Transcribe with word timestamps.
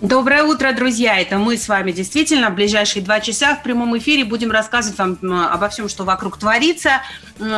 Доброе 0.00 0.44
утро, 0.44 0.72
друзья! 0.72 1.20
Это 1.20 1.36
мы 1.36 1.58
с 1.58 1.68
вами 1.68 1.92
действительно 1.92 2.48
в 2.48 2.54
ближайшие 2.54 3.04
два 3.04 3.20
часа 3.20 3.54
в 3.54 3.62
прямом 3.62 3.98
эфире 3.98 4.24
будем 4.24 4.50
рассказывать 4.50 4.98
вам 4.98 5.18
обо 5.52 5.68
всем, 5.68 5.90
что 5.90 6.04
вокруг 6.04 6.38
творится, 6.38 7.02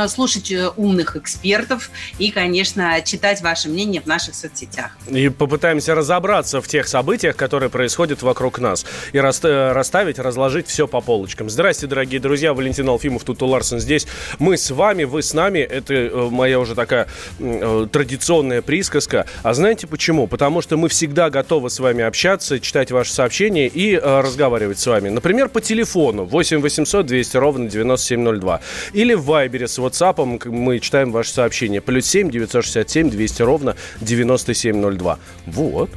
слушать 0.08 0.50
э, 0.50 0.68
умных 0.76 1.16
экспертов 1.16 1.90
и, 2.18 2.30
конечно, 2.30 3.00
читать 3.02 3.42
ваше 3.42 3.68
мнение 3.68 4.00
в 4.00 4.06
наших 4.06 4.34
соцсетях. 4.34 4.90
И 5.08 5.28
попытаемся 5.28 5.94
разобраться 5.94 6.60
в 6.60 6.66
тех 6.66 6.88
событиях, 6.88 7.36
которые 7.36 7.70
происходят 7.70 8.22
вокруг 8.22 8.58
нас. 8.58 8.84
И 9.12 9.18
э, 9.18 9.72
расставить, 9.72 10.18
разложить 10.18 10.66
все 10.66 10.88
по 10.88 11.00
полочкам. 11.00 11.48
Здрасте, 11.50 11.86
дорогие 11.86 12.20
друзья. 12.20 12.54
Валентин 12.54 12.88
Алфимов, 12.88 13.24
тут 13.24 13.42
Ларсен 13.42 13.78
здесь. 13.78 14.06
Мы 14.38 14.56
с 14.56 14.70
вами, 14.70 15.04
вы 15.04 15.22
с 15.22 15.32
нами. 15.32 15.60
Это 15.60 15.94
э, 15.94 16.28
моя 16.30 16.58
уже 16.58 16.74
такая 16.74 17.06
традиционная 17.38 18.62
присказка. 18.62 19.26
А 19.42 19.54
знаете 19.54 19.86
почему? 19.86 20.26
Потому 20.26 20.60
что 20.60 20.76
мы 20.76 20.88
всегда 20.88 21.30
готовы 21.30 21.70
с 21.70 21.78
вами 21.78 22.02
общаться, 22.02 22.31
читать 22.40 22.90
ваши 22.90 23.12
сообщения 23.12 23.68
и 23.68 23.94
э, 23.94 24.20
разговаривать 24.20 24.78
с 24.78 24.86
вами. 24.86 25.08
Например, 25.08 25.48
по 25.48 25.60
телефону 25.60 26.24
8 26.24 26.60
800 26.60 27.06
200 27.06 27.36
ровно 27.36 27.68
9702. 27.68 28.60
Или 28.92 29.14
в 29.14 29.24
Вайбере 29.24 29.68
с 29.68 29.78
WhatsApp 29.78 30.48
мы 30.48 30.78
читаем 30.80 31.12
ваши 31.12 31.32
сообщения. 31.32 31.80
Плюс 31.80 32.06
7 32.06 32.30
967 32.30 33.10
200 33.10 33.42
ровно 33.42 33.76
9702. 34.00 35.18
Вот. 35.46 35.90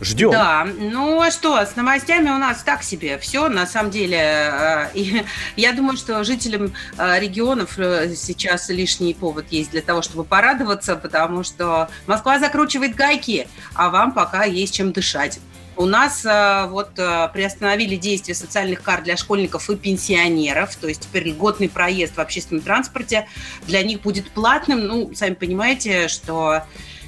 Ждем. 0.00 0.30
Да, 0.30 0.66
ну 0.78 1.20
а 1.20 1.30
что, 1.30 1.60
с 1.60 1.76
новостями 1.76 2.30
у 2.30 2.38
нас 2.38 2.62
так 2.62 2.82
себе. 2.82 3.18
Все, 3.18 3.48
на 3.48 3.66
самом 3.66 3.90
деле. 3.90 4.16
э, 4.18 4.86
и 4.94 5.24
я 5.56 5.72
думаю, 5.72 5.98
что 5.98 6.24
жителям 6.24 6.72
э, 6.96 7.20
регионов 7.20 7.78
э, 7.78 8.14
сейчас 8.14 8.70
лишний 8.70 9.12
повод 9.12 9.46
есть 9.50 9.72
для 9.72 9.82
того, 9.82 10.00
чтобы 10.00 10.24
порадоваться, 10.24 10.96
потому 10.96 11.44
что 11.44 11.90
Москва 12.06 12.38
закручивает 12.38 12.94
гайки, 12.94 13.46
а 13.74 13.90
вам 13.90 14.12
пока 14.12 14.44
есть 14.44 14.74
чем 14.74 14.92
дышать. 14.92 15.38
У 15.76 15.86
нас 15.86 16.24
э, 16.26 16.66
вот 16.68 16.98
э, 16.98 17.28
приостановили 17.32 17.96
действие 17.96 18.34
социальных 18.34 18.82
карт 18.82 19.04
для 19.04 19.16
школьников 19.16 19.70
и 19.70 19.76
пенсионеров, 19.76 20.76
то 20.76 20.88
есть 20.88 21.02
теперь 21.02 21.28
льготный 21.28 21.68
проезд 21.68 22.16
в 22.16 22.20
общественном 22.20 22.62
транспорте 22.62 23.26
для 23.66 23.82
них 23.82 24.02
будет 24.02 24.30
платным. 24.30 24.86
Ну, 24.86 25.14
сами 25.14 25.34
понимаете, 25.34 26.08
что 26.08 26.64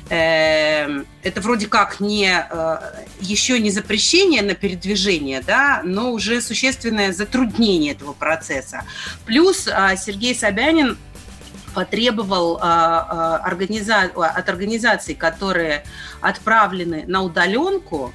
э, 0.09 1.05
это 1.23 1.41
вроде 1.41 1.67
как 1.67 2.01
не 2.01 2.47
еще 3.21 3.59
не 3.59 3.71
запрещение 3.71 4.43
на 4.43 4.55
передвижение, 4.55 5.43
да, 5.47 5.83
но 5.85 6.13
уже 6.13 6.41
существенное 6.41 7.13
затруднение 7.13 7.93
этого 7.93 8.13
процесса. 8.15 8.85
Плюс 9.27 9.65
Сергей 9.65 10.35
Собянин 10.35 10.97
потребовал 11.75 12.59
организа- 12.59 14.13
от 14.15 14.49
организаций, 14.49 15.15
которые 15.15 15.85
отправлены 16.21 17.05
на 17.07 17.23
удаленку, 17.23 18.13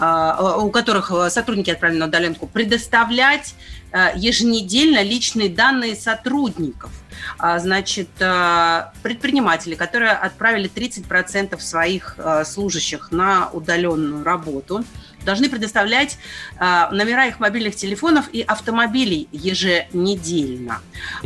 у 0.00 0.70
которых 0.70 1.12
сотрудники 1.30 1.70
отправлены 1.70 2.00
на 2.00 2.06
удаленку, 2.06 2.46
предоставлять 2.46 3.54
а, 3.90 4.12
еженедельно 4.14 5.02
личные 5.02 5.48
данные 5.48 5.96
сотрудников. 5.96 6.90
А, 7.38 7.58
Значит, 7.58 8.08
а, 8.20 8.92
предприниматели, 9.02 9.74
которые 9.74 10.12
отправили 10.12 10.68
30% 10.68 11.58
своих 11.60 12.14
а, 12.18 12.44
служащих 12.44 13.10
на 13.12 13.48
удаленную 13.50 14.24
работу, 14.24 14.84
должны 15.24 15.48
предоставлять 15.48 16.18
а, 16.58 16.90
номера 16.90 17.26
их 17.26 17.40
мобильных 17.40 17.76
телефонов 17.76 18.28
и 18.30 18.42
автомобилей 18.42 19.28
еженедельно. 19.32 20.80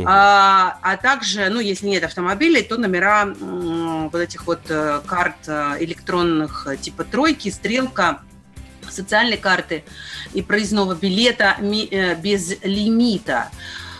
А, 0.05 0.77
а 0.81 0.97
также, 0.97 1.49
ну, 1.49 1.59
если 1.59 1.87
нет 1.87 2.03
автомобилей, 2.03 2.63
то 2.63 2.77
номера 2.77 3.25
вот 3.25 4.19
этих 4.19 4.47
вот 4.47 4.61
э, 4.69 5.01
карт 5.05 5.35
э, 5.47 5.77
электронных 5.79 6.67
э, 6.67 6.77
типа 6.77 7.03
тройки, 7.03 7.49
стрелка, 7.49 8.21
социальной 8.93 9.37
карты 9.37 9.83
и 10.33 10.41
проездного 10.41 10.95
билета 10.95 11.57
э, 11.59 12.15
без 12.15 12.61
лимита. 12.63 13.49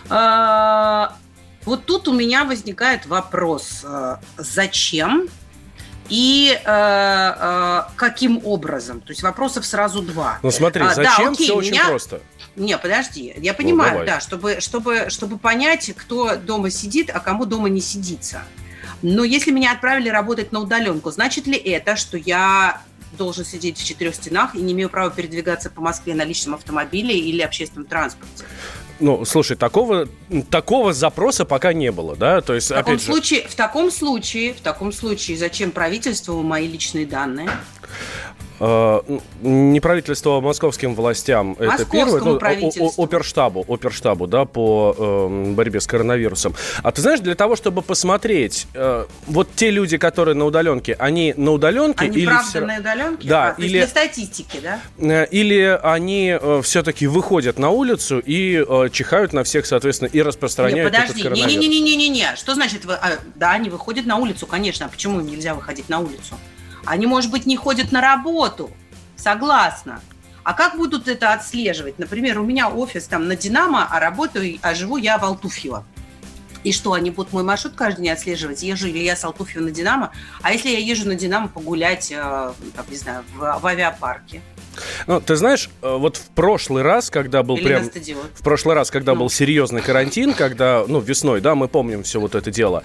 А, 0.08 1.16
Вот 1.64 1.86
тут 1.86 2.08
у 2.08 2.12
меня 2.12 2.44
возникает 2.44 3.06
вопрос, 3.06 3.80
э, 3.84 4.16
зачем 4.36 5.28
и 6.10 6.52
э, 6.52 6.60
э, 6.66 7.82
каким 7.96 8.40
образом? 8.44 9.00
То 9.00 9.12
есть 9.12 9.22
вопросов 9.22 9.64
сразу 9.64 10.02
два. 10.02 10.38
Ну 10.42 10.50
смотри, 10.50 10.82
А, 10.84 10.88
да, 10.88 10.94
зачем? 10.94 11.32
окей, 11.32 11.46
Все 11.46 11.54
очень 11.56 11.72
меня- 11.72 11.86
просто. 11.88 12.20
Не, 12.56 12.76
подожди, 12.78 13.34
я 13.38 13.52
понимаю, 13.54 13.92
давай. 13.92 14.06
да, 14.06 14.20
чтобы, 14.20 14.60
чтобы, 14.60 15.06
чтобы 15.08 15.38
понять, 15.38 15.90
кто 15.96 16.36
дома 16.36 16.70
сидит, 16.70 17.10
а 17.12 17.18
кому 17.20 17.46
дома 17.46 17.68
не 17.68 17.80
сидится. 17.80 18.42
Но 19.02 19.24
если 19.24 19.50
меня 19.50 19.72
отправили 19.72 20.08
работать 20.08 20.52
на 20.52 20.60
удаленку, 20.60 21.10
значит 21.10 21.46
ли 21.46 21.56
это, 21.56 21.96
что 21.96 22.16
я 22.16 22.80
должен 23.14 23.44
сидеть 23.44 23.78
в 23.78 23.84
четырех 23.84 24.14
стенах 24.14 24.54
и 24.54 24.58
не 24.58 24.72
имею 24.72 24.90
права 24.90 25.10
передвигаться 25.10 25.70
по 25.70 25.80
Москве 25.80 26.14
на 26.14 26.24
личном 26.24 26.54
автомобиле 26.54 27.18
или 27.18 27.42
общественном 27.42 27.86
транспорте? 27.86 28.44
Ну, 29.00 29.24
слушай, 29.24 29.56
такого, 29.56 30.08
такого 30.50 30.92
запроса 30.92 31.44
пока 31.44 31.72
не 31.72 31.90
было, 31.90 32.14
да? 32.14 32.40
То 32.40 32.54
есть, 32.54 32.68
В 32.68 32.74
таком, 32.74 32.94
опять 32.94 33.04
же, 33.04 33.12
случае, 33.12 33.48
в 33.48 33.54
таком 33.54 33.90
случае, 33.90 34.54
в 34.54 34.60
таком 34.60 34.92
случае, 34.92 35.36
зачем 35.36 35.72
правительству 35.72 36.42
мои 36.42 36.68
личные 36.68 37.04
данные? 37.04 37.50
Э, 38.60 39.00
не 39.42 39.80
правительство, 39.80 40.38
а 40.38 40.40
московским 40.40 40.94
властям. 40.94 41.56
это 41.58 41.84
первое. 41.84 42.20
Ну, 42.20 42.38
правительству. 42.38 42.92
оперштабу, 42.96 43.64
оперштабу, 43.68 44.26
да, 44.26 44.44
по 44.44 44.94
эм, 44.98 45.54
борьбе 45.54 45.80
с 45.80 45.86
коронавирусом. 45.86 46.54
А 46.82 46.90
ты 46.92 47.00
знаешь, 47.02 47.20
для 47.20 47.34
того, 47.34 47.56
чтобы 47.56 47.82
посмотреть, 47.82 48.66
э, 48.74 49.04
вот 49.26 49.48
те 49.54 49.70
люди, 49.70 49.96
которые 49.98 50.34
на 50.34 50.44
удаленке, 50.44 50.94
они 50.98 51.34
на 51.36 51.52
удаленке 51.52 52.04
Они 52.06 52.18
или 52.18 52.26
правда 52.26 52.48
всё- 52.50 52.66
на 52.66 52.78
удаленке? 52.78 53.28
Да, 53.28 53.54
А, 53.56 53.60
или- 53.60 53.78
для 53.78 53.86
статистики, 53.86 54.58
да? 54.62 54.80
Э, 54.98 55.26
Или 55.30 55.78
они 55.82 56.36
все-таки 56.62 57.06
выходят 57.06 57.58
на 57.58 57.70
улицу 57.70 58.18
и 58.24 58.64
э, 58.66 58.88
чихают 58.92 59.32
на 59.32 59.42
всех, 59.44 59.66
соответственно, 59.66 60.08
и 60.08 60.16
Не, 60.16 60.22
распространяют 60.22 60.92
этот 60.94 61.02
подожди, 61.08 61.22
коронавирус. 61.22 61.52
не-не-не-не-не. 61.62 62.36
Что 62.36 62.54
значит, 62.54 62.84
вы- 62.84 62.94
а, 62.94 63.18
да, 63.34 63.52
они 63.52 63.70
выходят 63.70 64.06
на 64.06 64.16
улицу, 64.16 64.46
конечно. 64.46 64.86
А 64.86 64.88
почему 64.88 65.20
им 65.20 65.26
нельзя 65.26 65.54
выходить 65.54 65.88
на 65.88 65.98
улицу? 66.00 66.34
Они, 66.86 67.06
может 67.06 67.30
быть, 67.30 67.46
не 67.46 67.56
ходят 67.56 67.92
на 67.92 68.00
работу. 68.00 68.70
Согласна. 69.16 70.00
А 70.42 70.52
как 70.52 70.76
будут 70.76 71.08
это 71.08 71.32
отслеживать? 71.32 71.98
Например, 71.98 72.38
у 72.38 72.44
меня 72.44 72.68
офис 72.68 73.06
там 73.06 73.28
на 73.28 73.36
Динамо, 73.36 73.88
а 73.90 73.98
работаю, 73.98 74.58
а 74.60 74.74
живу 74.74 74.98
я 74.98 75.16
в 75.18 75.24
Алтуфьево. 75.24 75.86
И 76.64 76.72
что, 76.72 76.94
они 76.94 77.10
будут 77.10 77.32
мой 77.32 77.42
маршрут 77.42 77.74
каждый 77.76 78.02
день 78.02 78.10
отслеживать? 78.12 78.62
Езжу 78.62 78.86
ли 78.88 79.04
я 79.04 79.16
с 79.16 79.24
Алтуфьева 79.24 79.62
на 79.64 79.70
Динамо? 79.70 80.10
А 80.42 80.52
если 80.52 80.70
я 80.70 80.78
езжу 80.78 81.06
на 81.06 81.14
Динамо 81.14 81.48
погулять, 81.48 82.10
э, 82.10 82.14
там, 82.16 82.86
не 82.90 82.96
знаю, 82.96 83.24
в, 83.36 83.58
в 83.60 83.66
авиапарке? 83.66 84.40
Ну, 85.06 85.20
ты 85.20 85.36
знаешь, 85.36 85.70
э, 85.82 85.96
вот 85.96 86.16
в 86.16 86.26
прошлый 86.30 86.82
раз, 86.82 87.10
когда 87.10 87.42
был 87.44 87.56
Или 87.56 87.64
прям... 87.64 87.90
В 88.34 88.42
прошлый 88.42 88.74
раз, 88.74 88.90
когда 88.90 89.12
Ну. 89.12 89.20
был 89.20 89.30
серьезный 89.30 89.82
карантин, 89.82 90.32
когда, 90.34 90.84
ну, 90.88 90.98
весной, 91.00 91.40
да, 91.40 91.54
мы 91.54 91.68
помним 91.68 92.02
все 92.02 92.18
вот 92.18 92.34
это 92.34 92.50
дело, 92.50 92.82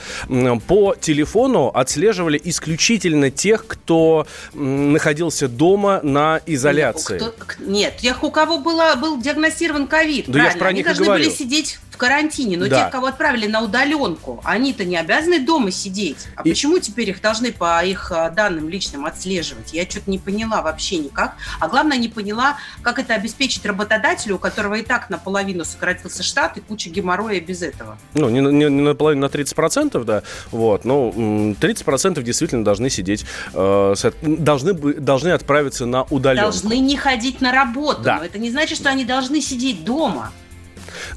по 0.68 0.94
телефону 1.00 1.70
отслеживали 1.74 2.40
исключительно 2.44 3.32
тех, 3.32 3.66
кто 3.66 4.28
находился 4.54 5.48
дома 5.48 6.02
на 6.04 6.42
изоляции. 6.46 7.20
Нет, 7.20 7.34
кто- 7.38 7.64
нет, 7.64 7.98
тех, 7.98 8.24
у 8.24 8.30
кого 8.32 8.60
было, 8.60 8.96
был 8.96 9.20
диагностирован 9.20 9.88
ковид, 9.88 10.26
Да 10.28 10.38
я 10.38 10.44
правильно, 10.44 10.60
про 10.60 10.68
они 10.70 10.78
них 10.80 10.86
и 10.86 10.90
должны 10.90 11.06
говорю. 11.06 11.24
были 11.26 11.34
сидеть 11.34 11.80
карантине, 12.00 12.58
но 12.58 12.68
Да. 12.68 12.84
тех, 12.84 12.92
кого 12.92 13.08
отправили 13.08 13.46
на 13.48 13.62
удаленку, 13.62 14.42
они-то 14.44 14.86
не 14.86 14.98
обязаны 14.98 15.40
дома 15.40 15.70
сидеть. 15.72 16.28
А 16.36 16.42
И- 16.44 16.50
почему 16.50 16.80
теперь 16.80 17.10
их 17.10 17.22
должны 17.22 17.52
по 17.52 17.84
их 17.86 18.12
а, 18.12 18.30
данным 18.32 18.70
личным 18.70 19.06
отслеживать? 19.06 19.74
Я 19.74 19.84
что-то 19.88 20.10
не 20.10 20.18
поняла 20.18 20.62
вообще 20.62 20.98
никак. 20.98 21.36
А 21.60 21.68
главное, 21.68 21.98
не 21.98 22.08
поняла, 22.08 22.58
как 22.82 22.98
это 23.00 23.14
обеспечить 23.14 23.66
работодателю, 23.66 24.36
у 24.36 24.40
которого 24.40 24.76
и 24.76 24.82
так 24.82 25.10
наполовину 25.10 25.66
сократился 25.66 26.24
штат 26.24 26.58
и 26.58 26.62
куча 26.62 26.90
геморроя 26.90 27.40
без 27.42 27.62
этого. 27.62 27.98
Ну, 28.16 28.30
не, 28.30 28.40
не, 28.40 28.66
не 28.70 28.82
наполовину, 28.82 29.22
на 29.28 29.30
30%, 29.30 30.04
да, 30.06 30.24
вот, 30.52 30.86
м, 31.16 31.56
30% 31.56 32.24
действительно 32.24 32.64
должны 32.64 32.90
сидеть, 32.90 33.26
э, 33.54 33.96
должны, 34.22 34.74
должны 34.74 35.30
отправиться 35.30 35.86
на 35.86 36.04
удаленку. 36.04 36.50
Должны 36.52 36.80
не 36.80 36.96
ходить 36.96 37.42
на 37.42 37.52
работу, 37.52 38.02
Да. 38.04 38.18
но 38.20 38.24
это 38.26 38.40
не 38.40 38.50
значит, 38.50 38.78
что 38.78 38.90
они 38.90 39.04
должны 39.06 39.42
сидеть 39.42 39.84
дома. 39.84 40.32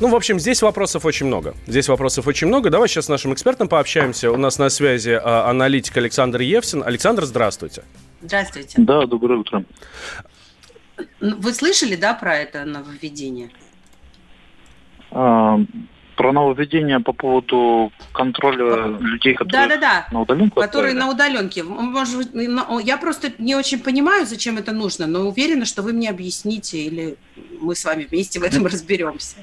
Ну, 0.00 0.08
в 0.08 0.14
общем, 0.14 0.38
здесь 0.38 0.62
вопросов 0.62 1.04
очень 1.04 1.26
много. 1.26 1.54
Здесь 1.66 1.88
вопросов 1.88 2.26
очень 2.26 2.46
много. 2.46 2.70
Давай 2.70 2.88
сейчас 2.88 3.06
с 3.06 3.08
нашим 3.08 3.32
экспертом 3.32 3.69
пообщаемся. 3.69 4.30
У 4.30 4.36
нас 4.36 4.58
на 4.58 4.69
связи 4.70 5.10
а, 5.10 5.48
аналитик 5.48 5.96
Александр 5.96 6.40
Евсин. 6.40 6.82
Александр, 6.84 7.24
здравствуйте. 7.24 7.82
Здравствуйте. 8.20 8.74
Да, 8.78 9.06
доброе 9.06 9.40
утро. 9.40 9.64
Вы 11.20 11.52
слышали, 11.52 11.96
да, 11.96 12.14
про 12.14 12.36
это 12.36 12.64
нововведение? 12.64 13.50
А, 15.10 15.58
про 16.16 16.32
нововведение 16.32 17.00
по 17.00 17.12
поводу 17.12 17.92
контроля 18.12 18.86
людей, 18.98 19.34
которые 19.34 19.68
да, 19.68 19.76
да, 19.76 19.80
да. 19.80 20.06
на 20.12 20.20
удаленку 20.20 20.60
Которые 20.60 20.94
на 20.94 21.10
удаленке. 21.10 21.62
Может, 21.62 22.30
я 22.82 22.96
просто 22.96 23.32
не 23.38 23.54
очень 23.54 23.80
понимаю, 23.80 24.26
зачем 24.26 24.58
это 24.58 24.72
нужно, 24.72 25.06
но 25.06 25.20
уверена, 25.28 25.64
что 25.64 25.82
вы 25.82 25.92
мне 25.92 26.10
объясните, 26.10 26.78
или 26.78 27.16
мы 27.60 27.75
с 27.75 27.84
вами 27.84 28.06
вместе 28.08 28.40
в 28.40 28.42
этом 28.42 28.66
разберемся. 28.72 29.36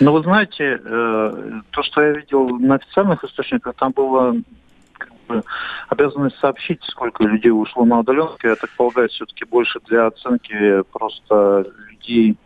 Ну, 0.00 0.12
вы 0.12 0.22
знаете, 0.22 0.80
э, 0.84 1.60
то, 1.70 1.82
что 1.82 2.02
я 2.02 2.12
видел 2.12 2.48
на 2.48 2.76
официальных 2.76 3.24
источниках, 3.24 3.74
там 3.74 3.92
было 3.92 4.36
как 4.96 5.10
бы, 5.28 5.42
обязанность 5.88 6.38
сообщить, 6.38 6.82
сколько 6.84 7.24
людей 7.24 7.50
ушло 7.50 7.84
на 7.84 8.00
удаленку. 8.00 8.38
Я 8.42 8.56
так 8.56 8.70
полагаю, 8.76 9.08
все-таки 9.08 9.44
больше 9.44 9.80
для 9.86 10.06
оценки 10.06 10.82
просто 10.92 11.66
людей 11.90 12.36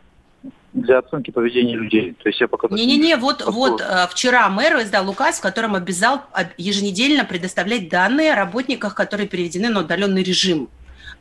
для 0.72 0.98
оценки 0.98 1.30
поведения 1.30 1.76
людей. 1.76 2.16
То 2.22 2.28
есть 2.28 2.40
я 2.40 2.48
пока... 2.48 2.68
Не-не-не, 2.68 3.16
вот, 3.16 3.44
вот 3.46 3.80
э, 3.80 4.06
вчера 4.10 4.48
мэр 4.48 4.82
издал 4.82 5.08
указ, 5.08 5.38
в 5.38 5.42
котором 5.42 5.74
обязал 5.74 6.22
еженедельно 6.56 7.24
предоставлять 7.24 7.88
данные 7.88 8.32
о 8.32 8.36
работниках, 8.36 8.94
которые 8.94 9.28
переведены 9.28 9.68
на 9.68 9.80
удаленный 9.80 10.22
режим. 10.22 10.68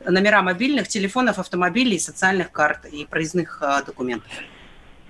Номера 0.06 0.42
мобильных, 0.42 0.88
телефонов, 0.88 1.38
автомобилей, 1.38 1.98
социальных 1.98 2.50
карт 2.50 2.86
и 2.86 3.04
проездных 3.04 3.62
э, 3.62 3.84
документов. 3.84 4.30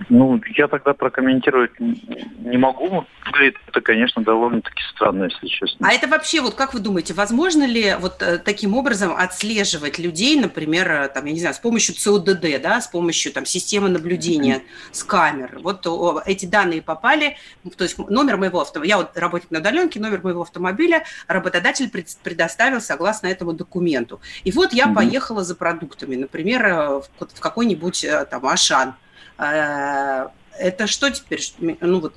Ну, 0.09 0.41
я 0.57 0.69
тогда 0.69 0.95
прокомментировать 0.95 1.73
не 1.79 2.57
могу. 2.57 3.05
Выглядит 3.27 3.57
это, 3.69 3.81
конечно, 3.81 4.23
довольно-таки 4.23 4.83
странно, 4.95 5.25
если 5.25 5.47
честно. 5.47 5.89
А 5.89 5.93
это 5.93 6.09
вообще, 6.09 6.41
вот 6.41 6.55
как 6.55 6.75
вы 6.75 6.81
думаете, 6.81 7.15
возможно 7.15 7.65
ли 7.65 7.97
вот 7.99 8.23
э, 8.23 8.39
таким 8.39 8.77
образом 8.77 9.15
отслеживать 9.17 9.99
людей, 9.99 10.39
например, 10.39 10.91
э, 10.91 11.09
там, 11.09 11.25
я 11.25 11.33
не 11.33 11.41
знаю, 11.41 11.55
с 11.55 11.59
помощью 11.59 11.95
ЦОДД, 11.95 12.61
да, 12.63 12.81
с 12.81 12.89
помощью 12.89 13.33
там 13.33 13.47
системы 13.47 13.89
наблюдения 13.89 14.57
mm-hmm. 14.57 14.93
с 14.93 15.05
камер? 15.05 15.59
Вот 15.63 15.87
эти 16.27 16.47
данные 16.47 16.83
попали, 16.83 17.37
то 17.77 17.85
есть 17.85 17.99
номер 17.99 18.37
моего 18.37 18.61
автомобиля, 18.61 18.91
я 18.91 18.97
вот 18.99 19.17
работник 19.17 19.51
на 19.51 19.61
удаленке, 19.61 20.01
номер 20.01 20.21
моего 20.23 20.43
автомобиля 20.43 21.05
работодатель 21.27 21.91
предоставил 22.23 22.81
согласно 22.81 23.27
этому 23.29 23.53
документу. 23.53 24.21
И 24.45 24.53
вот 24.53 24.73
я 24.73 24.87
mm-hmm. 24.87 24.95
поехала 24.95 25.45
за 25.45 25.55
продуктами, 25.55 26.17
например, 26.17 26.67
э, 26.67 27.01
в 27.19 27.41
какой-нибудь 27.41 28.07
там 28.31 28.47
Ашан, 28.47 28.95
это 29.39 30.87
что 30.87 31.11
теперь? 31.11 31.41
Ну 31.81 32.01
вот 32.01 32.15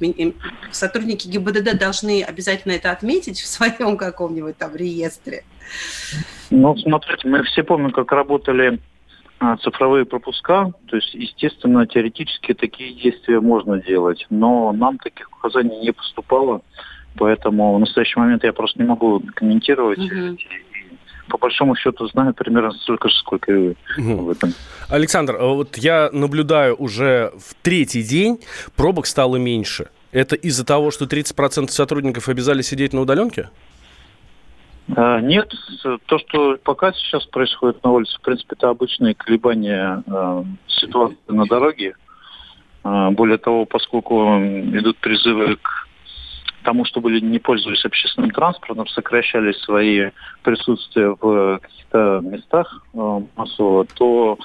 сотрудники 0.71 1.27
ГИБДД 1.27 1.77
должны 1.77 2.23
обязательно 2.23 2.73
это 2.73 2.91
отметить 2.91 3.39
в 3.39 3.47
своем 3.47 3.97
каком-нибудь 3.97 4.57
там 4.57 4.75
реестре. 4.75 5.43
Ну, 6.51 6.77
смотрите, 6.77 7.27
мы 7.27 7.43
все 7.43 7.63
помним, 7.63 7.91
как 7.91 8.11
работали 8.11 8.79
а, 9.39 9.57
цифровые 9.57 10.05
пропуска. 10.05 10.71
То 10.87 10.95
есть, 10.95 11.13
естественно, 11.13 11.87
теоретически 11.87 12.53
такие 12.53 12.93
действия 12.93 13.39
можно 13.39 13.81
делать, 13.81 14.25
но 14.29 14.71
нам 14.71 14.97
таких 14.99 15.31
указаний 15.31 15.79
не 15.79 15.91
поступало, 15.91 16.61
поэтому 17.17 17.75
в 17.75 17.79
настоящий 17.79 18.19
момент 18.19 18.43
я 18.43 18.53
просто 18.53 18.79
не 18.79 18.87
могу 18.87 19.21
комментировать 19.35 19.99
угу 19.99 20.37
по 21.27 21.37
большому 21.37 21.75
счету 21.75 22.07
знаю 22.07 22.33
примерно 22.33 22.71
столько 22.71 23.09
же, 23.09 23.15
сколько 23.15 23.51
и 23.51 23.55
вы 23.55 23.75
угу. 23.97 24.23
в 24.23 24.29
этом. 24.29 24.53
Александр, 24.89 25.37
а 25.39 25.45
вот 25.45 25.77
я 25.77 26.09
наблюдаю 26.11 26.75
уже 26.75 27.31
в 27.37 27.55
третий 27.61 28.03
день, 28.03 28.39
пробок 28.75 29.05
стало 29.05 29.37
меньше. 29.37 29.89
Это 30.11 30.35
из-за 30.35 30.65
того, 30.65 30.91
что 30.91 31.05
30% 31.05 31.69
сотрудников 31.69 32.29
обязали 32.29 32.61
сидеть 32.61 32.93
на 32.93 33.01
удаленке? 33.01 33.49
А, 34.95 35.19
нет, 35.19 35.51
то, 36.05 36.19
что 36.19 36.57
пока 36.63 36.93
сейчас 36.93 37.25
происходит 37.25 37.83
на 37.83 37.91
улице, 37.91 38.17
в 38.17 38.21
принципе, 38.21 38.55
это 38.55 38.69
обычные 38.69 39.15
колебания 39.15 40.03
э, 40.05 40.43
ситуации 40.67 41.17
на 41.27 41.45
дороге. 41.45 41.95
Более 42.83 43.39
того, 43.39 43.65
поскольку 43.65 44.37
идут 44.37 44.97
призывы 44.97 45.55
к 45.55 45.84
тому, 46.65 46.83
чтобы 46.83 47.11
люди 47.11 47.23
не 47.23 47.39
пользовались 47.39 47.85
общественным 47.85 48.31
транспортом, 48.31 48.87
сокращали 48.87 49.53
свои 49.53 50.09
присутствия 50.43 51.15
в 51.21 51.59
каких-то 51.59 52.19
местах 52.23 52.83
э, 52.93 53.21
массово, 53.37 53.85
то 53.85 54.37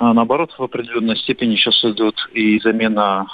э, 0.00 0.04
наоборот 0.04 0.52
в 0.58 0.62
определенной 0.62 1.16
степени 1.16 1.54
сейчас 1.54 1.84
идет 1.84 2.16
и 2.32 2.58
замена 2.60 3.26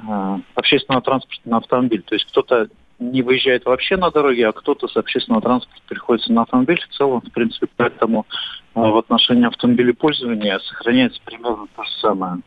э, 0.00 0.38
общественного 0.54 1.02
транспорта 1.02 1.48
на 1.48 1.56
автомобиль. 1.56 2.02
То 2.02 2.14
есть 2.14 2.28
кто-то 2.30 2.68
не 3.00 3.22
выезжает 3.22 3.64
вообще 3.64 3.96
на 3.96 4.10
дороге, 4.10 4.46
а 4.48 4.52
кто-то 4.52 4.86
с 4.86 4.96
общественного 4.96 5.42
транспорта 5.42 5.82
приходится 5.88 6.32
на 6.32 6.42
автомобиль. 6.42 6.80
В 6.80 6.94
целом, 6.94 7.22
в 7.22 7.32
принципе, 7.32 7.66
поэтому 7.76 8.26
в 8.74 8.96
отношении 8.98 9.46
автомобилепользования 9.46 10.58
сохраняется 10.58 11.20
примерно 11.24 11.66
то 11.74 11.82
же 11.84 11.90
самое. 12.00 12.42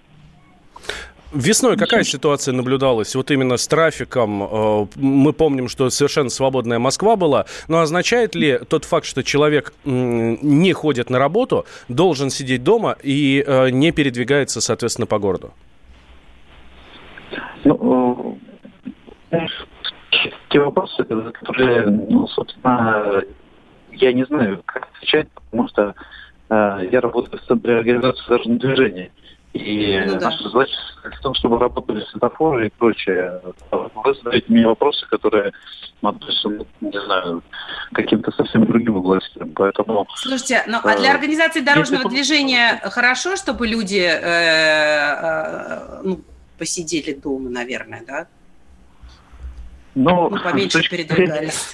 Весной 1.33 1.78
какая 1.78 2.04
ситуация 2.04 2.54
наблюдалась 2.54 3.16
вот 3.16 3.31
именно 3.31 3.56
с 3.56 3.66
трафиком? 3.66 4.44
Э, 4.44 4.88
мы 4.95 5.31
помним, 5.31 5.69
что 5.69 5.89
совершенно 5.89 6.30
свободная 6.30 6.78
Москва 6.78 7.16
была, 7.16 7.45
но 7.69 7.80
означает 7.80 8.36
ли 8.36 8.60
тот 8.68 8.83
факт, 8.83 9.06
что 9.06 9.24
человек 9.24 9.74
не 9.86 10.74
ходит 10.74 11.10
на 11.10 11.19
работу, 11.19 11.66
должен 11.88 12.30
сидеть 12.30 12.63
дома 12.63 12.98
и 13.01 13.44
э, 13.45 13.69
не 13.69 13.92
передвигается, 13.92 14.60
соответственно, 14.60 15.06
по 15.06 15.19
городу? 15.19 15.54
Ну, 17.63 18.38
э, 19.31 19.38
те 20.50 20.60
вопросы, 20.60 21.04
которые, 21.06 21.86
ну, 21.86 22.28
собственно, 22.28 23.24
я 23.94 24.12
не 24.12 24.25
знаю, 24.25 24.62
как 24.66 24.89
отвечать, 24.94 25.30
потому 25.31 25.69
что 25.69 25.95
я 26.50 27.00
работаю 27.00 27.39
в 27.42 27.45
Центре 27.48 27.78
организации 27.78 28.28
дорожного 28.28 28.60
движения. 28.60 29.12
И 29.53 30.01
ну, 30.07 30.13
да. 30.13 30.30
наша 30.30 30.50
задача 30.50 30.74
в 31.03 31.19
том, 31.21 31.33
чтобы 31.33 31.59
работали 31.59 32.06
светофоры 32.12 32.68
и 32.68 32.69
прочее. 32.69 33.42
Вы 33.71 34.13
задаете 34.15 34.45
мне 34.48 34.65
вопросы, 34.65 35.06
которые 35.07 35.51
относятся, 36.01 36.50
ну, 36.50 36.65
не 36.80 37.01
знаю, 37.06 37.44
каким-то 37.92 38.31
совсем 38.31 38.65
другим 38.65 38.98
областям. 38.98 39.51
Поэтому, 39.53 40.07
Слушайте, 40.15 40.63
ну 40.68 40.80
а 40.81 40.98
для 40.98 41.12
э, 41.12 41.13
организации 41.15 41.59
дорожного 41.59 42.09
движения 42.09 42.80
хорошо, 42.86 43.36
чтобы 43.36 43.68
люди 43.68 44.00
э, 44.00 44.19
э, 45.21 46.01
ну, 46.04 46.21
посидели 46.57 47.13
дома, 47.13 47.50
наверное, 47.50 48.04
да? 48.07 48.27
Ну, 49.95 50.30
ну 50.30 50.42
поменьше 50.42 50.89
передвигались. 50.89 51.74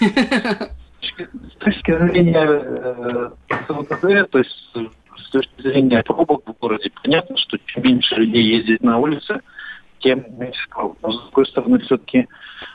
С 1.18 1.58
точки 1.60 1.96
зрения 1.96 2.44
э, 2.44 4.26
то 4.26 4.38
есть 4.40 4.74
с 5.18 5.30
точки 5.30 5.62
зрения 5.62 6.04
пробок 6.04 6.44
в 6.46 6.54
городе, 6.60 6.92
понятно, 7.04 7.38
что 7.38 7.58
чем 7.66 7.84
меньше 7.84 8.16
людей 8.16 8.44
ездит 8.44 8.82
на 8.82 8.98
улице, 8.98 9.42
тем 10.00 10.26
меньше 10.38 10.68
пробок. 10.70 10.98
Но, 11.02 11.12
с 11.12 11.22
другой 11.22 11.46
стороны, 11.48 11.80
все-таки 11.80 12.28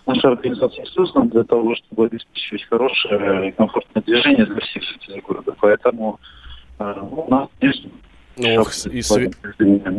наша 0.06 0.28
организация 0.28 0.84
создана 0.86 1.26
для 1.26 1.44
того, 1.44 1.74
чтобы 1.76 2.06
обеспечивать 2.06 2.64
хорошее 2.64 3.48
и 3.48 3.52
комфортное 3.52 4.02
движение 4.02 4.46
для 4.46 4.60
всех 4.60 4.82
жителей 4.82 5.20
города. 5.20 5.54
Поэтому 5.60 6.18
э, 6.78 6.94
ну, 6.96 7.24
у 7.26 7.30
нас, 7.30 7.48
конечно, 7.60 7.90
Ох, 8.36 8.72
и 8.86 9.02
св... 9.02 9.34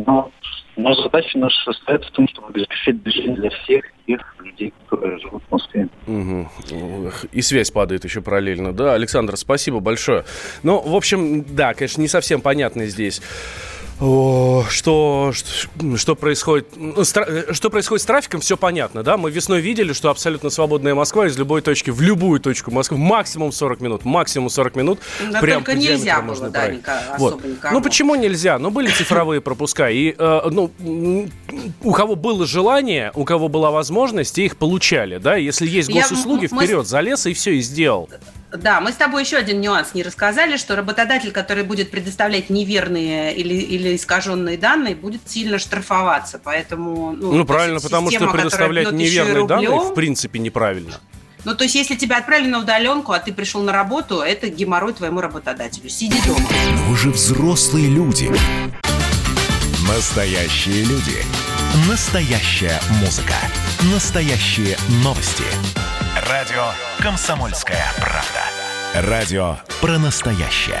но, 0.06 0.30
но 0.76 0.94
задача 0.94 1.38
наша 1.38 1.72
состоит 1.72 2.04
в 2.04 2.10
том, 2.10 2.28
чтобы 2.28 2.48
обеспечить 2.48 3.02
движение 3.02 3.36
для 3.36 3.50
всех 3.50 3.84
тех 4.06 4.20
людей, 4.40 4.72
которые 4.88 5.18
живут 5.18 5.42
в 5.48 5.52
Москве. 5.52 5.88
Угу. 6.06 7.10
И 7.32 7.42
связь 7.42 7.70
падает 7.70 8.04
еще 8.04 8.20
параллельно. 8.20 8.72
Да, 8.72 8.94
Александр, 8.94 9.36
спасибо 9.36 9.80
большое. 9.80 10.24
Ну, 10.62 10.80
в 10.80 10.94
общем, 10.94 11.44
да, 11.44 11.74
конечно, 11.74 12.00
не 12.00 12.08
совсем 12.08 12.40
понятно 12.40 12.86
здесь 12.86 13.22
о, 14.00 14.64
что, 14.68 15.32
что, 15.32 15.96
что 15.96 16.14
происходит? 16.16 16.68
Ну, 16.76 17.04
что 17.04 17.70
происходит 17.70 18.02
с 18.02 18.06
трафиком, 18.06 18.40
все 18.40 18.56
понятно, 18.56 19.02
да? 19.02 19.16
Мы 19.16 19.30
весной 19.30 19.60
видели, 19.60 19.92
что 19.92 20.10
абсолютно 20.10 20.50
свободная 20.50 20.94
Москва 20.94 21.26
из 21.26 21.38
любой 21.38 21.62
точки 21.62 21.90
в 21.90 22.00
любую 22.00 22.40
точку 22.40 22.72
Москвы 22.72 22.98
максимум 22.98 23.52
40 23.52 23.80
минут, 23.80 24.04
максимум 24.04 24.50
40 24.50 24.76
минут. 24.76 24.98
Но 25.30 25.40
прям 25.40 25.62
только 25.62 25.78
нельзя 25.78 26.20
было, 26.22 26.50
да, 26.50 26.70
вот. 27.18 27.40
Ну 27.70 27.80
почему 27.80 28.16
нельзя? 28.16 28.58
Ну 28.58 28.70
были 28.70 28.90
цифровые 28.90 29.40
пропуска, 29.40 29.90
и 29.90 30.14
э, 30.18 30.40
ну 30.50 30.72
у 31.82 31.92
кого 31.92 32.16
было 32.16 32.46
желание, 32.46 33.12
у 33.14 33.24
кого 33.24 33.48
была 33.48 33.70
возможность, 33.70 34.38
их 34.38 34.56
получали, 34.56 35.18
да? 35.18 35.36
Если 35.36 35.68
есть 35.68 35.90
госуслуги, 35.90 36.44
Я, 36.44 36.48
вперед, 36.48 36.78
мы... 36.78 36.84
залез 36.84 37.26
и 37.26 37.32
все 37.32 37.52
и 37.52 37.60
сделал. 37.60 38.08
Да, 38.56 38.80
мы 38.80 38.92
с 38.92 38.94
тобой 38.94 39.24
еще 39.24 39.36
один 39.36 39.60
нюанс 39.60 39.94
не 39.94 40.02
рассказали, 40.02 40.56
что 40.56 40.76
работодатель, 40.76 41.32
который 41.32 41.64
будет 41.64 41.90
предоставлять 41.90 42.50
неверные 42.50 43.34
или, 43.34 43.54
или 43.54 43.83
искаженные 43.92 44.56
данные, 44.56 44.94
будет 44.94 45.22
сильно 45.26 45.58
штрафоваться. 45.58 46.40
Поэтому, 46.42 47.12
ну, 47.12 47.32
ну 47.32 47.44
правильно, 47.44 47.80
потому 47.80 48.10
система, 48.10 48.30
что 48.30 48.38
предоставлять 48.38 48.92
неверные 48.92 49.34
рублем, 49.34 49.46
данные 49.46 49.80
в 49.80 49.94
принципе 49.94 50.38
неправильно. 50.38 51.00
Ну, 51.44 51.54
то 51.54 51.64
есть, 51.64 51.74
если 51.74 51.94
тебя 51.94 52.18
отправили 52.18 52.48
на 52.48 52.60
удаленку, 52.60 53.12
а 53.12 53.18
ты 53.18 53.32
пришел 53.32 53.62
на 53.62 53.72
работу, 53.72 54.20
это 54.20 54.48
геморрой 54.48 54.94
твоему 54.94 55.20
работодателю. 55.20 55.90
Сиди 55.90 56.16
дома. 56.26 56.48
Но 56.72 56.82
вы 56.84 56.96
же 56.96 57.10
взрослые 57.10 57.88
люди. 57.88 58.30
Настоящие 59.86 60.84
люди. 60.84 61.22
Настоящая 61.88 62.80
музыка. 63.00 63.34
Настоящие 63.92 64.78
новости. 65.02 65.44
Радио 66.30 66.68
«Комсомольская 67.00 67.84
правда». 67.98 69.10
Радио 69.10 69.56
про 69.80 69.98
настоящее. 69.98 70.80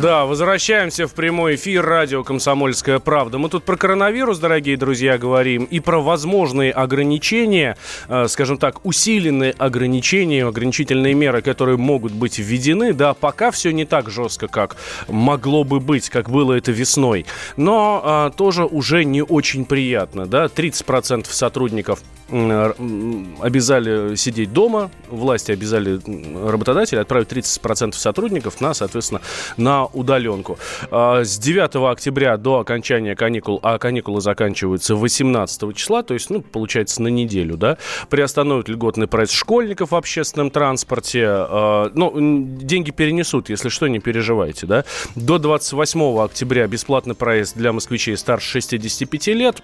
Да, 0.00 0.24
возвращаемся 0.24 1.06
в 1.06 1.12
прямой 1.12 1.56
эфир 1.56 1.84
радио 1.84 2.24
«Комсомольская 2.24 2.98
правда». 2.98 3.38
Мы 3.38 3.48
тут 3.48 3.64
про 3.64 3.76
коронавирус, 3.76 4.38
дорогие 4.38 4.76
друзья, 4.76 5.18
говорим, 5.18 5.64
и 5.64 5.80
про 5.80 6.00
возможные 6.00 6.72
ограничения, 6.72 7.76
э, 8.08 8.26
скажем 8.28 8.56
так, 8.56 8.84
усиленные 8.86 9.52
ограничения, 9.52 10.46
ограничительные 10.46 11.14
меры, 11.14 11.42
которые 11.42 11.76
могут 11.76 12.12
быть 12.12 12.38
введены. 12.38 12.94
Да, 12.94 13.12
пока 13.12 13.50
все 13.50 13.70
не 13.72 13.84
так 13.84 14.08
жестко, 14.08 14.48
как 14.48 14.76
могло 15.08 15.62
бы 15.64 15.78
быть, 15.78 16.08
как 16.08 16.30
было 16.30 16.54
это 16.54 16.72
весной. 16.72 17.26
Но 17.56 18.00
а, 18.04 18.30
тоже 18.30 18.64
уже 18.64 19.04
не 19.04 19.22
очень 19.22 19.64
приятно. 19.64 20.26
Да? 20.26 20.46
30% 20.46 21.26
сотрудников 21.28 22.00
обязали 22.32 24.14
сидеть 24.16 24.52
дома, 24.54 24.90
власти 25.10 25.52
обязали 25.52 26.00
работодателя 26.48 27.02
отправить 27.02 27.28
30% 27.28 27.92
сотрудников 27.92 28.60
на, 28.62 28.72
соответственно, 28.72 29.20
на 29.58 29.81
удаленку. 29.86 30.58
А, 30.90 31.24
с 31.24 31.38
9 31.38 31.90
октября 31.90 32.36
до 32.36 32.58
окончания 32.58 33.14
каникул, 33.14 33.60
а 33.62 33.78
каникулы 33.78 34.20
заканчиваются 34.20 34.94
18 34.94 35.74
числа, 35.74 36.02
то 36.02 36.14
есть, 36.14 36.30
ну, 36.30 36.40
получается, 36.40 37.02
на 37.02 37.08
неделю, 37.08 37.56
да, 37.56 37.78
приостановят 38.08 38.68
льготный 38.68 39.06
прайс 39.06 39.30
школьников 39.30 39.90
в 39.90 39.94
общественном 39.94 40.50
транспорте. 40.50 41.26
А, 41.26 41.90
ну, 41.94 42.12
деньги 42.14 42.90
перенесут, 42.90 43.50
если 43.50 43.68
что, 43.68 43.88
не 43.88 43.98
переживайте, 43.98 44.66
да. 44.66 44.84
До 45.14 45.38
28 45.38 46.18
октября 46.22 46.66
бесплатный 46.66 47.14
проезд 47.14 47.56
для 47.56 47.72
москвичей 47.72 48.16
старше 48.16 48.50
65 48.52 49.26
лет, 49.28 49.62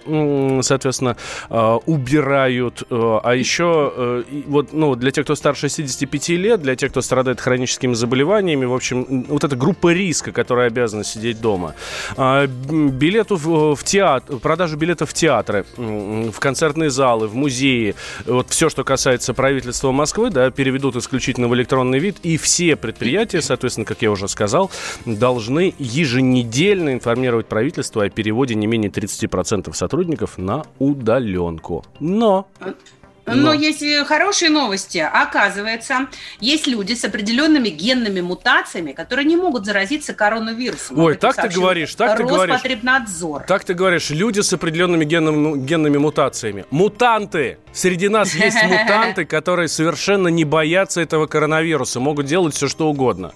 соответственно, 0.61 1.17
а, 1.49 1.77
убирают. 1.85 2.83
А 2.89 3.33
еще, 3.33 4.23
вот, 4.47 4.73
ну, 4.73 4.95
для 4.95 5.11
тех, 5.11 5.23
кто 5.23 5.35
старше 5.35 5.69
65 5.69 6.29
лет, 6.29 6.61
для 6.61 6.75
тех, 6.75 6.91
кто 6.91 7.01
страдает 7.01 7.39
хроническими 7.39 7.93
заболеваниями, 7.93 8.65
в 8.65 8.73
общем, 8.73 9.25
вот 9.27 9.43
эта 9.43 9.55
группа 9.55 9.93
риска 9.93 10.08
риска, 10.09 10.31
которые 10.31 10.67
обязаны 10.67 11.03
сидеть 11.03 11.39
дома. 11.39 11.75
А, 12.17 12.47
билету 12.47 13.35
в 13.37 13.83
театр, 13.83 14.37
продажу 14.37 14.75
билетов 14.75 15.11
в 15.11 15.13
театры, 15.13 15.65
в 15.77 16.39
концертные 16.39 16.89
залы, 16.89 17.27
в 17.27 17.35
музеи, 17.35 17.95
вот 18.25 18.49
все, 18.49 18.69
что 18.69 18.83
касается 18.83 19.33
правительства 19.33 19.91
Москвы, 19.91 20.31
да, 20.31 20.49
переведут 20.49 20.95
исключительно 20.95 21.47
в 21.47 21.53
электронный 21.53 21.99
вид, 21.99 22.17
и 22.23 22.37
все 22.37 22.75
предприятия, 22.75 23.41
соответственно, 23.41 23.85
как 23.85 24.01
я 24.01 24.11
уже 24.11 24.27
сказал, 24.27 24.71
должны 25.05 25.73
еженедельно 25.77 26.93
информировать 26.93 27.45
правительство 27.45 28.03
о 28.03 28.09
переводе 28.09 28.55
не 28.55 28.67
менее 28.67 28.89
30% 28.89 29.71
сотрудников 29.73 30.37
на 30.37 30.63
удаленку. 30.79 31.85
Но 31.99 32.47
но. 33.35 33.49
Но 33.49 33.53
есть 33.53 33.83
хорошие 34.07 34.49
новости. 34.49 34.97
Оказывается, 34.97 36.07
есть 36.39 36.67
люди 36.67 36.93
с 36.93 37.03
определенными 37.03 37.69
генными 37.69 38.21
мутациями, 38.21 38.91
которые 38.91 39.25
не 39.25 39.35
могут 39.35 39.65
заразиться 39.65 40.13
коронавирусом. 40.13 40.99
Ой, 40.99 41.15
так 41.15 41.35
ты 41.35 41.49
говоришь, 41.49 41.95
так 41.95 42.17
ты 42.17 42.23
говоришь. 42.23 42.55
Роспотребнадзор. 42.55 43.43
Так 43.43 43.63
ты 43.63 43.73
говоришь, 43.73 44.09
люди 44.09 44.41
с 44.41 44.53
определенными 44.53 45.05
генными, 45.05 45.57
генными 45.57 45.97
мутациями. 45.97 46.65
Мутанты! 46.69 47.57
Среди 47.73 48.09
нас 48.09 48.33
есть 48.33 48.57
мутанты, 48.63 49.25
которые 49.25 49.67
совершенно 49.67 50.27
не 50.27 50.45
боятся 50.45 51.01
этого 51.01 51.27
коронавируса, 51.27 51.99
могут 51.99 52.25
делать 52.25 52.55
все, 52.55 52.67
что 52.67 52.89
угодно. 52.89 53.33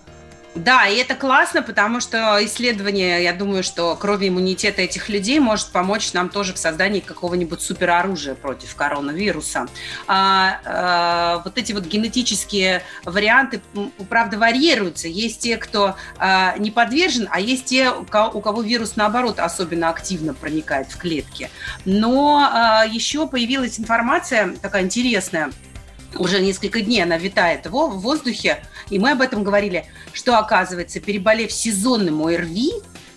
Да, 0.56 0.88
и 0.88 0.98
это 0.98 1.16
классно, 1.16 1.64
потому 1.64 2.00
что 2.00 2.38
исследование, 2.46 3.24
я 3.24 3.34
думаю, 3.34 3.64
что 3.64 3.96
крови 3.96 4.28
иммунитета 4.28 4.84
этих 4.84 5.10
людей 5.10 5.40
может 5.40 5.70
помочь 5.70 6.14
нам 6.14 6.30
тоже 6.30 6.54
в 6.54 6.60
создании 6.60 7.00
какого-нибудь 7.00 7.60
супероружия 7.60 8.36
против 8.36 8.76
коронавируса. 8.76 9.68
А, 10.08 10.60
а, 10.66 11.42
вот 11.44 11.58
эти 11.58 11.74
вот 11.74 11.86
генетические 11.86 12.84
варианты, 13.04 13.62
правда, 14.10 14.38
варьируются. 14.38 15.08
Есть 15.08 15.42
те, 15.42 15.58
кто 15.58 15.96
а, 16.20 16.56
не 16.60 16.70
подвержен, 16.70 17.28
а 17.32 17.40
есть 17.40 17.66
те, 17.66 17.90
у 17.90 18.06
кого, 18.06 18.38
у 18.38 18.42
кого 18.42 18.62
вирус, 18.62 18.96
наоборот, 18.96 19.40
особенно 19.40 19.90
активно 19.90 20.36
проникает 20.36 20.92
в 20.92 20.98
клетки. 20.98 21.50
Но 21.86 22.48
а, 22.54 22.86
еще 22.86 23.28
появилась 23.28 23.80
информация 23.80 24.56
такая 24.62 24.84
интересная– 24.84 25.52
уже 26.18 26.40
несколько 26.40 26.82
дней 26.82 27.04
она 27.04 27.18
витает 27.18 27.66
в 27.66 27.70
воздухе, 28.00 28.64
и 28.90 29.00
мы 29.00 29.12
об 29.12 29.22
этом 29.22 29.44
говорили, 29.44 29.86
что, 30.12 30.38
оказывается, 30.38 31.00
переболев 31.00 31.52
сезонным 31.52 32.26
ОРВИ, 32.26 32.72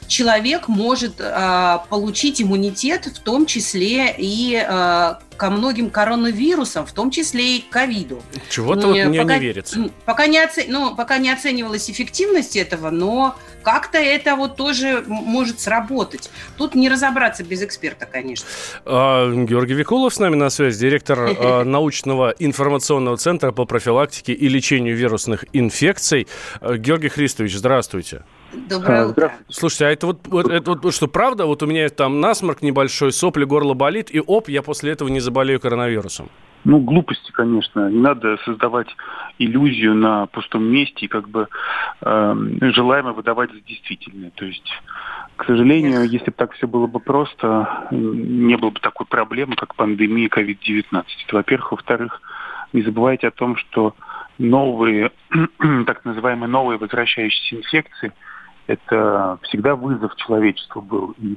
человек 0.09 0.69
может 0.69 1.15
э, 1.21 1.79
получить 1.89 2.41
иммунитет, 2.41 3.07
в 3.07 3.21
том 3.21 3.47
числе 3.47 4.15
и 4.17 4.57
э, 4.57 5.15
ко 5.37 5.51
многим 5.51 5.91
коронавирусам, 5.91 6.87
в 6.87 6.93
том 6.93 7.11
числе 7.11 7.59
и 7.59 7.61
к 7.61 7.69
ковиду. 7.71 8.23
Чего-то 8.49 8.89
вот 8.89 8.97
мне 8.97 9.21
пока, 9.21 9.35
не 9.35 9.41
верится. 9.41 9.91
Пока 10.05 10.27
не, 10.27 10.39
оце, 10.39 10.65
ну, 10.69 10.95
пока 10.95 11.19
не 11.19 11.31
оценивалась 11.31 11.91
эффективность 11.91 12.57
этого, 12.57 12.91
но 12.91 13.37
как-то 13.63 13.99
это 13.99 14.37
вот 14.37 14.57
тоже 14.57 15.05
может 15.07 15.61
сработать. 15.61 16.31
Тут 16.57 16.75
не 16.75 16.89
разобраться 16.89 17.45
без 17.45 17.63
эксперта, 17.63 18.07
конечно. 18.07 18.47
А, 18.85 19.31
Георгий 19.31 19.75
Викулов 19.75 20.15
с 20.15 20.19
нами 20.19 20.37
на 20.37 20.51
связи, 20.51 20.79
директор 20.79 21.65
научного 21.65 22.35
информационного 22.39 23.17
центра 23.17 23.53
по 23.53 23.65
профилактике 23.65 24.33
и 24.33 24.49
лечению 24.49 24.97
вирусных 24.97 25.45
инфекций. 25.53 26.27
Георгий 26.63 27.09
Христович, 27.09 27.57
здравствуйте. 27.57 28.23
Доброе 28.53 29.03
а, 29.03 29.09
утро. 29.09 29.33
Слушайте, 29.49 29.87
а 29.87 29.91
это 29.91 30.07
вот, 30.07 30.27
вот, 30.29 30.49
это 30.49 30.73
вот 30.73 30.95
что, 30.95 31.09
правда? 31.09 31.47
Вот 31.47 31.63
у 31.63 31.67
меня 31.67 31.89
там 31.89 32.21
насморк 32.21 32.63
небольшой, 32.63 33.13
сопли, 33.13 33.45
горло 33.45 33.75
болит, 33.75 34.15
и 34.15 34.21
оп, 34.21 34.49
я 34.49 34.63
после 34.63 34.93
этого 34.93 35.09
не 35.09 35.21
заболею 35.21 35.61
коронавирусом. 35.61 36.29
Ну, 36.65 36.81
глупости, 36.81 37.31
конечно. 37.33 37.91
Не 37.91 38.01
надо 38.01 38.39
создавать 38.45 38.89
иллюзию 39.39 39.95
на 39.95 40.27
пустом 40.27 40.65
месте 40.65 41.07
и 41.07 41.09
как 41.09 41.29
бы 41.29 41.49
э, 42.01 42.35
желаемо 42.75 43.13
выдавать 43.13 43.53
за 43.53 43.61
действительное. 43.61 44.31
То 44.35 44.47
есть, 44.47 44.69
к 45.37 45.45
сожалению, 45.45 46.03
Нет. 46.03 46.11
если 46.11 46.27
бы 46.27 46.37
так 46.37 46.53
все 46.55 46.67
было 46.67 46.87
бы 46.87 46.99
просто, 46.99 47.89
не 47.91 48.57
было 48.57 48.71
бы 48.71 48.81
такой 48.81 49.07
проблемы, 49.07 49.55
как 49.55 49.77
пандемия 49.77 50.29
COVID-19. 50.29 50.91
Это, 50.93 51.37
во-первых. 51.37 51.73
Во-вторых, 51.73 52.21
не 52.73 52.83
забывайте 52.83 53.29
о 53.29 53.33
том, 53.33 53.57
что 53.57 53.95
новые, 54.39 55.13
так 55.87 56.05
называемые 56.05 56.49
новые 56.49 56.79
возвращающиеся 56.79 57.57
инфекции– 57.57 58.13
это 58.67 59.39
всегда 59.43 59.77
вызов 59.77 60.15
человечеству 60.17 60.83
был. 60.83 61.15
И 61.19 61.37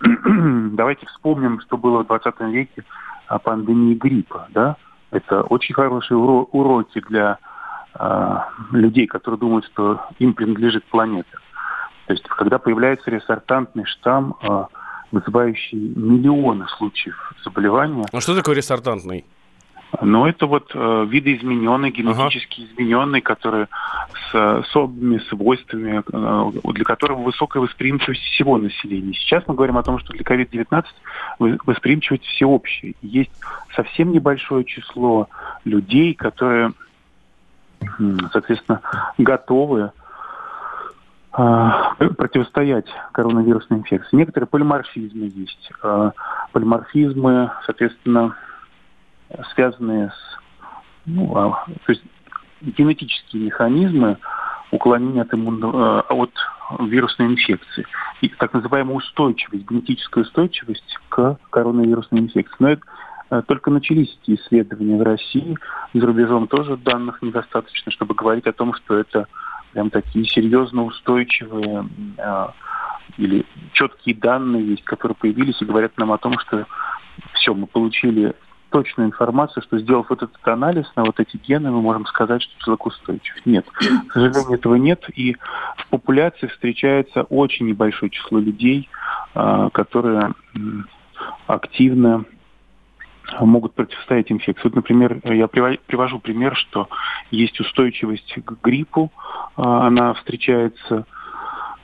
давайте 0.72 1.06
вспомним, 1.06 1.60
что 1.60 1.76
было 1.76 2.02
в 2.02 2.06
20 2.06 2.40
веке 2.52 2.84
о 3.26 3.38
пандемии 3.38 3.94
гриппа. 3.94 4.48
Да? 4.50 4.76
Это 5.10 5.42
очень 5.42 5.74
хорошие 5.74 6.16
уроки 6.16 7.00
для 7.08 7.38
э, 7.98 8.36
людей, 8.72 9.06
которые 9.06 9.38
думают, 9.38 9.64
что 9.66 10.00
им 10.18 10.34
принадлежит 10.34 10.84
планета. 10.84 11.38
То 12.06 12.12
есть, 12.14 12.26
когда 12.28 12.58
появляется 12.58 13.10
ресортантный 13.10 13.84
штамм, 13.84 14.36
э, 14.42 14.64
вызывающий 15.10 15.78
миллионы 15.78 16.66
случаев 16.76 17.32
заболевания. 17.44 18.04
А 18.12 18.20
что 18.20 18.36
такое 18.36 18.54
ресортантный? 18.54 19.24
Но 20.02 20.28
это 20.28 20.46
вот 20.46 20.70
э, 20.74 21.06
видоизмененный, 21.08 21.90
генетически 21.90 22.62
ага. 22.62 22.72
измененный, 22.72 23.20
который 23.20 23.66
с 24.30 24.60
особыми 24.60 25.18
свойствами, 25.28 26.02
э, 26.06 26.72
для 26.72 26.84
которого 26.84 27.22
высокая 27.22 27.62
восприимчивость 27.62 28.20
всего 28.20 28.58
населения. 28.58 29.14
Сейчас 29.14 29.44
мы 29.46 29.54
говорим 29.54 29.78
о 29.78 29.82
том, 29.82 29.98
что 29.98 30.12
для 30.12 30.22
COVID-19 30.22 30.84
восприимчивость 31.64 32.24
всеобщая. 32.24 32.94
Есть 33.00 33.32
совсем 33.74 34.12
небольшое 34.12 34.64
число 34.64 35.28
людей, 35.64 36.14
которые, 36.14 36.72
соответственно, 38.32 38.82
готовы 39.16 39.92
э, 41.32 41.70
противостоять 42.16 42.86
коронавирусной 43.12 43.78
инфекции. 43.78 44.16
Некоторые 44.16 44.48
полиморфизмы 44.48 45.32
есть. 45.34 45.70
Э, 45.82 46.10
полиморфизмы, 46.52 47.52
соответственно, 47.64 48.36
связанные 49.54 50.10
с 50.10 50.38
ну, 51.08 51.36
а, 51.36 51.64
то 51.86 51.92
есть 51.92 52.02
генетические 52.60 53.44
механизмы 53.44 54.18
уклонения 54.70 55.22
от, 55.22 55.32
иммун... 55.32 55.62
Э, 55.64 56.00
от 56.08 56.32
вирусной 56.80 57.28
инфекции. 57.28 57.86
И 58.20 58.28
так 58.28 58.52
называемая 58.52 58.96
устойчивость, 58.96 59.68
генетическая 59.68 60.20
устойчивость 60.20 60.98
к 61.08 61.38
коронавирусной 61.50 62.20
инфекции. 62.20 62.56
Но 62.58 62.68
это 62.68 62.82
э, 63.30 63.42
только 63.46 63.70
начались 63.70 64.18
эти 64.22 64.38
исследования 64.38 64.98
в 64.98 65.02
России, 65.02 65.56
за 65.94 66.06
рубежом 66.06 66.46
тоже 66.46 66.76
данных 66.76 67.22
недостаточно, 67.22 67.90
чтобы 67.90 68.14
говорить 68.14 68.46
о 68.46 68.52
том, 68.52 68.74
что 68.74 68.98
это 68.98 69.26
прям 69.72 69.88
такие 69.88 70.26
серьезно 70.26 70.84
устойчивые 70.84 71.88
э, 72.18 72.46
или 73.16 73.46
четкие 73.72 74.14
данные 74.14 74.66
есть, 74.66 74.84
которые 74.84 75.16
появились 75.16 75.60
и 75.62 75.64
говорят 75.64 75.96
нам 75.96 76.12
о 76.12 76.18
том, 76.18 76.38
что 76.38 76.66
все, 77.32 77.54
мы 77.54 77.66
получили 77.66 78.34
точную 78.70 79.08
информацию, 79.08 79.62
что 79.62 79.78
сделав 79.78 80.10
вот 80.10 80.22
этот 80.22 80.46
анализ 80.48 80.90
на 80.96 81.04
вот 81.04 81.18
эти 81.20 81.36
гены, 81.36 81.70
мы 81.70 81.80
можем 81.80 82.06
сказать, 82.06 82.42
что 82.42 82.58
человек 82.60 82.86
устойчив. 82.86 83.34
Нет, 83.46 83.66
к 83.70 84.12
сожалению, 84.12 84.58
этого 84.58 84.74
нет. 84.76 85.04
И 85.14 85.36
в 85.76 85.86
популяции 85.88 86.46
встречается 86.46 87.22
очень 87.24 87.66
небольшое 87.66 88.10
число 88.10 88.38
людей, 88.38 88.88
которые 89.34 90.34
активно 91.46 92.24
могут 93.40 93.74
противостоять 93.74 94.32
инфекции. 94.32 94.64
Вот, 94.64 94.74
например, 94.74 95.20
я 95.24 95.48
привожу 95.48 96.18
пример, 96.18 96.56
что 96.56 96.88
есть 97.30 97.60
устойчивость 97.60 98.34
к 98.44 98.52
гриппу, 98.62 99.12
она 99.56 100.14
встречается 100.14 101.04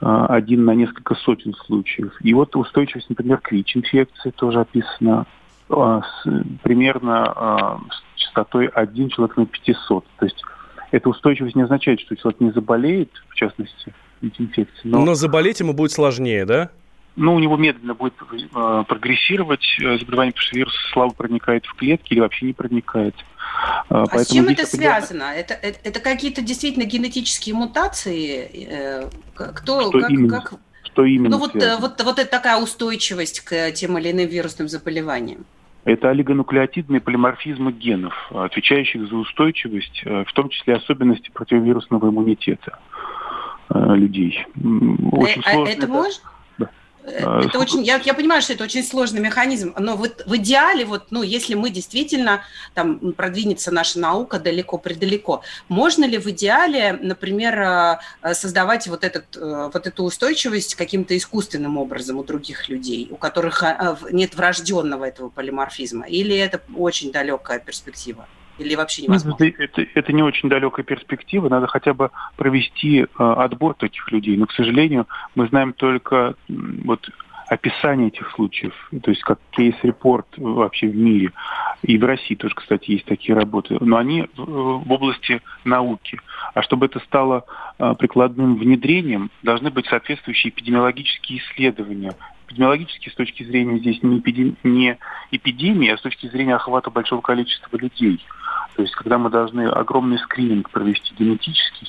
один 0.01 0.65
на 0.65 0.73
несколько 0.73 1.15
сотен 1.15 1.55
случаев. 1.55 2.13
И 2.21 2.35
вот 2.35 2.57
устойчивость, 2.57 3.09
например, 3.09 3.39
к 3.39 3.53
ВИЧ-инфекции 3.53 4.31
тоже 4.31 4.61
описана 4.61 5.27
примерно 5.69 7.81
с 7.91 8.21
частотой 8.21 8.67
1 8.67 9.09
человек 9.11 9.37
на 9.37 9.47
500. 9.47 10.05
То 10.19 10.25
есть 10.25 10.43
эта 10.91 11.09
устойчивость 11.09 11.57
не 11.57 11.63
означает, 11.63 12.01
что 12.01 12.17
человек 12.17 12.41
не 12.41 12.51
заболеет, 12.51 13.11
в 13.29 13.35
частности, 13.35 13.95
ВИЧ-инфекцией. 14.21 14.91
Но... 14.91 15.05
но 15.05 15.15
заболеть 15.15 15.61
ему 15.61 15.73
будет 15.73 15.93
сложнее, 15.93 16.45
да? 16.45 16.71
ну, 17.17 17.35
у 17.35 17.39
него 17.39 17.57
медленно 17.57 17.95
будет 17.95 18.15
э, 18.21 18.85
прогрессировать 18.89 19.65
э, 19.81 19.99
заболевание, 19.99 20.33
потому 20.33 20.47
что 20.47 20.57
вирус 20.57 20.75
слабо 20.93 21.15
проникает 21.15 21.65
в 21.67 21.75
клетки 21.75 22.13
или 22.13 22.21
вообще 22.21 22.47
не 22.47 22.53
проникает. 22.53 23.15
Э, 23.89 24.05
а 24.11 24.19
с 24.19 24.29
чем 24.29 24.49
это 24.49 24.67
связано? 24.67 25.25
Это, 25.25 25.55
это, 25.55 25.79
это 25.85 26.01
какие-то 26.01 26.43
действительно 26.43 26.85
генетические 26.85 27.55
мутации? 27.55 28.67
Э, 28.69 29.11
кто, 29.35 29.83
что 29.83 30.01
как, 30.01 30.11
именно? 30.11 30.41
Как... 30.41 30.55
Что 30.95 31.05
именно 31.05 31.31
ну, 31.31 31.39
вот, 31.39 31.57
э, 31.57 31.77
вот, 31.81 32.01
вот 32.03 32.19
это 32.21 32.31
такая 32.31 32.63
устойчивость 32.63 33.41
к 33.41 33.73
тем 33.73 33.99
или 33.99 34.13
иным 34.13 34.29
вирусным 34.29 34.69
заболеваниям. 34.69 35.45
Это 35.85 36.09
олигонуклеотидные 36.09 37.01
полиморфизмы 37.01 37.73
генов, 37.73 38.15
отвечающих 38.31 39.09
за 39.09 39.17
устойчивость, 39.17 40.03
в 40.05 40.33
том 40.33 40.49
числе 40.49 40.77
особенности 40.77 41.31
противовирусного 41.31 42.09
иммунитета 42.09 42.79
людей. 43.69 44.47
Очень 45.13 45.43
а, 45.45 45.51
сложно. 45.53 45.73
Это, 45.73 45.79
это 45.83 45.89
можно? 45.89 46.23
А, 47.07 47.43
это 47.45 47.59
очень, 47.59 47.83
я, 47.83 48.01
я 48.05 48.15
понимаю, 48.15 48.41
что 48.41 48.55
это 48.55 48.65
очень 48.65 48.83
сложный 48.83 49.21
механизм, 49.21 49.75
но 49.79 49.97
вот 49.97 50.23
в 50.27 50.37
идеале, 50.37 50.85
вот, 50.85 51.07
ну, 51.11 51.23
если 51.23 51.55
мы 51.55 51.71
действительно 51.71 52.43
там 52.73 53.13
продвинется 53.13 53.71
наша 53.71 53.99
наука 53.99 54.39
далеко-предалеко, 54.39 55.43
можно 55.69 56.05
ли 56.05 56.19
в 56.19 56.27
идеале, 56.31 56.99
например, 57.01 57.61
а, 57.61 58.01
создавать 58.33 58.87
вот, 58.87 59.05
этот, 59.05 59.37
э, 59.37 59.71
вот 59.73 59.87
эту 59.87 60.05
устойчивость 60.05 60.75
каким-то 60.75 61.17
искусственным 61.17 61.77
образом 61.77 62.19
у 62.19 62.25
других 62.25 62.69
людей, 62.69 63.09
у 63.11 63.17
которых 63.17 63.63
нет 64.11 64.35
врожденного 64.35 65.05
этого 65.05 65.29
полиморфизма, 65.29 66.07
или 66.07 66.37
это 66.37 66.61
очень 66.75 67.13
далекая 67.13 67.59
перспектива? 67.59 68.27
Или 68.59 68.75
вообще 68.75 69.03
ну, 69.03 69.09
невозможно? 69.09 69.45
Это, 69.45 69.63
это, 69.63 69.87
это 69.95 70.13
не 70.13 70.23
очень 70.23 70.49
далекая 70.49 70.85
перспектива. 70.85 71.49
Надо 71.49 71.67
хотя 71.67 71.93
бы 71.95 72.11
провести 72.37 73.01
э, 73.01 73.07
отбор 73.19 73.75
таких 73.75 74.11
людей. 74.13 74.37
Но, 74.37 74.47
к 74.47 74.53
сожалению, 74.53 75.07
мы 75.35 75.49
знаем 75.49 75.73
только 75.73 76.35
вот 76.49 77.09
описание 77.49 78.09
этих 78.09 78.31
случаев, 78.33 78.73
то 79.03 79.11
есть 79.11 79.23
как 79.23 79.39
кейс-репорт 79.51 80.27
вообще 80.37 80.89
в 80.89 80.97
мире. 80.97 81.33
И 81.83 81.99
в 81.99 82.05
России 82.05 82.35
тоже, 82.35 82.55
кстати, 82.55 82.93
есть 82.93 83.05
такие 83.05 83.35
работы. 83.35 83.77
Но 83.81 83.97
они 83.97 84.27
в 84.37 84.91
области 84.91 85.43
науки. 85.65 86.21
А 86.55 86.63
чтобы 86.63 86.87
это 86.87 87.01
стало 87.01 87.45
э, 87.79 87.95
прикладным 87.99 88.57
внедрением, 88.57 89.31
должны 89.43 89.71
быть 89.71 89.87
соответствующие 89.87 90.51
эпидемиологические 90.51 91.41
исследования. 91.41 92.15
Эпидемиологические 92.47 93.13
с 93.13 93.17
точки 93.17 93.43
зрения 93.43 93.79
здесь 93.79 94.03
не, 94.03 94.19
эпидем... 94.19 94.57
не 94.63 94.99
эпидемии, 95.31 95.91
а 95.91 95.99
с 95.99 96.01
точки 96.01 96.27
зрения 96.29 96.55
охвата 96.55 96.91
большого 96.91 97.21
количества 97.21 97.77
людей. 97.77 98.25
То 98.77 98.83
есть 98.83 98.95
когда 98.95 99.19
мы 99.19 99.31
должны 99.31 99.69
огромный 99.69 100.19
скрининг 100.19 100.71
провести 100.71 101.15
генетический, 101.17 101.89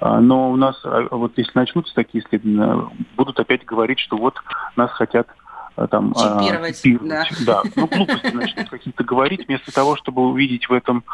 а, 0.00 0.20
но 0.20 0.50
у 0.50 0.56
нас, 0.56 0.80
а, 0.84 1.08
вот 1.10 1.32
если 1.36 1.52
начнутся 1.54 1.94
такие 1.94 2.24
исследования, 2.24 2.88
будут 3.16 3.38
опять 3.38 3.64
говорить, 3.64 3.98
что 3.98 4.16
вот 4.16 4.34
нас 4.76 4.90
хотят 4.92 5.28
а, 5.76 5.86
там 5.86 6.12
чипировать, 6.14 6.76
чипировать. 6.76 7.44
Да. 7.46 7.62
да. 7.62 7.70
Ну, 7.76 7.86
глупости 7.86 8.34
начнут 8.34 8.68
какие-то 8.68 9.04
говорить, 9.04 9.46
вместо 9.46 9.72
того, 9.72 9.96
чтобы 9.96 10.22
увидеть 10.22 10.68
в 10.68 10.72
этом 10.72 11.04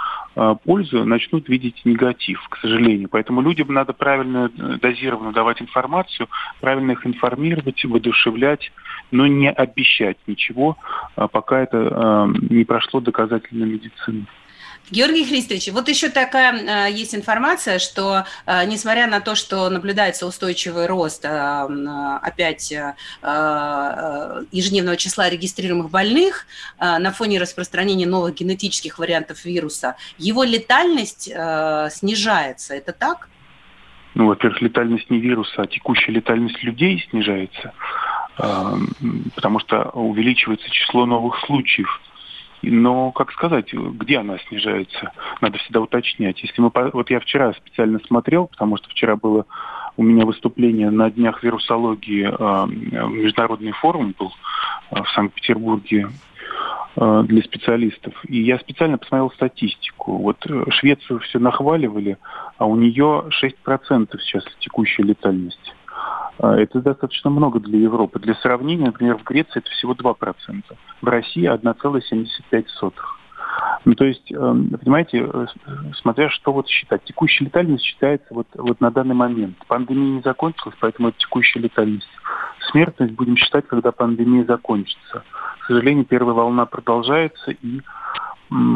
пользу, 0.65 1.05
начнут 1.05 1.49
видеть 1.49 1.83
негатив, 1.85 2.45
к 2.49 2.57
сожалению. 2.57 3.09
Поэтому 3.09 3.41
людям 3.41 3.73
надо 3.73 3.93
правильно, 3.93 4.51
э, 4.57 4.79
дозированно 4.81 5.33
давать 5.33 5.63
информацию, 5.63 6.29
правильно 6.61 6.93
их 6.93 7.07
информировать, 7.07 7.85
воодушевлять, 7.85 8.73
но 9.11 9.27
не 9.27 9.51
обещать 9.51 10.17
ничего, 10.27 10.77
пока 11.15 11.61
это 11.61 12.27
не 12.51 12.65
прошло 12.65 13.01
доказательной 13.01 13.67
медицины. 13.67 14.27
Георгий 14.91 15.25
Христович, 15.25 15.69
вот 15.73 15.89
еще 15.89 16.11
такая 16.11 16.89
э, 16.89 16.93
есть 16.93 17.15
информация, 17.15 17.79
что 17.79 18.25
э, 18.45 18.67
несмотря 18.67 19.07
на 19.07 19.21
то, 19.21 19.35
что 19.35 19.71
наблюдается 19.71 20.27
устойчивый 20.27 20.87
рост 20.87 21.25
э, 21.25 21.29
опять 22.23 22.71
ежедневного 24.53 24.97
числа 24.97 25.29
регистрируемых 25.31 25.91
больных 25.91 26.47
на 26.79 27.11
фоне 27.13 27.39
распространения 27.41 28.07
новых 28.07 28.35
генетических 28.35 28.99
вариантов 28.99 29.45
вируса, 29.45 29.97
его 30.19 30.45
летальность 30.45 31.25
снижается. 31.25 32.75
Это 32.75 32.93
так? 32.93 33.29
Ну, 34.15 34.27
во-первых, 34.27 34.63
летальность 34.63 35.11
не 35.11 35.21
вируса, 35.21 35.63
а 35.63 35.67
текущая 35.67 36.13
летальность 36.13 36.63
людей 36.63 37.07
снижается, 37.11 37.73
потому 38.37 39.59
что 39.61 39.91
увеличивается 39.91 40.69
число 40.71 41.07
новых 41.07 41.39
случаев 41.47 42.01
но, 42.71 43.13
как 43.13 43.33
сказать, 43.33 43.73
где 43.73 44.19
она 44.19 44.39
снижается, 44.49 45.13
надо 45.41 45.59
всегда 45.59 45.81
уточнять. 45.81 46.43
Если 46.43 46.61
мы, 46.61 46.71
вот 46.93 47.11
я 47.11 47.21
вчера 47.21 47.53
специально 47.53 47.99
смотрел, 48.01 48.47
потому 48.47 48.77
что 48.77 48.89
вчера 48.89 49.17
было 49.17 49.47
у 49.97 50.03
меня 50.03 50.25
выступление 50.25 50.91
на 50.91 51.11
днях 51.11 51.43
вирусологии, 51.43 52.29
а, 52.29 52.67
международный 52.67 53.73
форум 53.73 54.15
был 54.19 54.33
а, 54.91 55.05
в 55.05 55.11
Санкт-Петербурге 55.11 56.09
а, 56.97 57.23
для 57.23 57.43
специалистов. 57.43 58.15
И 58.27 58.43
я 58.43 58.59
специально 58.59 58.99
посмотрел 58.99 59.31
статистику. 59.31 60.17
Вот 60.19 60.45
э, 60.49 60.65
Швецию 60.71 61.21
все 61.21 61.39
нахваливали, 61.39 62.19
а 62.59 62.67
у 62.67 62.77
нее 62.77 63.25
6% 63.43 64.19
сейчас 64.21 64.45
текущая 64.61 65.05
летальность. 65.05 65.75
А, 66.39 66.57
это 66.57 66.81
достаточно 66.81 67.31
много 67.31 67.61
для 67.61 67.79
Европы. 67.79 68.19
Для 68.19 68.35
сравнения, 68.35 68.87
например, 68.87 69.19
в 69.19 69.25
Греции 69.25 69.59
это 69.59 69.71
всего 69.71 69.95
2%, 69.95 70.63
в 71.01 71.07
России 71.07 71.49
1,75%. 71.49 72.93
Ну, 73.85 73.95
то 73.95 74.05
есть, 74.05 74.33
эм, 74.33 74.71
понимаете, 74.71 75.29
э, 75.33 75.47
смотря 76.01 76.31
что 76.31 76.53
вот 76.53 76.69
считать. 76.69 77.05
Текущая 77.05 77.45
летальность 77.45 77.85
считается 77.85 78.27
вот, 78.31 78.47
вот 78.55 78.81
на 78.81 78.91
данный 78.91 79.15
момент. 79.15 79.57
Пандемия 79.69 80.17
не 80.17 80.23
закончилась, 80.23 80.75
поэтому 80.81 81.09
это 81.09 81.19
текущая 81.19 81.61
летальность. 81.61 82.09
Смертность 82.71 83.13
будем 83.13 83.37
считать, 83.37 83.67
когда 83.69 83.93
пандемия 83.93 84.45
закончится. 84.45 85.23
К 85.61 85.67
сожалению, 85.67 86.05
первая 86.05 86.35
волна 86.35 86.67
продолжается, 86.67 87.53
и 87.53 87.81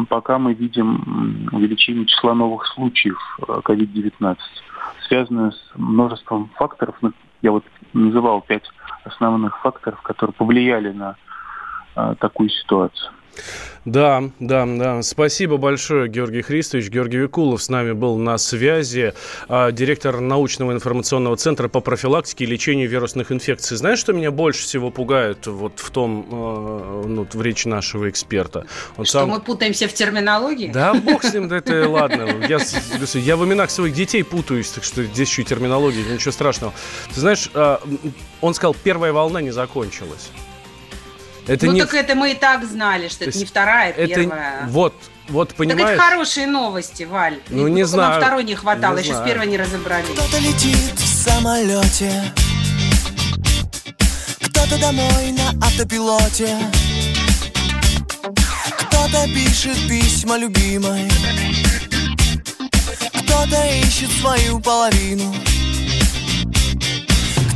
пока 0.09 0.39
мы 0.39 0.53
видим 0.53 1.49
увеличение 1.51 2.05
числа 2.05 2.33
новых 2.33 2.65
случаев 2.67 3.17
COVID-19, 3.39 4.35
э, 4.35 4.35
связанное 5.07 5.51
с 5.51 5.71
множеством 5.75 6.49
факторов, 6.55 6.95
я 7.41 7.51
вот 7.51 7.63
называл 7.93 8.41
пять 8.41 8.69
основных 9.03 9.59
факторов, 9.61 10.01
которые 10.01 10.33
повлияли 10.33 10.91
на 10.91 11.15
а, 11.95 12.15
такую 12.15 12.49
ситуацию. 12.49 13.11
Да, 13.85 14.23
да, 14.39 14.65
да. 14.65 15.01
Спасибо 15.01 15.57
большое, 15.57 16.09
Георгий 16.09 16.41
Христович. 16.41 16.89
Георгий 16.89 17.17
Викулов 17.17 17.63
с 17.63 17.69
нами 17.69 17.93
был 17.93 18.17
на 18.17 18.37
связи, 18.37 19.13
а, 19.47 19.71
директор 19.71 20.19
научного 20.19 20.73
информационного 20.73 21.37
центра 21.37 21.69
по 21.69 21.79
профилактике 21.79 22.43
и 22.43 22.47
лечению 22.47 22.89
вирусных 22.89 23.31
инфекций. 23.31 23.77
Знаешь, 23.77 23.99
что 23.99 24.13
меня 24.13 24.31
больше 24.31 24.63
всего 24.63 24.91
пугает 24.91 25.47
вот 25.47 25.79
в 25.79 25.89
том, 25.91 26.27
а, 26.29 27.03
ну, 27.05 27.27
в 27.31 27.41
речи 27.41 27.67
нашего 27.67 28.09
эксперта? 28.09 28.65
Он 28.97 29.05
что 29.05 29.19
сам... 29.21 29.29
мы 29.29 29.39
путаемся 29.39 29.87
в 29.87 29.93
терминологии? 29.93 30.71
Да, 30.71 30.93
бог 30.93 31.23
с 31.23 31.33
ним, 31.33 31.47
да 31.47 31.57
это 31.57 31.87
ладно. 31.89 32.27
Я, 32.47 32.59
я 33.13 33.37
в 33.37 33.45
именах 33.45 33.71
своих 33.71 33.93
детей 33.93 34.23
путаюсь, 34.23 34.69
так 34.69 34.83
что 34.83 35.03
здесь 35.03 35.29
еще 35.29 35.41
и 35.43 35.45
терминология, 35.45 36.03
ничего 36.03 36.31
страшного. 36.31 36.73
Ты 37.13 37.19
знаешь, 37.21 37.49
а, 37.53 37.81
он 38.41 38.53
сказал, 38.53 38.75
первая 38.83 39.13
волна 39.13 39.41
не 39.41 39.51
закончилась. 39.51 40.29
Это 41.49 41.65
ну 41.65 41.71
не... 41.71 41.81
так 41.81 41.95
это 41.95 42.13
мы 42.13 42.31
и 42.31 42.35
так 42.35 42.63
знали, 42.63 43.07
что 43.07 43.23
То 43.23 43.31
это 43.31 43.39
не 43.39 43.45
вторая, 43.45 43.91
это... 43.91 44.05
первая. 44.05 44.67
Вот, 44.67 44.93
вот 45.29 45.55
понимаешь. 45.55 45.81
Так 45.81 45.89
это 45.95 46.03
хорошие 46.03 46.45
новости, 46.45 47.03
Валь. 47.03 47.39
Ну 47.49 47.65
и 47.65 47.71
не 47.71 47.85
знаю. 47.85 48.11
Нам 48.11 48.21
второй 48.21 48.43
не 48.43 48.53
хватало, 48.53 48.97
не 48.97 49.01
еще 49.01 49.13
знаю. 49.13 49.25
с 49.25 49.31
первой 49.31 49.47
не 49.47 49.57
разобрали. 49.57 50.05
Кто-то 50.13 50.37
летит 50.37 50.93
в 50.93 51.07
самолете, 51.07 52.11
кто-то 54.41 54.79
домой 54.79 55.31
на 55.31 55.49
автопилоте, 55.65 56.55
кто-то 58.77 59.25
пишет 59.33 59.77
письма 59.89 60.37
любимой, 60.37 61.09
кто-то 63.23 63.65
ищет 63.87 64.11
свою 64.21 64.59
половину, 64.59 65.33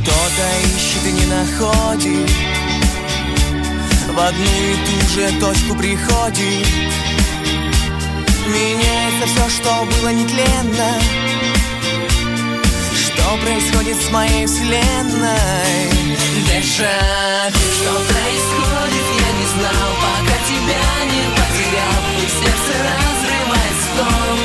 кто-то 0.00 0.44
ищет 0.64 1.06
и 1.06 1.12
не 1.12 1.26
находит 1.26 2.63
в 4.14 4.18
одну 4.20 4.44
и 4.44 4.76
ту 4.86 5.08
же 5.08 5.40
точку 5.40 5.74
приходит 5.74 6.66
Меняется 8.46 9.26
все, 9.26 9.48
что 9.48 9.84
было 9.84 10.10
нетленно. 10.10 11.00
Что 12.94 13.36
происходит 13.42 13.96
с 14.00 14.10
моей 14.10 14.46
вселенной? 14.46 15.90
Дежавю. 16.46 17.64
Что 17.74 17.92
происходит, 18.12 19.06
я 19.18 19.30
не 19.40 19.46
знал 19.54 19.90
Пока 20.02 20.36
тебя 20.46 20.86
не 21.10 21.24
потерял. 21.34 22.02
И 22.18 22.26
сердце 22.28 22.72
разрывает 22.84 23.76
стон. 23.82 24.38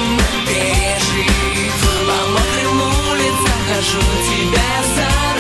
Пережив 0.47 1.75
По 2.07 2.19
мокрым 2.31 2.79
улицам 3.11 3.59
хожу 3.67 4.01
Тебя 4.29 4.69
руку 4.89 5.38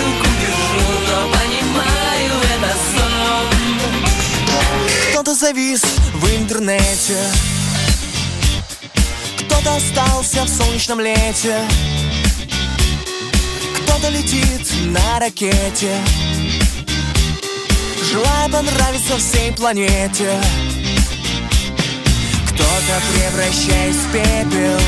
Кто-то 5.29 5.45
завис 5.45 5.83
в 6.15 6.25
интернете. 6.37 7.15
Кто-то 9.45 9.75
остался 9.75 10.43
в 10.43 10.49
солнечном 10.49 10.99
лете. 11.01 11.55
Кто-то 13.75 14.09
летит 14.09 14.67
на 14.85 15.19
ракете. 15.19 15.95
Желая 18.11 18.49
понравиться 18.49 19.17
всей 19.17 19.51
планете. 19.51 20.31
Кто-то, 22.47 22.99
превращаясь 23.13 23.97
в 23.97 24.11
пепел. 24.11 24.79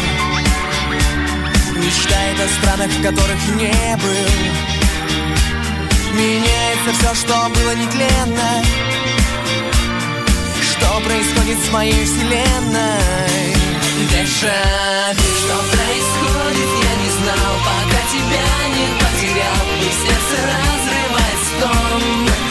Мечтает 1.76 2.40
о 2.40 2.48
странах, 2.60 2.90
в 2.90 3.04
которых 3.04 3.48
не 3.58 3.96
был. 3.98 4.32
Меняется 6.16 6.94
все, 6.98 7.14
что 7.14 7.48
было 7.54 7.76
нетленно 7.76 8.91
Что 10.82 11.00
происходит 11.02 11.64
с 11.64 11.72
моей 11.72 12.04
вселенной? 12.06 13.54
Дежавю. 14.10 15.22
Что 15.38 15.58
происходит, 15.78 16.70
я 16.84 16.96
не 17.04 17.10
знал 17.22 17.54
Пока 17.64 18.02
тебя 18.10 18.48
не 18.76 18.88
потерял. 18.98 19.68
И 19.80 19.92
сердце 19.92 20.36
разрывает 20.42 21.40
стон 21.46 22.51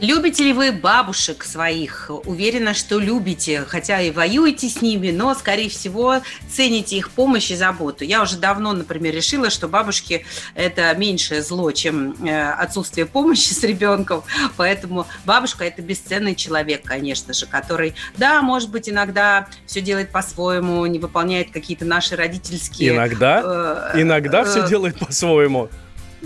Любите 0.00 0.44
ли 0.44 0.52
вы 0.52 0.72
бабушек 0.72 1.44
своих? 1.44 2.10
Уверена, 2.24 2.74
что 2.74 2.98
любите, 2.98 3.64
хотя 3.66 4.00
и 4.00 4.10
воюете 4.10 4.68
с 4.68 4.82
ними, 4.82 5.10
но, 5.10 5.34
скорее 5.34 5.68
всего, 5.68 6.20
цените 6.50 6.96
их 6.96 7.10
помощь 7.10 7.50
и 7.50 7.56
заботу. 7.56 8.04
Я 8.04 8.22
уже 8.22 8.36
давно, 8.36 8.72
например, 8.72 9.14
решила, 9.14 9.50
что 9.50 9.68
бабушки– 9.68 10.26
это 10.54 10.94
меньшее 10.96 11.42
зло, 11.42 11.70
чем 11.72 12.12
э, 12.26 12.50
отсутствие 12.52 13.06
помощи 13.06 13.52
с 13.52 13.62
ребенком, 13.62 14.24
поэтому 14.56 15.06
бабушка– 15.24 15.64
это 15.66 15.80
бесценный 15.80 16.34
человек, 16.34 16.82
конечно 16.84 17.32
же, 17.32 17.46
который, 17.46 17.94
да, 18.16 18.42
может 18.42 18.70
быть, 18.70 18.88
иногда 18.88 19.48
все 19.66 19.80
делает 19.80 20.10
по-своему, 20.10 20.84
не 20.86 20.98
выполняет 20.98 21.50
какие-то 21.50 21.84
наши 21.84 22.16
родительские… 22.16 22.94
Иногда, 22.94 23.92
э, 23.94 24.00
иногда 24.02 24.42
э, 24.42 24.44
все 24.44 24.68
делает 24.68 24.98
по-своему. 24.98 25.70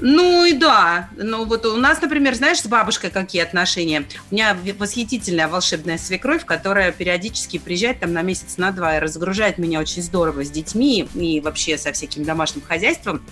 Ну 0.00 0.44
и 0.44 0.52
да. 0.52 1.08
Ну 1.16 1.44
вот 1.44 1.66
у 1.66 1.76
нас, 1.76 2.00
например, 2.00 2.34
знаешь, 2.34 2.60
с 2.60 2.66
бабушкой 2.66 3.10
какие 3.10 3.42
отношения? 3.42 4.04
У 4.30 4.34
меня 4.34 4.56
восхитительная 4.78 5.48
волшебная 5.48 5.98
свекровь, 5.98 6.44
которая 6.44 6.92
периодически 6.92 7.58
приезжает 7.58 8.00
там 8.00 8.12
на 8.12 8.22
месяц, 8.22 8.56
на 8.56 8.70
два 8.70 8.96
и 8.96 9.00
разгружает 9.00 9.58
меня 9.58 9.80
очень 9.80 10.02
здорово 10.02 10.44
с 10.44 10.50
детьми 10.50 11.08
и 11.14 11.40
вообще 11.40 11.78
со 11.78 11.92
всяким 11.92 12.24
домашним 12.24 12.62
хозяйством. 12.62 13.22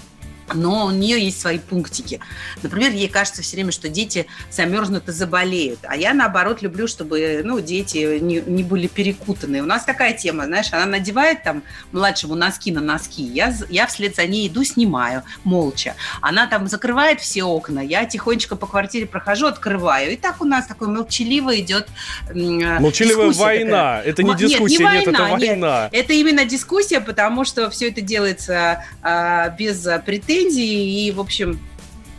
Но 0.55 0.87
у 0.87 0.91
нее 0.91 1.23
есть 1.23 1.41
свои 1.41 1.59
пунктики. 1.59 2.21
Например, 2.63 2.93
ей 2.93 3.09
кажется 3.09 3.43
все 3.43 3.57
время, 3.57 3.73
что 3.73 3.89
дети 3.89 4.27
замерзнут 4.51 5.09
и 5.09 5.13
заболеют. 5.13 5.81
А 5.83 5.97
я, 5.97 6.15
наоборот, 6.15 6.63
люблю, 6.63 6.87
чтобы 6.87 7.43
ну, 7.45 7.61
дети 7.61 8.19
не, 8.21 8.41
не 8.41 8.63
были 8.63 8.87
перекутаны. 8.87 9.61
У 9.61 9.67
нас 9.67 9.85
такая 9.85 10.13
тема, 10.13 10.45
знаешь, 10.45 10.73
она 10.73 10.87
надевает 10.87 11.43
там 11.43 11.63
младшему 11.93 12.35
носки 12.35 12.71
на 12.71 12.81
носки. 12.81 13.23
Я, 13.23 13.55
я 13.69 13.87
вслед 13.87 14.15
за 14.15 14.27
ней 14.27 14.47
иду, 14.47 14.63
снимаю, 14.63 15.25
молча. 15.43 15.95
Она 16.21 16.47
там 16.47 16.69
закрывает 16.69 17.21
все 17.21 17.43
окна. 17.43 17.81
Я 17.81 18.05
тихонечко 18.05 18.55
по 18.55 18.67
квартире 18.67 19.07
прохожу, 19.07 19.47
открываю. 19.47 20.13
И 20.13 20.17
так 20.17 20.41
у 20.41 20.45
нас 20.45 20.67
такой 20.67 20.89
молчаливо 20.89 21.59
идет 21.59 21.89
Молчаливая 22.33 23.33
война. 23.33 23.97
Такая. 23.97 24.03
Это 24.03 24.23
не 24.23 24.35
дискуссия, 24.37 24.85
нет, 24.85 24.93
нет, 24.93 25.09
это 25.09 25.23
война. 25.23 25.83
Нет. 25.85 25.91
Это 25.93 26.13
именно 26.13 26.45
дискуссия, 26.45 27.01
потому 27.01 27.45
что 27.45 27.69
все 27.71 27.89
это 27.89 28.01
делается 28.01 28.85
а, 29.03 29.49
без 29.51 29.87
претензий 30.05 30.36
претензии, 30.37 31.07
и, 31.07 31.13
в 31.13 31.21
общем, 31.21 31.59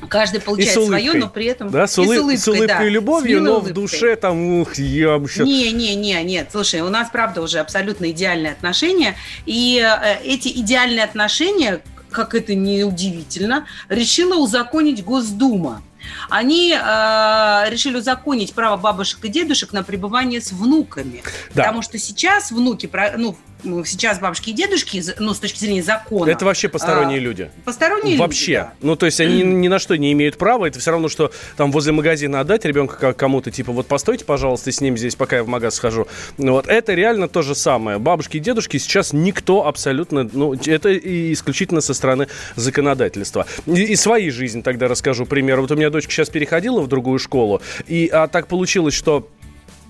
Каждый 0.10 0.39
получает 0.39 0.73
свое, 0.73 1.13
но 1.13 1.27
при 1.27 1.47
этом 1.47 1.71
да, 1.71 1.88
с, 1.88 1.97
улыб... 1.97 2.17
с 2.17 2.21
улыбкой, 2.21 2.38
с 2.38 2.47
улыбкой 2.47 2.67
да, 2.67 2.86
и 2.86 2.89
любовью, 2.89 3.41
но 3.41 3.53
улыбкой. 3.53 3.71
в 3.71 3.73
душе 3.73 4.15
там, 4.15 4.62
ух, 4.62 4.75
я 4.75 5.19
сейчас... 5.27 5.45
Не, 5.45 5.71
не, 5.71 5.95
не, 5.95 6.23
нет, 6.23 6.49
слушай, 6.51 6.82
у 6.82 6.89
нас, 6.89 7.10
правда, 7.10 7.41
уже 7.41 7.58
абсолютно 7.58 8.12
идеальные 8.12 8.51
отношения, 8.51 9.15
и 9.47 9.84
э, 9.84 10.19
эти 10.23 10.49
идеальные 10.49 11.03
отношения, 11.03 11.82
как 12.12 12.36
это 12.36 12.53
не 12.53 12.84
удивительно, 12.84 13.65
решила 13.89 14.36
узаконить 14.36 15.03
Госдума. 15.03 15.82
Они 16.30 16.71
э, 16.71 17.69
решили 17.69 17.97
узаконить 17.97 18.53
право 18.53 18.77
бабушек 18.77 19.25
и 19.25 19.30
дедушек 19.30 19.73
на 19.73 19.84
пребывание 19.84 20.41
с 20.41 20.51
внуками. 20.51 21.23
Да. 21.53 21.63
Потому 21.63 21.82
что 21.82 21.97
сейчас 21.97 22.51
внуки, 22.51 22.89
ну, 23.17 23.17
ну, 23.17 23.36
сейчас 23.63 24.20
бабушки 24.20 24.52
и 24.52 24.54
дедушки, 24.54 25.04
ну, 25.20 25.34
с 25.34 25.39
точки 25.39 25.60
зрения 25.60 25.84
закона... 25.84 26.30
Это 26.30 26.46
вообще 26.46 26.70
посторонние 26.70 27.20
а, 27.20 27.22
люди. 27.22 27.52
Посторонние 27.65 28.17
вообще. 28.17 28.52
люди, 28.52 28.62
да. 28.62 28.74
Ну, 28.82 28.96
то 28.96 29.06
есть 29.06 29.20
они 29.20 29.41
ни 29.43 29.67
на 29.67 29.80
что 29.80 29.98
не 29.98 30.12
имеют 30.13 30.38
права. 30.38 30.65
Это 30.65 30.80
все 30.80 30.91
равно, 30.91 31.10
что 31.10 31.32
там 31.56 31.72
возле 31.72 31.91
магазина 31.91 32.39
отдать 32.39 32.65
ребенка 32.65 33.13
кому-то, 33.13 33.52
типа, 33.52 33.72
вот 33.72 33.88
постойте, 33.88 34.26
пожалуйста, 34.26 34.72
с 34.72 34.82
ним 34.82 34.98
здесь, 34.98 35.15
пока 35.15 35.38
я 35.38 35.43
в 35.43 35.48
магаз 35.48 35.76
схожу. 35.76 36.08
Ну, 36.38 36.54
вот 36.54 36.67
это 36.67 36.93
реально 36.93 37.28
то 37.28 37.41
же 37.41 37.56
самое. 37.56 37.98
Бабушки 38.00 38.38
и 38.38 38.39
дедушки 38.39 38.78
сейчас 38.78 39.13
никто 39.13 39.65
абсолютно... 39.65 40.30
Ну, 40.32 40.54
это 40.54 40.96
исключительно 40.98 41.82
со 41.82 41.93
стороны 41.93 42.28
законодательства. 42.56 43.46
И, 43.65 43.84
и 43.84 43.96
своей 43.96 44.30
жизни 44.30 44.62
тогда 44.62 44.88
расскажу 44.88 45.26
пример. 45.26 45.62
Вот 45.62 45.72
у 45.72 45.76
меня 45.76 45.89
дочка 45.89 46.12
сейчас 46.12 46.30
переходила 46.30 46.82
в 46.82 46.88
другую 46.88 47.20
школу, 47.20 47.62
и 47.88 48.08
а 48.08 48.28
так 48.28 48.48
получилось, 48.48 48.93
что 48.93 49.28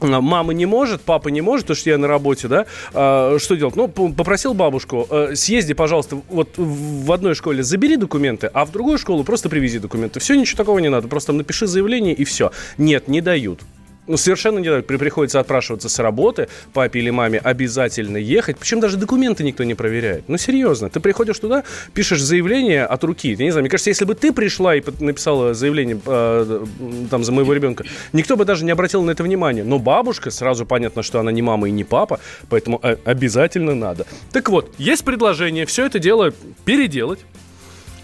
мама 0.02 0.54
не 0.54 0.66
может, 0.66 1.02
папа 1.02 1.30
не 1.30 1.42
может, 1.42 1.66
потому 1.66 1.78
что 1.78 1.90
я 1.90 1.98
на 1.98 2.08
работе, 2.08 2.48
да, 2.48 2.66
а, 2.94 3.38
что 3.40 3.56
делать? 3.56 3.76
Ну, 3.76 3.88
попросил 3.88 4.54
бабушку, 4.54 5.08
э, 5.10 5.36
съезди, 5.36 5.74
пожалуйста, 5.74 6.22
вот 6.30 6.50
в 6.58 7.12
одной 7.12 7.36
школе 7.36 7.64
забери 7.64 7.98
документы, 7.98 8.50
а 8.54 8.66
в 8.66 8.72
другую 8.72 8.98
школу 8.98 9.24
просто 9.24 9.50
привези 9.50 9.80
документы. 9.80 10.20
Все, 10.20 10.36
ничего 10.36 10.58
такого 10.58 10.80
не 10.80 10.90
надо, 10.90 11.08
просто 11.08 11.34
напиши 11.34 11.68
заявление 11.68 12.14
и 12.14 12.24
все. 12.24 12.52
Нет, 12.78 13.08
не 13.08 13.22
дают. 13.22 13.62
Ну, 14.08 14.18
совершенно 14.18 14.60
не 14.60 14.70
дают. 14.70 14.88
Приходится 14.88 15.40
отпрашиваться 15.40 15.90
с 15.90 16.00
работы, 16.00 16.48
папе 16.74 17.00
или 17.00 17.10
маме 17.10 17.40
обязательно 17.40 18.18
ехать. 18.18 18.58
Причем 18.58 18.80
даже 18.80 18.98
документы 18.98 19.44
никто 19.44 19.64
не 19.64 19.76
проверяет. 19.76 20.24
Ну, 20.28 20.38
серьезно. 20.38 20.90
Ты 20.90 21.00
приходишь 21.00 21.40
туда, 21.40 21.64
пишешь 21.94 22.22
заявление 22.22 22.86
от 22.86 23.04
руки. 23.04 23.32
Я 23.32 23.44
не 23.44 23.52
знаю, 23.52 23.64
мне 23.64 23.70
кажется, 23.70 23.90
если 23.90 24.06
бы 24.06 24.16
ты 24.16 24.32
пришла 24.32 24.76
и 24.76 24.84
написала 25.00 25.54
заявление 25.54 26.00
э, 26.06 26.66
там 27.12 27.24
за 27.24 27.32
моего 27.32 27.54
ребенка, 27.54 27.84
никто 28.14 28.38
бы 28.38 28.46
даже 28.46 28.64
не 28.64 28.72
обратил 28.72 29.04
на 29.04 29.12
это 29.12 29.24
внимания. 29.24 29.64
Но 29.64 29.78
бабушка, 29.78 30.32
сразу 30.32 30.66
понятно, 30.66 31.04
что 31.04 31.20
она 31.20 31.32
не 31.32 31.42
мама 31.42 31.68
и 31.68 31.72
не 31.72 31.84
папа, 31.84 32.20
поэтому 32.50 32.80
э, 32.82 32.96
обязательно 33.04 33.76
надо. 33.76 34.06
Так 34.32 34.50
вот, 34.50 34.74
есть 34.78 35.04
предложение 35.04 35.66
все 35.66 35.86
это 35.86 36.00
дело 36.00 36.34
переделать, 36.64 37.20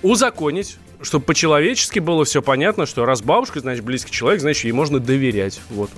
узаконить, 0.01 0.77
чтобы 1.03 1.25
по-человечески 1.25 1.99
было 1.99 2.25
все 2.25 2.41
понятно, 2.41 2.85
что 2.85 3.05
раз 3.05 3.21
бабушка, 3.21 3.59
значит, 3.59 3.83
близкий 3.83 4.11
человек, 4.11 4.41
значит, 4.41 4.63
ей 4.63 4.71
можно 4.71 4.99
доверять. 4.99 5.61
Вот. 5.69 5.89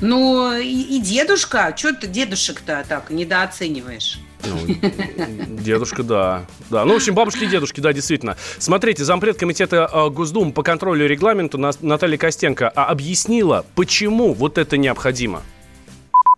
Ну, 0.00 0.58
и, 0.58 0.96
и 0.96 1.00
дедушка, 1.00 1.74
что 1.76 1.92
ты 1.94 2.06
дедушек-то 2.06 2.84
так 2.88 3.10
недооцениваешь? 3.10 4.18
Ну, 4.46 4.74
дедушка, 5.58 6.02
да. 6.02 6.46
Да, 6.70 6.84
ну, 6.86 6.94
в 6.94 6.96
общем, 6.96 7.14
бабушки 7.14 7.44
и 7.44 7.46
дедушки, 7.46 7.80
да, 7.80 7.92
действительно. 7.92 8.36
Смотрите, 8.58 9.04
зампред 9.04 9.36
комитета 9.36 9.88
э, 9.92 10.08
Госдумы 10.08 10.52
по 10.52 10.62
контролю 10.62 11.04
и 11.04 11.08
регламенту 11.08 11.58
Наталья 11.58 12.16
Костенко 12.16 12.70
а, 12.70 12.86
объяснила, 12.86 13.66
почему 13.74 14.32
вот 14.32 14.56
это 14.56 14.78
необходимо. 14.78 15.42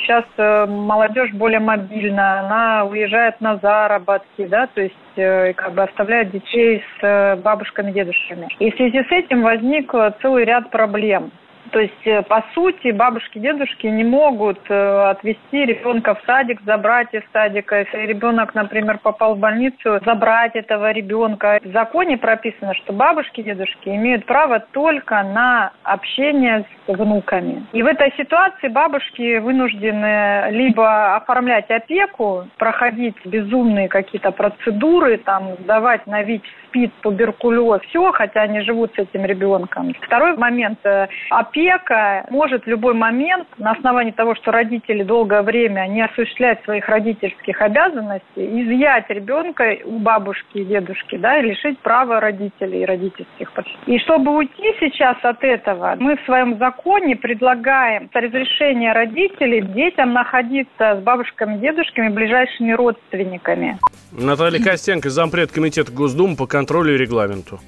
Сейчас 0.02 0.24
э, 0.36 0.66
молодежь 0.66 1.30
более 1.32 1.60
мобильна, 1.60 2.40
она 2.40 2.84
уезжает 2.84 3.40
на 3.40 3.56
заработки, 3.58 4.46
да, 4.46 4.66
то 4.66 4.80
есть 4.80 4.96
э, 5.14 5.52
как 5.52 5.74
бы 5.74 5.84
оставляет 5.84 6.32
детей 6.32 6.82
с 6.98 7.04
э, 7.04 7.36
бабушками, 7.36 7.92
дедушками. 7.92 8.48
И 8.58 8.72
в 8.72 8.76
связи 8.76 9.00
с 9.04 9.12
этим 9.12 9.42
возник 9.42 9.94
целый 10.20 10.44
ряд 10.44 10.70
проблем. 10.70 11.30
То 11.70 11.78
есть, 11.78 12.26
по 12.28 12.44
сути, 12.52 12.90
бабушки, 12.90 13.38
дедушки 13.38 13.86
не 13.86 14.04
могут 14.04 14.58
отвезти 14.70 15.64
ребенка 15.64 16.14
в 16.14 16.20
садик, 16.26 16.60
забрать 16.66 17.14
из 17.14 17.22
садика. 17.32 17.78
Если 17.78 17.98
ребенок, 17.98 18.54
например, 18.54 18.98
попал 18.98 19.36
в 19.36 19.38
больницу, 19.38 19.98
забрать 20.04 20.54
этого 20.54 20.90
ребенка. 20.90 21.60
В 21.64 21.72
законе 21.72 22.18
прописано, 22.18 22.74
что 22.74 22.92
бабушки, 22.92 23.42
дедушки 23.42 23.88
имеют 23.88 24.26
право 24.26 24.60
только 24.72 25.22
на 25.22 25.72
общение 25.84 26.66
с 26.81 26.81
внуками. 26.86 27.64
И 27.72 27.82
в 27.82 27.86
этой 27.86 28.12
ситуации 28.16 28.68
бабушки 28.68 29.38
вынуждены 29.38 30.50
либо 30.50 31.16
оформлять 31.16 31.70
опеку, 31.70 32.46
проходить 32.58 33.16
безумные 33.24 33.88
какие-то 33.88 34.30
процедуры, 34.30 35.18
там, 35.18 35.54
сдавать 35.60 36.06
на 36.06 36.22
ВИЧ, 36.22 36.42
СПИД, 36.72 36.92
туберкулез, 37.02 37.82
все, 37.88 38.12
хотя 38.12 38.42
они 38.42 38.60
живут 38.62 38.92
с 38.94 38.98
этим 38.98 39.24
ребенком. 39.24 39.92
Второй 40.00 40.36
момент. 40.36 40.78
э, 40.84 41.06
Опека 41.30 42.26
может 42.30 42.64
в 42.64 42.66
любой 42.66 42.94
момент, 42.94 43.46
на 43.58 43.72
основании 43.72 44.12
того, 44.12 44.34
что 44.34 44.50
родители 44.50 45.02
долгое 45.02 45.42
время 45.42 45.86
не 45.88 46.02
осуществляют 46.02 46.62
своих 46.64 46.88
родительских 46.88 47.60
обязанностей, 47.60 48.62
изъять 48.62 49.08
ребенка 49.10 49.76
у 49.84 49.98
бабушки 49.98 50.58
и 50.58 50.64
дедушки, 50.64 51.16
да, 51.16 51.38
и 51.38 51.42
лишить 51.42 51.78
права 51.80 52.20
родителей 52.20 52.82
и 52.82 52.86
родительских. 52.86 53.52
И 53.86 53.98
чтобы 53.98 54.34
уйти 54.34 54.74
сейчас 54.80 55.16
от 55.22 55.44
этого, 55.44 55.96
мы 55.98 56.16
в 56.16 56.24
своем 56.24 56.56
законе 56.58 56.81
предлагаем 57.14 58.10
разрешение 58.12 58.92
родителей 58.92 59.62
детям 59.62 60.12
находиться 60.12 60.96
с 61.00 61.02
бабушками 61.02 61.58
дедушками, 61.58 62.08
ближайшими 62.08 62.72
родственниками. 62.72 63.78
Наталья 64.12 64.62
Костенко, 64.62 65.10
зампред 65.10 65.52
комитета 65.52 65.92
Госдумы 65.92 66.36
по 66.36 66.46
контролю 66.46 66.94
и 66.94 66.98
регламенту. 66.98 67.60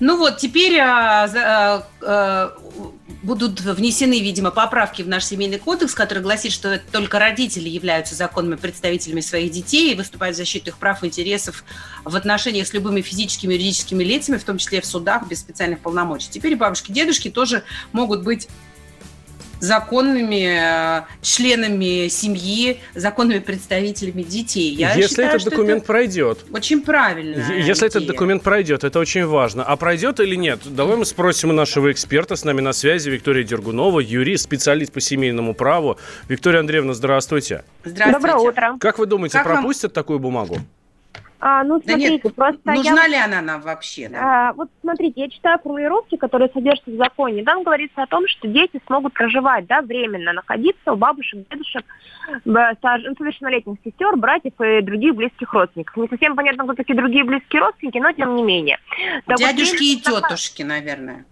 Ну 0.00 0.16
вот, 0.16 0.36
теперь 0.36 0.78
а, 0.78 1.24
а, 1.24 1.86
а, 2.02 2.58
будут 3.22 3.60
внесены, 3.60 4.20
видимо, 4.20 4.50
поправки 4.50 5.02
в 5.02 5.08
наш 5.08 5.24
семейный 5.24 5.58
кодекс, 5.58 5.94
который 5.94 6.22
гласит, 6.22 6.52
что 6.52 6.80
только 6.92 7.18
родители 7.18 7.68
являются 7.68 8.14
законными 8.14 8.56
представителями 8.56 9.20
своих 9.20 9.50
детей 9.50 9.92
и 9.92 9.94
выступают 9.96 10.36
в 10.36 10.38
защиту 10.38 10.70
их 10.70 10.78
прав 10.78 11.02
и 11.02 11.06
интересов 11.06 11.64
в 12.04 12.14
отношениях 12.14 12.68
с 12.68 12.72
любыми 12.72 13.00
физическими 13.00 13.54
и 13.54 13.56
юридическими 13.56 14.04
лицами, 14.04 14.36
в 14.36 14.44
том 14.44 14.58
числе 14.58 14.80
в 14.80 14.86
судах 14.86 15.26
без 15.26 15.40
специальных 15.40 15.80
полномочий. 15.80 16.28
Теперь 16.30 16.52
и 16.52 16.56
бабушки, 16.56 16.92
дедушки 16.92 17.30
тоже 17.30 17.64
могут 17.92 18.22
быть 18.22 18.48
законными 19.60 21.00
э, 21.00 21.04
членами 21.22 22.08
семьи, 22.08 22.78
законными 22.94 23.38
представителями 23.40 24.22
детей. 24.22 24.74
Я 24.74 24.94
Если 24.94 25.08
считаю, 25.10 25.28
этот 25.28 25.40
что 25.42 25.50
документ 25.50 25.78
это 25.78 25.86
пройдет, 25.86 26.44
очень 26.52 26.82
правильно. 26.82 27.52
Если 27.52 27.86
этот 27.86 28.06
документ 28.06 28.42
пройдет, 28.42 28.84
это 28.84 28.98
очень 28.98 29.26
важно. 29.26 29.64
А 29.64 29.76
пройдет 29.76 30.20
или 30.20 30.34
нет? 30.36 30.60
Давай 30.64 30.96
мы 30.96 31.04
спросим 31.04 31.50
у 31.50 31.52
нашего 31.52 31.90
эксперта. 31.92 32.36
С 32.36 32.44
нами 32.44 32.60
на 32.60 32.72
связи 32.72 33.10
Виктория 33.10 33.44
Дергунова, 33.44 34.00
юрист, 34.00 34.44
специалист 34.44 34.92
по 34.92 35.00
семейному 35.00 35.54
праву. 35.54 35.98
Виктория 36.28 36.60
Андреевна, 36.60 36.94
здравствуйте. 36.94 37.64
Здравствуйте. 37.84 38.12
Доброе 38.28 38.50
утро. 38.50 38.76
Как 38.80 38.98
вы 38.98 39.06
думаете, 39.06 39.38
Как 39.38 39.46
вам- 39.46 39.56
пропустят 39.56 39.92
такую 39.92 40.18
бумагу? 40.18 40.58
А, 41.40 41.62
ну, 41.62 41.78
Да 41.78 41.92
смотрите, 41.92 42.20
нет, 42.24 42.34
просто 42.34 42.60
Нужна 42.72 43.02
я... 43.02 43.08
ли 43.08 43.14
она 43.16 43.40
нам 43.40 43.60
вообще? 43.60 44.08
да? 44.08 44.48
А, 44.48 44.52
вот 44.54 44.68
смотрите, 44.80 45.20
я 45.20 45.28
читаю 45.28 45.58
формулировки, 45.60 46.16
которые 46.16 46.50
содержатся 46.52 46.90
в 46.90 46.96
законе. 46.96 47.44
Там 47.44 47.62
говорится 47.62 48.02
о 48.02 48.06
том, 48.06 48.26
что 48.26 48.48
дети 48.48 48.80
смогут 48.86 49.12
проживать, 49.14 49.66
да, 49.66 49.80
временно 49.80 50.32
находиться 50.32 50.92
у 50.92 50.96
бабушек, 50.96 51.46
дедушек, 51.48 51.84
ну, 52.44 52.58
совершеннолетних 52.82 53.76
сестер, 53.84 54.16
братьев 54.16 54.54
и 54.60 54.80
других 54.82 55.14
близких 55.14 55.52
родственников. 55.52 55.96
Не 55.96 56.08
совсем 56.08 56.34
понятно, 56.34 56.64
кто 56.64 56.74
такие 56.74 56.96
другие 56.96 57.22
близкие 57.24 57.60
родственники, 57.62 57.98
но 57.98 58.12
тем 58.12 58.34
не 58.34 58.42
менее. 58.42 58.78
Так 59.26 59.38
вот, 59.38 59.48
Дядюшки 59.48 59.82
и 59.82 59.86
есть 59.92 60.04
такая- 60.04 60.22
тетушки, 60.22 60.62
наверное. 60.62 61.24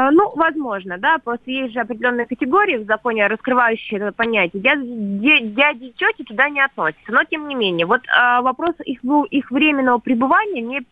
А, 0.00 0.12
Ну, 0.12 0.32
возможно, 0.36 0.96
да, 0.96 1.18
просто 1.18 1.50
есть 1.50 1.74
же 1.74 1.80
определенные 1.80 2.24
категории 2.24 2.76
в 2.76 2.86
законе, 2.86 3.26
раскрывающие 3.26 3.98
это 3.98 4.12
понятие. 4.12 4.62
Дяди, 4.62 5.48
дяди 5.48 5.92
тети 5.98 6.22
туда 6.22 6.48
не 6.48 6.60
относятся. 6.60 7.10
Но, 7.10 7.24
тем 7.24 7.48
не 7.48 7.56
менее, 7.56 7.84
вот 7.84 8.02
а, 8.16 8.40
вопрос 8.42 8.76
их, 8.84 9.00
ну, 9.02 9.24
их 9.24 9.50
временного 9.50 9.98
пребывания 9.98 10.60
не 10.60 10.82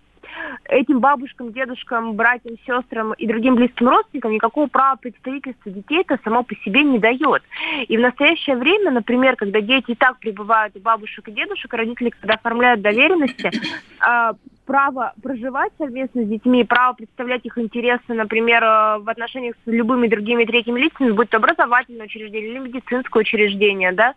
этим 0.69 1.01
бабушкам, 1.01 1.53
дедушкам, 1.53 2.15
братьям, 2.15 2.57
сестрам 2.67 3.13
и 3.15 3.27
другим 3.27 3.55
близким 3.55 3.89
родственникам 3.89 4.33
никакого 4.33 4.67
права 4.67 4.97
представительства 4.97 5.71
детей 5.71 6.01
это 6.01 6.19
само 6.25 6.43
по 6.43 6.55
себе 6.57 6.83
не 6.83 6.99
дает. 6.99 7.43
И 7.89 7.97
в 7.97 8.01
настоящее 8.01 8.57
время, 8.57 8.91
например, 8.91 9.37
когда 9.37 9.61
дети 9.61 9.93
и 9.93 9.95
так 9.95 10.19
пребывают 10.19 10.77
у 10.77 10.81
бабушек 10.81 11.29
и 11.29 11.33
дедушек, 11.33 11.73
родители, 11.73 12.11
когда 12.11 12.35
оформляют 12.35 12.81
доверенности, 12.83 13.51
а, 14.01 14.35
право 14.67 15.15
проживать 15.23 15.73
совместно 15.79 16.25
с 16.25 16.29
детьми, 16.29 16.65
право 16.65 16.95
представлять 16.95 17.47
их 17.47 17.57
интересы, 17.57 18.13
например, 18.13 18.63
э, 18.63 18.99
в 18.99 19.09
отношениях 19.09 19.55
с 19.65 19.71
любыми 19.71 20.09
другими 20.09 20.45
третьими 20.45 20.81
лицами, 20.81 21.13
будь 21.13 21.31
то 21.31 21.39
образовательное 21.39 22.07
учреждение 22.07 22.51
или 22.51 22.59
медицинское 22.59 23.21
учреждение, 23.21 23.93
да, 23.93 24.15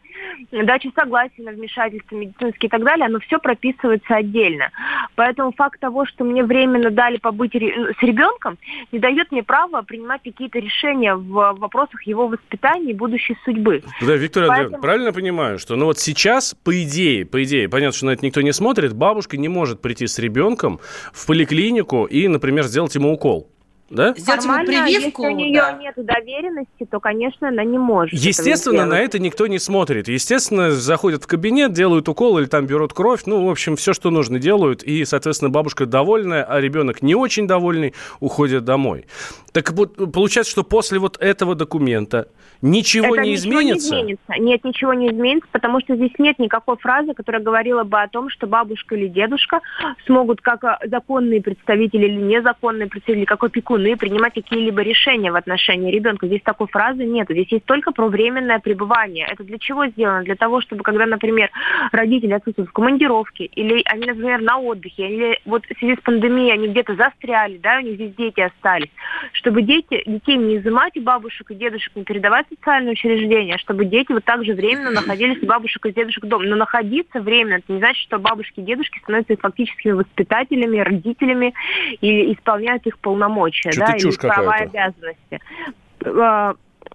дача 0.52 0.90
согласия 0.96 1.44
на 1.44 1.52
вмешательство 1.52 2.16
медицинское 2.16 2.68
и 2.68 2.70
так 2.70 2.84
далее, 2.84 3.06
оно 3.06 3.20
все 3.20 3.38
прописывается 3.40 4.16
отдельно. 4.16 4.72
Поэтому 5.16 5.52
факт 5.52 5.80
того, 5.80 5.99
что 6.06 6.24
мне 6.24 6.44
временно 6.44 6.90
дали 6.90 7.18
побыть 7.18 7.54
ре- 7.56 7.94
с 8.00 8.04
ребенком, 8.04 8.58
не 8.92 9.00
дает 9.00 9.32
мне 9.32 9.44
права 9.44 9.82
принимать 9.82 10.22
какие-то 10.24 10.60
решения 10.60 11.16
в 11.16 11.54
вопросах 11.58 12.04
его 12.04 12.28
воспитания 12.28 12.92
и 12.92 12.94
будущей 12.94 13.38
судьбы. 13.46 13.84
Да, 14.02 14.16
Виктория 14.16 14.48
Поэтому- 14.48 14.66
Андреевна, 14.68 14.78
правильно 14.80 15.14
понимаю, 15.14 15.60
что 15.60 15.76
ну 15.76 15.86
вот 15.86 16.00
сейчас, 16.00 16.56
по 16.64 16.72
идее, 16.84 17.26
по 17.26 17.44
идее, 17.44 17.70
понятно, 17.70 17.96
что 17.96 18.06
на 18.08 18.12
это 18.12 18.26
никто 18.26 18.42
не 18.42 18.54
смотрит, 18.54 18.94
бабушка 18.94 19.38
не 19.38 19.48
может 19.50 19.82
прийти 19.82 20.08
с 20.08 20.20
ребенком 20.20 20.80
в 21.14 21.26
поликлинику 21.28 22.06
и, 22.06 22.28
например, 22.28 22.64
сделать 22.66 22.96
ему 22.96 23.14
укол. 23.14 23.50
Да? 23.90 24.14
Сделать 24.16 24.44
ему 24.44 24.66
прививку, 24.66 25.24
если 25.24 25.34
у 25.34 25.38
нее 25.38 25.62
да. 25.62 25.72
нет 25.74 25.94
доверенности, 25.98 26.86
то, 26.90 27.00
конечно, 27.00 27.48
она 27.48 27.64
не 27.64 27.78
может. 27.78 28.14
Естественно, 28.14 28.86
на 28.86 28.96
сделать. 28.96 29.10
это 29.10 29.20
никто 29.20 29.48
не 29.48 29.60
смотрит. 29.60 30.08
Естественно, 30.08 30.72
заходят 30.72 31.24
в 31.24 31.28
кабинет, 31.28 31.74
делают 31.74 32.08
укол 32.08 32.38
или 32.38 32.46
там 32.46 32.66
берут 32.66 32.94
кровь. 32.94 33.24
Ну, 33.26 33.46
в 33.46 33.50
общем, 33.50 33.76
все, 33.76 33.94
что 33.94 34.12
нужно, 34.12 34.40
делают. 34.40 34.84
И, 34.84 35.06
соответственно, 35.06 35.50
бабушка 35.50 35.86
довольная, 35.86 36.44
а 36.44 36.60
ребенок 36.60 37.02
не 37.02 37.16
очень 37.16 37.48
довольный, 37.48 37.94
уходит 38.20 38.64
домой. 38.64 39.06
Так 39.52 39.72
вот, 39.72 39.96
получается, 40.12 40.52
что 40.52 40.64
после 40.64 41.00
вот 41.00 41.18
этого 41.20 41.56
документа 41.56 42.28
ничего 42.62 43.16
Это 43.16 43.24
не 43.24 43.32
ничего 43.32 43.62
изменится? 43.62 43.96
не 43.96 44.02
изменится. 44.02 44.34
Нет, 44.38 44.64
ничего 44.64 44.94
не 44.94 45.10
изменится, 45.10 45.50
потому 45.52 45.80
что 45.80 45.96
здесь 45.96 46.12
нет 46.20 46.38
никакой 46.40 46.78
фразы, 46.78 47.14
которая 47.14 47.42
говорила 47.42 47.84
бы 47.84 48.02
о 48.02 48.08
том, 48.08 48.30
что 48.30 48.48
бабушка 48.48 48.96
или 48.96 49.08
дедушка 49.08 49.62
смогут 50.06 50.42
как 50.42 50.64
а, 50.64 50.80
законные 50.86 51.42
представители 51.42 52.06
или 52.06 52.22
незаконные 52.22 52.88
представители, 52.88 53.26
как 53.26 53.44
опекуны, 53.80 53.98
принимать 53.98 54.34
какие-либо 54.34 54.82
решения 54.82 55.32
в 55.32 55.36
отношении 55.36 55.92
ребенка. 55.92 56.28
Здесь 56.28 56.42
такой 56.44 56.68
фразы 56.68 57.06
нет. 57.06 57.28
Здесь 57.30 57.48
есть 57.52 57.66
только 57.66 57.92
про 57.92 58.08
временное 58.08 58.60
пребывание. 58.60 59.28
Это 59.30 59.44
для 59.44 59.58
чего 59.58 59.88
сделано? 59.88 60.24
Для 60.24 60.36
того, 60.36 60.62
чтобы 60.62 60.84
когда, 60.84 61.06
например, 61.06 61.50
родители 61.92 62.34
отсутствуют 62.34 62.70
в 62.70 62.74
командировке, 62.74 63.46
или 63.46 63.82
они, 63.86 64.06
например, 64.06 64.42
на 64.42 64.58
отдыхе, 64.60 65.08
или 65.08 65.40
вот 65.46 65.66
в 65.66 65.80
связи 65.80 65.96
с 65.96 66.02
пандемией 66.02 66.54
они 66.54 66.68
где-то 66.68 66.96
застряли, 66.96 67.58
да, 67.58 67.78
у 67.78 67.82
них 67.82 67.96
здесь 67.96 68.14
дети 68.16 68.42
остались, 68.42 68.90
чтобы 69.34 69.62
дети, 69.62 70.04
детей 70.06 70.38
не 70.38 70.58
изымать 70.58 70.98
у 70.98 71.02
бабушек 71.02 71.52
и 71.52 71.56
дедушек, 71.56 71.96
не 71.96 72.04
передавать 72.04 72.48
в 72.48 72.56
социальные 72.56 72.94
учреждения, 72.94 73.56
а 73.56 73.60
чтобы 73.60 73.86
дети 73.86 74.12
вот 74.12 74.24
так 74.24 74.44
же 74.46 74.54
временно 74.54 74.92
находились 74.92 75.42
у 75.42 75.46
бабушек 75.46 75.86
и 75.86 75.92
дедушек 75.92 76.26
дома. 76.26 76.46
Но 76.46 76.56
находиться 76.56 77.22
временно, 77.22 77.56
это 77.56 77.72
не 77.72 77.80
значит, 77.80 78.04
что 78.04 78.20
бабушки 78.20 78.60
и 78.60 78.64
дедушки 78.64 79.00
становятся 79.00 79.38
фактическими 79.38 79.92
воспитателями, 79.92 80.80
родителями 80.80 81.54
и 82.02 82.34
исполняют 82.34 82.86
их 82.86 82.98
полномочия, 83.00 83.69
Чё-то 83.72 83.92
да, 83.92 83.98
и 83.98 84.18
права 84.18 84.54
обязанности. 84.56 85.40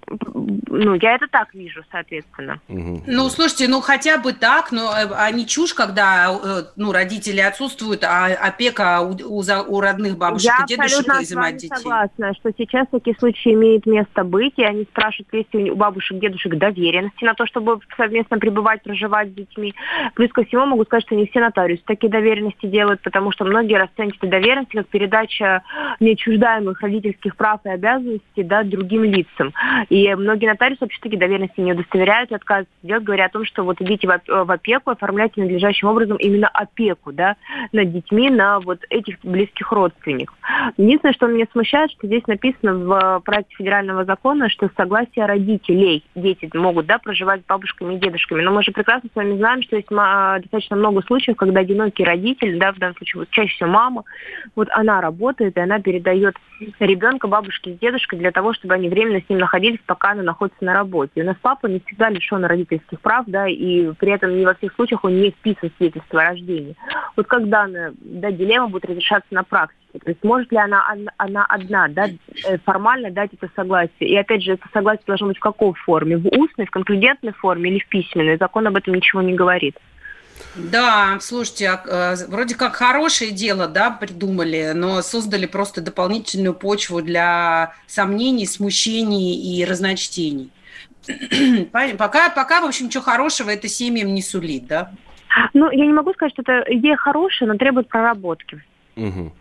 Ну, 0.07 0.95
я 0.95 1.14
это 1.14 1.27
так 1.29 1.55
вижу, 1.55 1.83
соответственно. 1.90 2.61
Ну, 2.69 3.29
слушайте, 3.29 3.69
ну 3.69 3.81
хотя 3.81 4.19
бы 4.19 4.33
так, 4.33 4.73
но 4.73 4.90
э, 4.90 5.09
а 5.17 5.31
не 5.31 5.47
чушь, 5.47 5.73
когда 5.73 6.33
э, 6.33 6.62
ну, 6.77 6.93
родители 6.93 7.40
отсутствуют, 7.40 8.03
а 8.03 8.27
опека 8.27 9.01
у, 9.01 9.14
у 9.38 9.81
родных 9.81 10.19
бабушек 10.19 10.53
Я 10.59 10.64
и 10.64 10.69
дедушек 10.69 11.07
вами 11.07 11.23
изымать 11.23 11.57
детей. 11.57 11.77
согласна, 11.77 12.35
что 12.35 12.51
сейчас 12.57 12.88
такие 12.90 13.17
случаи 13.17 13.53
имеют 13.53 13.87
место 13.87 14.25
быть, 14.25 14.55
и 14.57 14.64
они 14.64 14.85
спрашивают, 14.85 15.29
есть 15.33 15.55
ли 15.55 15.71
у 15.71 15.77
бабушек, 15.77 16.19
дедушек 16.19 16.57
доверенности 16.57 17.25
на 17.25 17.35
то, 17.35 17.47
чтобы 17.47 17.79
совместно 17.97 18.38
пребывать, 18.38 18.83
проживать 18.83 19.31
с 19.31 19.35
детьми. 19.35 19.75
Плюс 20.14 20.33
ко 20.33 20.45
всему 20.45 20.67
могу 20.67 20.85
сказать, 20.85 21.05
что 21.05 21.14
не 21.14 21.27
все 21.27 21.40
нотариусы 21.40 21.83
такие 21.87 22.11
доверенности 22.11 22.67
делают, 22.67 23.01
потому 23.03 23.33
что 23.33 23.45
многие 23.45 23.79
расценивают 23.79 24.17
эти 24.21 24.31
доверенности 24.31 24.77
как 24.77 24.88
передача 24.88 25.62
неотчуждаемых 26.01 26.81
родительских 26.81 27.37
прав 27.37 27.61
и 27.64 27.69
обязанностей 27.69 28.43
да, 28.43 28.64
другим 28.64 29.05
лицам. 29.05 29.53
И 29.94 30.12
многие 30.16 30.46
нотариусы 30.46 30.80
вообще-таки 30.80 31.16
доверенности 31.16 31.61
не 31.61 31.72
удостоверяют 31.72 32.33
и 32.33 32.35
отказываются 32.35 32.74
делать, 32.83 33.04
говоря 33.04 33.26
о 33.26 33.28
том, 33.28 33.44
что 33.44 33.62
вот 33.62 33.80
идите 33.80 34.09
в 34.09 34.11
оп- 34.11 34.26
в 34.26 34.50
опеку, 34.50 34.90
оформляйте 34.90 35.40
надлежащим 35.40 35.87
образом 35.87 36.16
именно 36.16 36.48
опеку, 36.48 37.12
да, 37.12 37.37
над 37.70 37.92
детьми, 37.92 38.28
на 38.28 38.59
вот 38.59 38.80
этих 38.90 39.18
близких 39.22 39.70
родственников. 39.70 40.37
Единственное, 40.76 41.12
что 41.12 41.28
меня 41.28 41.46
смущает, 41.52 41.92
что 41.92 42.09
здесь 42.09 42.26
написано 42.26 42.74
в 42.74 43.20
проекте 43.24 43.54
федерального 43.54 44.04
закона, 44.04 44.48
что 44.48 44.66
с 44.66 44.74
согласия 44.76 45.26
родителей 45.26 46.02
дети 46.16 46.50
могут, 46.54 46.87
да, 46.87 46.98
проживать 46.98 47.42
с 47.42 47.46
бабушками 47.46 47.94
и 47.94 47.98
дедушками. 47.98 48.42
Но 48.42 48.50
мы 48.50 48.64
же 48.64 48.72
прекрасно 48.72 49.09
с 49.12 49.14
вами 49.14 49.37
знаем, 49.37 49.62
что 49.62 49.76
есть 49.76 49.92
ма- 49.92 50.38
достаточно 50.40 50.74
много 50.74 51.02
случаев, 51.02 51.37
когда 51.37 51.61
одинокий 51.61 52.02
родитель, 52.02 52.59
да, 52.59 52.72
в 52.72 52.78
данном 52.78 52.96
случае 52.96 53.20
вот 53.20 53.30
чаще 53.30 53.54
всего 53.54 53.68
мама, 53.68 54.02
вот 54.57 54.66
она 54.72 55.00
работает, 55.00 55.57
и 55.57 55.61
она 55.61 55.78
передает 55.78 56.35
ребенка 56.80 57.28
бабушке 57.28 57.74
с 57.74 57.78
дедушкой 57.78 58.18
для 58.18 58.33
того, 58.33 58.54
чтобы 58.54 58.74
они 58.74 58.88
временно 58.88 59.20
с 59.20 59.28
ним 59.28 59.38
находились, 59.38 59.78
пока 59.87 60.12
она 60.12 60.23
находится 60.23 60.64
на 60.64 60.75
работе. 60.75 61.23
У 61.23 61.25
нас 61.25 61.37
папа 61.40 61.66
не 61.66 61.81
всегда 61.81 62.11
лишен 62.11 62.44
родительских 62.44 63.01
прав, 63.01 63.25
да, 63.27 63.49
и 63.49 63.92
при 63.92 64.12
этом 64.12 64.37
не 64.37 64.44
во 64.44 64.55
всех 64.55 64.75
случаях 64.75 65.05
он 65.05 65.20
не 65.20 65.31
вписан 65.31 65.70
в 65.70 65.77
свидетельство 65.77 66.20
о 66.20 66.31
рождении. 66.31 66.77
Вот 67.16 67.27
как 67.27 67.49
данная 67.49 67.94
да, 68.01 68.31
дилемма 68.31 68.68
будет 68.68 68.87
разрешаться 68.87 69.33
на 69.33 69.44
практике? 69.44 69.99
То 70.05 70.11
есть 70.11 70.25
может 70.25 70.51
ли 70.51 70.59
она, 70.59 70.85
он- 70.92 71.11
она 71.18 71.44
одна 71.47 71.88
да, 71.88 72.07
э, 72.07 72.59
формально 72.64 73.11
дать 73.11 73.33
это 73.33 73.49
согласие? 73.55 73.92
И 73.99 74.16
опять 74.16 74.42
же, 74.42 74.53
это 74.53 74.66
согласие 74.73 75.05
должно 75.07 75.29
быть 75.29 75.38
в 75.38 75.40
какой 75.40 75.73
форме? 75.75 76.16
В 76.16 76.27
устной, 76.27 76.66
в 76.66 76.70
конклюдентной 76.70 77.33
форме 77.33 77.70
или 77.70 77.79
в 77.79 77.88
письменной? 77.88 78.37
Закон 78.37 78.66
об 78.66 78.77
этом 78.77 78.94
ничего 78.94 79.23
не 79.23 79.35
говорит. 79.35 79.77
Да, 80.57 81.18
слушайте, 81.20 81.68
а, 81.68 82.14
э, 82.14 82.27
вроде 82.29 82.55
как 82.55 82.77
хорошее 82.77 83.33
дело, 83.33 83.66
да, 83.66 83.90
придумали, 83.90 84.73
но 84.75 85.03
создали 85.03 85.47
просто 85.47 85.81
дополнительную 85.81 86.55
почву 86.55 87.03
для 87.03 87.75
сомнений, 87.87 88.47
смущений 88.47 89.35
и 89.35 89.64
разночтений. 89.64 90.51
Пока, 91.73 92.31
пока, 92.31 92.61
в 92.62 92.64
общем, 92.64 92.87
ничего 92.87 93.03
хорошего 93.03 93.51
это 93.51 93.68
семьям 93.68 94.14
не 94.14 94.23
сулит, 94.23 94.66
да? 94.66 94.90
Ну, 95.53 95.70
я 95.70 95.85
не 95.85 95.92
могу 95.92 96.12
сказать, 96.14 96.33
что 96.33 96.42
это 96.42 96.64
идея 96.75 96.97
хорошая, 96.97 97.49
но 97.49 97.59
требует 97.59 97.88
проработки. 97.88 98.62
Мгм. 98.96 99.33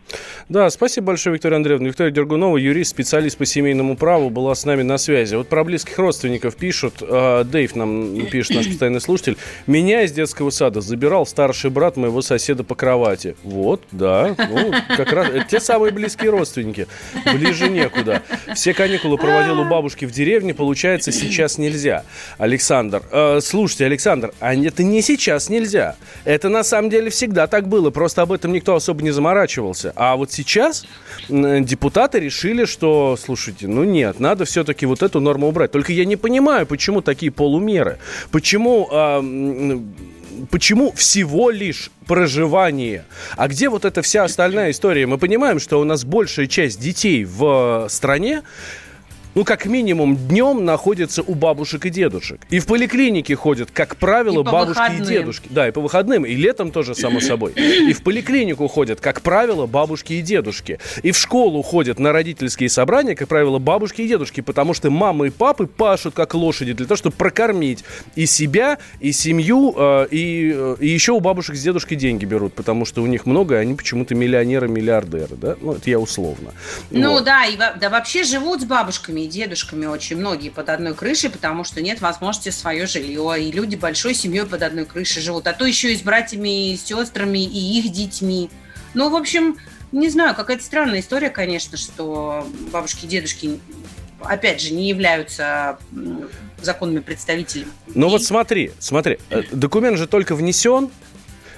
Да, 0.48 0.68
спасибо 0.70 1.08
большое, 1.08 1.34
Виктория 1.34 1.56
Андреевна. 1.56 1.88
Виктория 1.88 2.12
Дергунова, 2.12 2.56
юрист, 2.56 2.90
специалист 2.90 3.38
по 3.38 3.46
семейному 3.46 3.96
праву, 3.96 4.28
была 4.28 4.54
с 4.54 4.64
нами 4.64 4.82
на 4.82 4.98
связи. 4.98 5.36
Вот 5.36 5.48
про 5.48 5.62
близких 5.64 5.96
родственников 5.98 6.56
пишут, 6.56 6.96
э, 7.00 7.44
Дэйв 7.44 7.76
нам 7.76 8.26
пишет, 8.26 8.56
наш 8.56 8.66
постоянный 8.66 9.00
слушатель, 9.00 9.36
меня 9.66 10.02
из 10.02 10.12
детского 10.12 10.50
сада 10.50 10.80
забирал 10.80 11.24
старший 11.24 11.70
брат 11.70 11.96
моего 11.96 12.20
соседа 12.20 12.64
по 12.64 12.74
кровати. 12.74 13.36
Вот, 13.44 13.82
да, 13.92 14.34
ну, 14.36 14.72
как 14.96 15.12
раз, 15.12 15.28
те 15.48 15.60
самые 15.60 15.92
близкие 15.92 16.30
родственники. 16.30 16.88
Ближе 17.32 17.68
некуда. 17.68 18.22
Все 18.54 18.74
каникулы 18.74 19.16
проводил 19.16 19.60
у 19.60 19.64
бабушки 19.64 20.04
в 20.04 20.10
деревне, 20.10 20.52
получается, 20.52 21.12
сейчас 21.12 21.58
нельзя. 21.58 22.04
Александр, 22.38 23.02
э, 23.10 23.38
слушайте, 23.40 23.86
Александр, 23.86 24.32
а 24.40 24.54
это 24.54 24.82
не 24.82 25.00
сейчас 25.00 25.48
нельзя. 25.48 25.96
Это 26.24 26.48
на 26.48 26.64
самом 26.64 26.90
деле 26.90 27.08
всегда 27.10 27.46
так 27.46 27.68
было, 27.68 27.90
просто 27.90 28.22
об 28.22 28.32
этом 28.32 28.52
никто 28.52 28.74
особо 28.74 29.02
не 29.02 29.10
заморачивался. 29.10 29.43
А 29.96 30.16
вот 30.16 30.32
сейчас 30.32 30.86
депутаты 31.20 32.20
решили, 32.20 32.64
что, 32.64 33.16
слушайте, 33.22 33.68
ну 33.68 33.84
нет, 33.84 34.20
надо 34.20 34.44
все-таки 34.44 34.86
вот 34.86 35.02
эту 35.02 35.20
норму 35.20 35.48
убрать. 35.48 35.70
Только 35.72 35.92
я 35.92 36.04
не 36.04 36.16
понимаю, 36.16 36.66
почему 36.66 37.00
такие 37.00 37.32
полумеры. 37.32 37.98
Почему... 38.30 38.88
м, 38.90 39.94
Почему 40.50 40.90
всего 40.92 41.50
лишь 41.50 41.92
проживание? 42.06 43.04
А 43.36 43.46
где 43.46 43.68
вот 43.68 43.84
эта 43.84 44.02
вся 44.02 44.24
остальная 44.24 44.72
история? 44.72 45.06
Мы 45.06 45.16
понимаем, 45.16 45.60
что 45.60 45.80
у 45.80 45.84
нас 45.84 46.04
большая 46.04 46.48
часть 46.48 46.80
детей 46.80 47.24
в 47.24 47.84
э, 47.86 47.88
стране 47.88 48.42
ну, 49.34 49.44
как 49.44 49.66
минимум, 49.66 50.16
днем 50.16 50.64
находятся 50.64 51.22
у 51.22 51.34
бабушек 51.34 51.86
и 51.86 51.90
дедушек. 51.90 52.40
И 52.50 52.58
в 52.60 52.66
поликлинике 52.66 53.34
ходят, 53.34 53.70
как 53.72 53.96
правило, 53.96 54.40
И 54.40 54.44
бабушки 54.44 54.78
и 54.78 54.82
выходным. 54.82 55.06
дедушки. 55.08 55.48
Да, 55.50 55.68
и 55.68 55.70
по 55.72 55.80
выходным, 55.80 56.24
и 56.24 56.34
летом 56.34 56.70
тоже, 56.70 56.94
само 56.94 57.20
собой. 57.20 57.52
И 57.52 57.92
в 57.92 58.02
поликлинику 58.02 58.68
ходят, 58.68 59.00
как 59.00 59.22
правило, 59.22 59.66
бабушки 59.66 60.14
и 60.14 60.22
дедушки. 60.22 60.78
И 61.02 61.10
в 61.10 61.18
школу 61.18 61.62
ходят 61.62 61.98
на 61.98 62.12
родительские 62.12 62.68
собрания, 62.68 63.14
как 63.16 63.28
правило, 63.28 63.58
бабушки 63.58 64.02
и 64.02 64.08
дедушки, 64.08 64.40
потому 64.40 64.72
что 64.74 64.90
мамы 64.90 65.28
и 65.28 65.30
папы 65.30 65.66
пашут 65.66 66.14
как 66.14 66.34
лошади 66.34 66.72
для 66.72 66.86
того, 66.86 66.96
чтобы 66.96 67.16
прокормить 67.16 67.84
и 68.14 68.26
себя, 68.26 68.78
и 69.00 69.12
семью, 69.12 69.74
э, 69.76 70.06
и, 70.10 70.56
и 70.80 70.88
еще 70.88 71.12
у 71.12 71.20
бабушек 71.20 71.56
с 71.56 71.62
дедушкой 71.62 71.96
деньги 71.96 72.24
берут, 72.24 72.54
потому 72.54 72.84
что 72.84 73.02
у 73.02 73.06
них 73.06 73.26
много, 73.26 73.56
и 73.56 73.58
они 73.58 73.74
почему-то 73.74 74.14
миллионеры-миллиардеры, 74.14 75.34
да? 75.36 75.56
Ну, 75.60 75.72
это 75.72 75.90
я 75.90 75.98
условно. 75.98 76.52
Ну 76.90 77.14
Вот. 77.14 77.24
да, 77.24 77.44
и 77.46 77.56
да 77.56 77.90
вообще 77.90 78.22
живут 78.22 78.62
с 78.62 78.64
бабушками 78.64 79.23
и 79.24 79.28
дедушками 79.28 79.86
очень 79.86 80.16
многие 80.16 80.50
под 80.50 80.68
одной 80.68 80.94
крышей, 80.94 81.30
потому 81.30 81.64
что 81.64 81.82
нет 81.82 82.00
возможности 82.00 82.50
свое 82.50 82.86
жилье, 82.86 83.36
и 83.38 83.52
люди 83.52 83.76
большой 83.76 84.14
семьей 84.14 84.46
под 84.46 84.62
одной 84.62 84.84
крышей 84.84 85.22
живут, 85.22 85.46
а 85.46 85.52
то 85.52 85.64
еще 85.64 85.92
и 85.92 85.96
с 85.96 86.02
братьями, 86.02 86.72
и 86.72 86.76
с 86.76 86.84
сестрами, 86.84 87.44
и 87.44 87.78
их 87.78 87.92
детьми. 87.92 88.50
Ну, 88.94 89.10
в 89.10 89.16
общем, 89.16 89.56
не 89.92 90.08
знаю, 90.08 90.34
какая-то 90.34 90.62
странная 90.62 91.00
история, 91.00 91.30
конечно, 91.30 91.76
что 91.76 92.46
бабушки 92.72 93.04
и 93.04 93.08
дедушки, 93.08 93.60
опять 94.20 94.60
же, 94.60 94.72
не 94.72 94.88
являются 94.88 95.78
законными 96.60 97.00
представителями. 97.00 97.70
Ну 97.94 98.08
вот 98.08 98.18
детей. 98.18 98.28
смотри, 98.28 98.72
смотри, 98.78 99.18
э, 99.30 99.42
документ 99.52 99.98
же 99.98 100.06
только 100.06 100.34
внесен, 100.34 100.90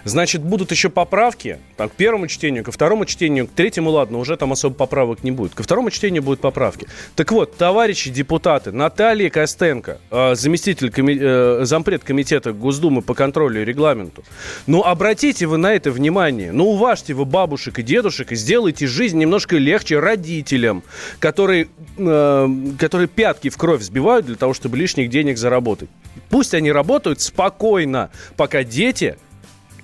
значит, 0.09 0.43
будут 0.43 0.71
еще 0.71 0.89
поправки 0.89 1.59
там, 1.77 1.89
к 1.89 1.93
первому 1.93 2.27
чтению, 2.29 2.65
ко 2.65 2.73
второму 2.73 3.05
чтению, 3.05 3.47
к 3.47 3.51
третьему, 3.51 3.91
ладно, 3.91 4.19
уже 4.19 4.37
там 4.37 4.53
особо 4.53 4.75
поправок 4.75 5.25
не 5.25 5.31
будет. 5.31 5.55
Ко 5.55 5.63
второму 5.63 5.91
чтению 5.91 6.23
будут 6.23 6.41
поправки. 6.41 6.87
Так 7.15 7.33
вот, 7.33 7.57
товарищи 7.57 8.11
депутаты, 8.11 8.73
Наталья 8.73 9.31
Костенко, 9.31 9.99
э, 10.11 10.35
заместитель, 10.35 10.89
коми- 10.89 11.19
э, 11.21 11.65
зампред 11.65 12.05
комитета 12.05 12.53
Госдумы 12.53 13.03
по 13.03 13.15
контролю 13.15 13.63
и 13.63 13.65
регламенту, 13.65 14.25
ну, 14.67 14.83
обратите 14.83 15.47
вы 15.47 15.57
на 15.57 15.75
это 15.75 15.91
внимание, 15.91 16.53
ну, 16.53 16.67
уважьте 16.67 17.15
вы 17.15 17.25
бабушек 17.25 17.79
и 17.79 17.83
дедушек 17.83 18.33
и 18.33 18.37
сделайте 18.37 18.87
жизнь 18.87 19.19
немножко 19.19 19.57
легче 19.57 19.99
родителям, 19.99 20.83
которые, 21.19 21.69
э, 21.99 22.49
которые 22.79 23.09
пятки 23.09 23.49
в 23.49 23.57
кровь 23.57 23.83
сбивают 23.83 24.27
для 24.27 24.37
того, 24.37 24.55
чтобы 24.55 24.77
лишних 24.77 25.11
денег 25.11 25.39
заработать. 25.39 25.89
Пусть 26.31 26.55
они 26.55 26.73
работают 26.73 27.21
спокойно, 27.21 28.11
пока 28.37 28.65
дети 28.65 29.17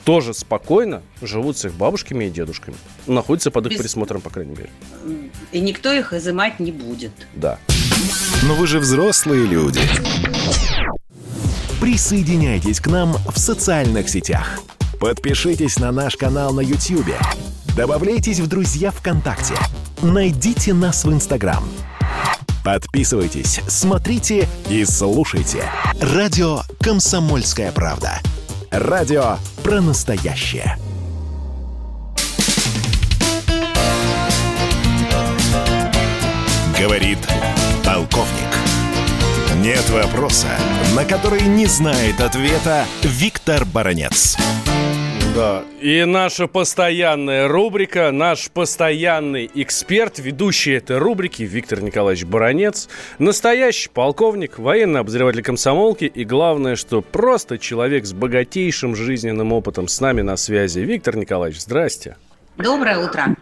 тоже 0.05 0.35
спокойно 0.35 1.03
живут 1.21 1.57
с 1.59 1.65
их 1.65 1.75
бабушками 1.75 2.25
и 2.27 2.31
дедушками. 2.31 2.77
Находятся 3.07 3.51
под 3.51 3.67
их 3.67 3.73
Без- 3.73 3.79
присмотром, 3.81 4.21
по 4.21 4.31
крайней 4.31 4.53
мере. 4.57 4.71
И 5.53 5.61
никто 5.61 5.93
их 5.93 6.12
изымать 6.12 6.61
не 6.61 6.73
будет. 6.73 7.12
Да. 7.35 7.59
Но 8.43 8.55
вы 8.55 8.67
же 8.67 8.79
взрослые 8.79 9.47
люди. 9.47 9.81
Присоединяйтесь 11.81 12.81
к 12.81 12.87
нам 12.88 13.15
в 13.33 13.38
социальных 13.38 14.09
сетях. 14.09 14.61
Подпишитесь 15.01 15.79
на 15.79 15.91
наш 15.91 16.17
канал 16.17 16.53
на 16.53 16.61
YouTube. 16.61 17.15
Добавляйтесь 17.77 18.38
в 18.38 18.47
друзья 18.47 18.91
ВКонтакте. 18.91 19.55
Найдите 20.01 20.75
нас 20.75 21.05
в 21.05 21.12
Инстаграм. 21.12 21.65
Подписывайтесь, 22.65 23.61
смотрите 23.67 24.49
и 24.69 24.85
слушайте. 24.85 25.65
Радио 26.01 26.61
«Комсомольская 26.81 27.73
правда». 27.73 28.21
Радио 28.73 29.37
про 29.63 29.83
настоящее. 29.83 30.79
Говорит 36.81 37.19
полковник. 37.85 38.31
Нет 39.57 39.91
вопроса, 39.91 40.49
на 40.97 41.05
который 41.05 41.43
не 41.43 41.67
знает 41.67 42.23
ответа 42.23 42.87
Виктор 43.03 43.67
Баранец. 43.67 44.39
Да. 45.35 45.62
И 45.81 46.05
наша 46.05 46.47
постоянная 46.47 47.49
рубрика, 47.49 48.11
наш 48.11 48.51
постоянный 48.51 49.51
эксперт, 49.55 50.18
ведущий 50.18 50.73
этой 50.73 50.99
рубрики 50.99 51.42
Виктор 51.42 51.81
Николаевич 51.81 52.27
Баранец, 52.27 52.88
настоящий 53.18 53.88
полковник, 53.88 54.59
военный 54.59 55.01
обозреватель 55.01 55.42
комсомолки 55.42 56.05
и 56.05 56.25
главное, 56.25 56.77
что 56.77 57.01
просто 57.01 57.59
человек 57.59 58.05
с 58.05 58.12
богатейшим 58.12 58.95
жизненным 58.95 59.53
опытом 59.53 59.88
с 59.88 60.01
нами 60.01 60.21
на 60.21 60.37
связи. 60.37 60.81
Виктор 60.81 61.16
Николаевич, 61.16 61.61
здрасте. 61.61 62.16
Доброе 62.59 62.99
утро. 62.99 63.35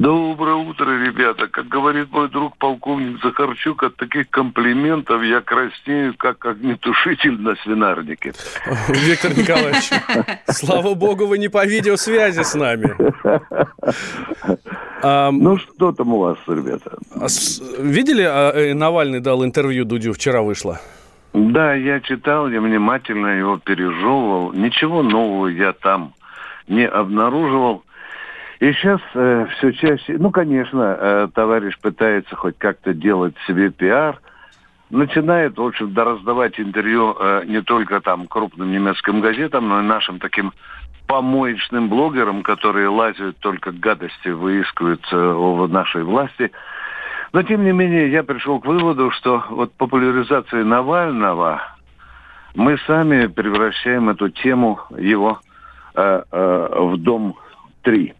Доброе 0.00 0.56
утро, 0.56 0.84
ребята. 1.06 1.46
Как 1.48 1.68
говорит 1.68 2.12
мой 2.12 2.28
друг 2.28 2.58
полковник 2.58 3.18
Захарчук, 3.22 3.82
от 3.82 3.96
таких 3.96 4.28
комплиментов 4.28 5.22
я 5.22 5.40
краснею, 5.40 6.14
как 6.18 6.44
огнетушитель 6.44 7.40
на 7.40 7.56
свинарнике. 7.56 8.34
Виктор 8.88 9.30
Николаевич, 9.30 9.90
слава 10.48 10.92
богу, 10.92 11.26
вы 11.26 11.38
не 11.38 11.48
по 11.48 11.64
видеосвязи 11.64 12.42
с 12.42 12.54
нами. 12.54 12.94
Ну, 15.02 15.58
что 15.58 15.92
там 15.92 16.14
у 16.14 16.18
вас, 16.18 16.38
ребята? 16.48 16.98
а 17.14 17.26
Видели, 17.78 18.22
а, 18.22 18.50
э, 18.50 18.74
Навальный 18.74 19.20
дал 19.20 19.44
интервью 19.44 19.84
Дудю, 19.84 20.12
вчера 20.12 20.42
вышло? 20.42 20.80
Да, 21.32 21.74
я 21.74 22.00
читал, 22.00 22.48
я 22.48 22.60
внимательно 22.60 23.38
его 23.38 23.58
пережевывал. 23.58 24.52
Ничего 24.52 25.02
нового 25.02 25.46
я 25.48 25.74
там 25.74 26.14
не 26.66 26.86
обнаруживал. 26.86 27.84
И 28.60 28.72
сейчас 28.72 29.00
все 29.10 29.72
чаще, 29.72 30.16
ну, 30.18 30.30
конечно, 30.30 30.96
э, 30.98 31.28
товарищ 31.34 31.78
пытается 31.78 32.34
хоть 32.36 32.56
как-то 32.56 32.94
делать 32.94 33.34
себе 33.46 33.70
пиар, 33.70 34.18
начинает, 34.90 35.58
в 35.58 35.62
общем-то, 35.62 36.04
раздавать 36.04 36.58
интервью 36.58 37.16
э, 37.18 37.42
не 37.46 37.60
только 37.60 38.00
там 38.00 38.26
крупным 38.26 38.70
немецким 38.70 39.20
газетам, 39.20 39.68
но 39.68 39.80
и 39.80 39.84
нашим 39.84 40.18
таким 40.18 40.52
помоечным 41.06 41.88
блогерам, 41.88 42.42
которые 42.42 42.88
лазят 42.88 43.36
только 43.38 43.72
гадости, 43.72 44.28
выискивают 44.28 45.04
э, 45.12 45.16
о 45.16 45.66
нашей 45.66 46.02
власти. 46.02 46.50
Но, 47.32 47.42
тем 47.42 47.64
не 47.64 47.72
менее, 47.72 48.10
я 48.10 48.22
пришел 48.22 48.60
к 48.60 48.66
выводу, 48.66 49.10
что 49.10 49.44
вот 49.50 49.72
популяризация 49.74 50.64
Навального 50.64 51.62
мы 52.54 52.78
сами 52.86 53.26
превращаем 53.26 54.08
эту 54.08 54.30
тему 54.30 54.80
его 54.96 55.40
э, 55.94 56.22
э, 56.30 56.68
в 56.80 56.96
Дом-3. 56.96 58.14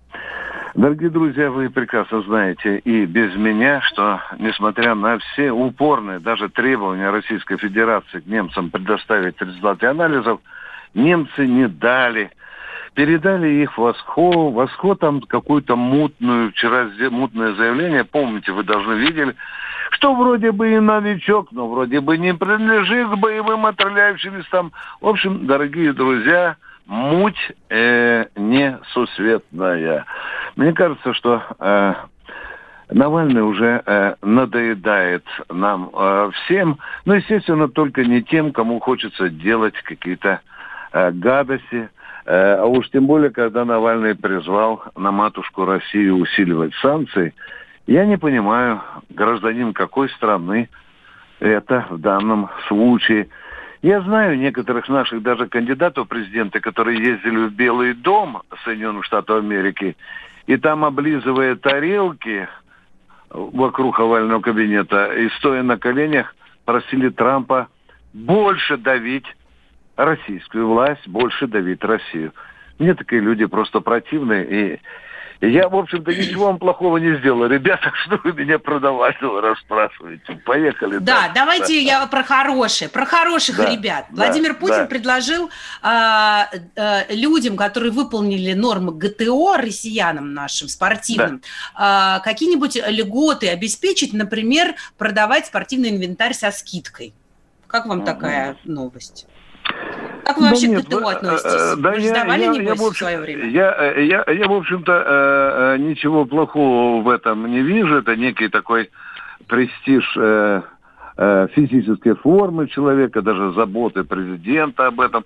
Дорогие 0.77 1.09
друзья, 1.09 1.51
вы 1.51 1.70
прекрасно 1.70 2.20
знаете 2.20 2.77
и 2.81 3.07
без 3.07 3.35
меня, 3.35 3.81
что 3.81 4.20
несмотря 4.39 4.95
на 4.95 5.18
все 5.18 5.51
упорные 5.51 6.18
даже 6.18 6.51
требования 6.51 7.09
Российской 7.09 7.57
Федерации 7.57 8.20
к 8.20 8.27
немцам 8.27 8.70
предоставить 8.70 9.41
результаты 9.41 9.87
анализов, 9.87 10.39
немцы 10.93 11.47
не 11.47 11.66
дали 11.66 12.31
передали 12.93 13.62
их 13.62 13.79
Восхо. 13.79 14.51
Восхо 14.51 14.97
там 14.97 15.22
какую-то 15.22 15.77
мутную, 15.77 16.51
вчера 16.51 16.91
мутное 17.09 17.55
заявление, 17.55 18.05
помните, 18.05 18.53
вы 18.53 18.62
должны 18.62 18.95
видели, 18.95 19.35
что 19.93 20.14
вроде 20.14 20.53
бы 20.53 20.74
и 20.74 20.79
новичок, 20.79 21.53
но 21.53 21.68
вроде 21.68 22.01
бы 22.01 22.18
не 22.18 22.35
принадлежит 22.35 23.09
к 23.09 23.16
боевым 23.16 23.64
отравляющим 23.64 24.43
там. 24.51 24.72
В 25.01 25.09
общем, 25.09 25.47
дорогие 25.47 25.95
друзья, 25.95 26.57
муть 26.87 27.53
э, 27.68 28.26
несусветная. 28.37 30.05
Мне 30.55 30.72
кажется, 30.72 31.12
что 31.14 31.43
э, 31.59 31.95
Навальный 32.91 33.43
уже 33.43 33.82
э, 33.84 34.14
надоедает 34.22 35.24
нам 35.51 35.91
э, 35.93 36.30
всем, 36.34 36.78
но, 37.05 37.16
естественно, 37.16 37.68
только 37.68 38.05
не 38.05 38.22
тем, 38.22 38.53
кому 38.53 38.78
хочется 38.78 39.28
делать 39.28 39.74
какие-то 39.82 40.41
э, 40.93 41.11
гадости. 41.11 41.89
Э, 42.24 42.57
а 42.61 42.64
уж 42.66 42.89
тем 42.91 43.07
более, 43.07 43.30
когда 43.30 43.64
Навальный 43.64 44.14
призвал 44.14 44.84
на 44.97 45.11
матушку 45.11 45.64
Россию 45.64 46.18
усиливать 46.18 46.74
санкции, 46.76 47.34
я 47.89 48.07
не 48.07 48.16
понимаю, 48.16 48.82
гражданин 49.11 49.72
какой 49.72 50.09
страны 50.11 50.68
это 51.41 51.87
в 51.91 51.99
данном 51.99 52.49
случае– 52.68 53.28
я 53.83 54.01
знаю 54.01 54.39
некоторых 54.39 54.89
наших 54.89 55.22
даже 55.22 55.49
кандидатов 55.49 56.07
в 56.07 56.09
президенты, 56.09 56.61
которые 56.61 56.99
ездили 56.99 57.47
в 57.47 57.53
Белый 57.53 57.95
дом 57.95 58.43
Соединенных 58.64 59.05
Штатов 59.05 59.39
Америки, 59.39 59.97
и 60.47 60.57
там, 60.57 60.85
облизывая 60.85 61.57
тарелки 61.57 62.49
вокруг 63.31 63.99
овального 64.01 64.41
кабинета 64.41 65.12
и 65.12 65.29
стоя 65.39 65.62
на 65.62 65.79
коленях, 65.79 66.35
просили 66.64 67.09
Трампа 67.09 67.68
больше 68.12 68.77
давить 68.77 69.27
российскую 69.97 70.68
власть, 70.68 71.07
больше 71.07 71.47
давить 71.47 71.83
Россию. 71.85 72.33
Мне 72.79 72.95
такие 72.95 73.20
люди 73.20 73.47
просто 73.47 73.81
противные, 73.81 74.47
и 74.49 74.81
я, 75.41 75.68
в 75.68 75.76
общем-то, 75.76 76.12
ничего 76.12 76.47
вам 76.47 76.59
плохого 76.59 76.97
не 76.99 77.18
сделал. 77.18 77.47
Ребята, 77.47 77.93
что 78.05 78.18
вы 78.24 78.32
меня 78.32 78.59
продавали, 78.59 79.16
расспрашиваете? 79.41 80.41
Поехали. 80.45 80.99
Да, 80.99 81.28
да 81.28 81.32
давайте 81.34 81.74
да. 81.74 81.80
я 81.80 82.07
про 82.07 82.22
хорошие, 82.22 82.89
про 82.89 83.07
хороших 83.07 83.57
да, 83.57 83.70
ребят. 83.70 84.07
Да, 84.11 84.24
Владимир 84.24 84.55
Путин 84.55 84.78
да. 84.78 84.87
предложил 84.87 85.51
а, 85.82 86.49
а, 86.76 87.05
людям, 87.11 87.57
которые 87.57 87.93
выполнили 87.93 88.53
нормы 88.53 88.93
ГТО, 88.93 89.57
россиянам 89.57 90.32
нашим, 90.34 90.68
спортивным, 90.68 91.39
да. 91.39 92.16
а, 92.16 92.20
какие-нибудь 92.20 92.76
льготы 92.87 93.49
обеспечить, 93.49 94.12
например, 94.12 94.74
продавать 94.99 95.47
спортивный 95.47 95.91
инвентарь 95.91 96.34
со 96.34 96.51
скидкой. 96.51 97.14
Как 97.66 97.87
вам 97.87 98.05
такая 98.05 98.57
новость? 98.64 99.26
Как 100.27 100.39
вы 100.39 100.43
да 100.43 100.49
вообще 100.51 100.68
нет, 100.68 100.85
к 100.85 100.89
ГТО 100.89 101.09
относитесь? 101.09 101.72
Э, 101.72 101.77
да, 101.77 101.91
вы 101.91 101.99
я, 101.99 102.09
сдавали, 102.09 102.41
я, 102.43 102.49
небось, 102.49 102.66
я, 102.66 102.74
в, 102.74 102.83
общем, 102.83 102.95
свое 102.95 103.18
время? 103.20 103.49
Я, 103.49 103.93
э, 103.95 104.05
я, 104.07 104.24
я, 104.27 104.49
в 104.49 104.53
общем-то, 104.55 105.05
э, 105.07 105.77
ничего 105.79 106.24
плохого 106.24 107.01
в 107.01 107.09
этом 107.09 107.47
не 107.47 107.61
вижу. 107.61 107.99
Это 107.99 108.16
некий 108.16 108.49
такой 108.49 108.91
престиж 109.47 110.05
физической 111.55 112.14
формы 112.14 112.66
человека, 112.68 113.22
даже 113.22 113.53
заботы 113.53 114.05
президента 114.05 114.89
об 114.89 115.01
этом. 115.01 115.24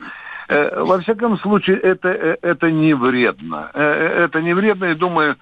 Во 0.49 1.01
всяком 1.01 1.37
случае, 1.39 1.79
это, 1.79 2.09
это 2.11 2.71
не 2.71 2.95
вредно. 2.95 3.71
Это 3.75 4.41
не 4.41 4.55
вредно, 4.55 4.85
и 4.85 4.95
думаю, 4.95 5.35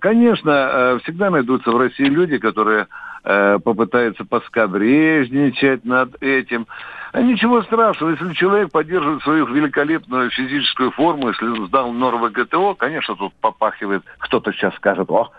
конечно, 0.00 0.98
всегда 1.02 1.30
найдутся 1.30 1.70
в 1.70 1.78
России 1.78 2.04
люди, 2.04 2.36
которые 2.36 2.88
попытаются 3.22 4.26
поскабрежничать 4.26 5.86
над 5.86 6.22
этим. 6.22 6.66
А 7.12 7.22
ничего 7.22 7.62
страшного, 7.62 8.10
если 8.10 8.32
человек 8.34 8.70
поддерживает 8.70 9.22
свою 9.22 9.46
великолепную 9.46 10.30
физическую 10.30 10.92
форму, 10.92 11.28
если 11.28 11.46
он 11.46 11.66
сдал 11.66 11.92
нормы 11.92 12.30
ГТО, 12.30 12.74
конечно, 12.74 13.16
тут 13.16 13.34
попахивает, 13.40 14.04
кто-то 14.18 14.52
сейчас 14.52 14.74
скажет, 14.76 15.10
о, 15.10 15.30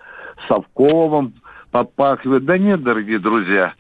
совковым 0.48 1.34
попахивает. 1.72 2.44
Да 2.44 2.58
нет, 2.58 2.84
дорогие 2.84 3.20
друзья, 3.20 3.74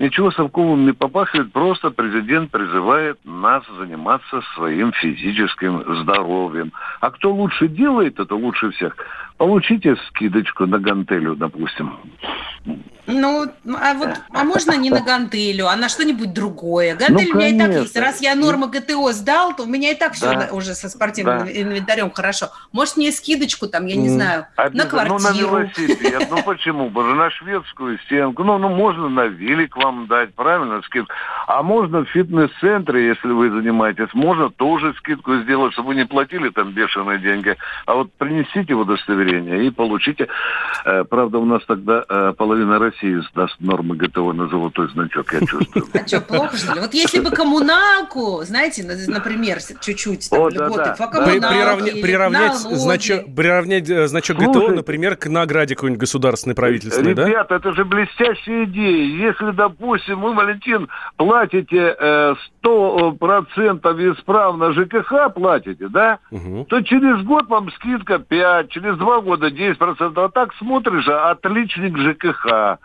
Ничего 0.00 0.30
совковым 0.30 0.86
не 0.86 0.92
попахивает, 0.92 1.52
просто 1.52 1.90
президент 1.90 2.50
призывает 2.50 3.18
нас 3.22 3.62
заниматься 3.78 4.40
своим 4.54 4.92
физическим 4.92 5.84
здоровьем. 6.00 6.72
А 7.02 7.10
кто 7.10 7.30
лучше 7.30 7.68
делает 7.68 8.18
это 8.18 8.34
лучше 8.34 8.70
всех, 8.70 8.96
получите 9.36 9.96
скидочку 10.08 10.64
на 10.64 10.78
гантелю, 10.78 11.36
допустим. 11.36 11.98
Ну, 13.10 13.46
а 13.80 13.94
вот, 13.94 14.10
а 14.32 14.44
можно 14.44 14.76
не 14.76 14.90
на 14.90 15.00
гантелю, 15.00 15.66
а 15.68 15.76
на 15.76 15.88
что-нибудь 15.88 16.32
другое? 16.32 16.94
Гантель 16.94 17.28
ну, 17.28 17.34
у 17.34 17.38
меня 17.38 17.48
и 17.48 17.58
так 17.58 17.82
есть. 17.82 17.96
Раз 17.96 18.20
я 18.20 18.34
нормы 18.34 18.68
ГТО 18.68 19.12
сдал, 19.12 19.54
то 19.54 19.64
у 19.64 19.66
меня 19.66 19.90
и 19.90 19.94
так 19.94 20.14
все 20.14 20.32
да. 20.32 20.48
уже 20.52 20.74
со 20.74 20.88
спортивным 20.88 21.46
да. 21.46 21.52
инвентарем 21.52 22.10
хорошо. 22.10 22.50
Может, 22.72 22.96
мне 22.96 23.12
скидочку 23.12 23.66
там, 23.68 23.86
я 23.86 23.96
не 23.96 24.08
знаю, 24.08 24.46
на 24.72 24.86
квартиру? 24.86 25.18
Ну, 25.18 25.28
на 25.28 25.32
велосипед. 25.32 26.28
Ну, 26.30 26.42
почему? 26.42 26.90
Боже, 26.90 27.14
на 27.14 27.30
шведскую 27.30 27.98
стенку. 28.00 28.44
Ну, 28.44 28.58
ну, 28.58 28.68
можно 28.68 29.08
на 29.08 29.26
велик 29.26 29.76
вам 29.76 30.06
дать, 30.06 30.34
правильно, 30.34 30.82
скидку. 30.82 31.12
А 31.46 31.62
можно 31.62 32.04
в 32.04 32.08
фитнес-центре, 32.08 33.06
если 33.06 33.28
вы 33.28 33.50
занимаетесь, 33.50 34.12
можно 34.14 34.50
тоже 34.50 34.94
скидку 34.98 35.36
сделать, 35.38 35.72
чтобы 35.72 35.88
вы 35.88 35.94
не 35.94 36.06
платили 36.06 36.50
там 36.50 36.72
бешеные 36.72 37.18
деньги. 37.18 37.56
А 37.86 37.94
вот 37.94 38.12
принесите 38.12 38.74
удостоверение 38.74 39.66
и 39.66 39.70
получите. 39.70 40.28
Э, 40.84 41.04
правда, 41.04 41.38
у 41.38 41.44
нас 41.44 41.64
тогда 41.66 42.04
э, 42.08 42.34
половина 42.36 42.78
России 42.78 42.99
сдаст 43.30 43.56
нормы 43.60 43.96
ГТО 43.96 44.32
на 44.32 44.48
золотой 44.48 44.88
значок, 44.90 45.32
я 45.32 45.40
чувствую. 45.40 45.86
А 45.92 46.06
что, 46.06 46.20
плохо, 46.20 46.56
что 46.56 46.74
ли? 46.74 46.80
Вот 46.80 46.94
если 46.94 47.20
бы 47.20 47.30
коммуналку, 47.30 48.42
знаете, 48.44 48.84
например, 49.08 49.58
чуть-чуть 49.80 50.30
там, 50.30 50.48
льготы 50.48 50.94
по 50.98 51.06
коммуналке, 51.06 52.02
Приравнять 52.02 52.54
значок, 52.56 53.34
приравнять 53.34 53.88
э, 53.88 54.06
значок 54.06 54.38
ГТО, 54.38 54.68
например, 54.68 55.16
к 55.16 55.26
награде 55.26 55.74
какой-нибудь 55.74 56.00
государственной, 56.00 56.54
правительственной, 56.54 57.14
да? 57.14 57.26
Ребята, 57.28 57.56
это 57.56 57.72
же 57.72 57.84
блестящая 57.84 58.64
идея. 58.64 59.28
Если, 59.28 59.50
допустим, 59.52 60.20
вы, 60.20 60.34
Валентин, 60.34 60.88
платите 61.16 61.96
э, 61.98 62.34
100% 62.64 64.12
исправно 64.14 64.72
ЖКХ 64.72 65.32
платите, 65.34 65.88
да, 65.88 66.18
то 66.68 66.80
через 66.82 67.22
год 67.24 67.48
вам 67.48 67.70
скидка 67.72 68.18
5, 68.18 68.70
через 68.70 68.96
два 68.96 69.20
года 69.20 69.48
10%. 69.48 70.12
А 70.24 70.28
так 70.28 70.54
смотришь, 70.54 71.08
а 71.08 71.30
отличник 71.30 71.96
ЖКХ. 71.98 72.78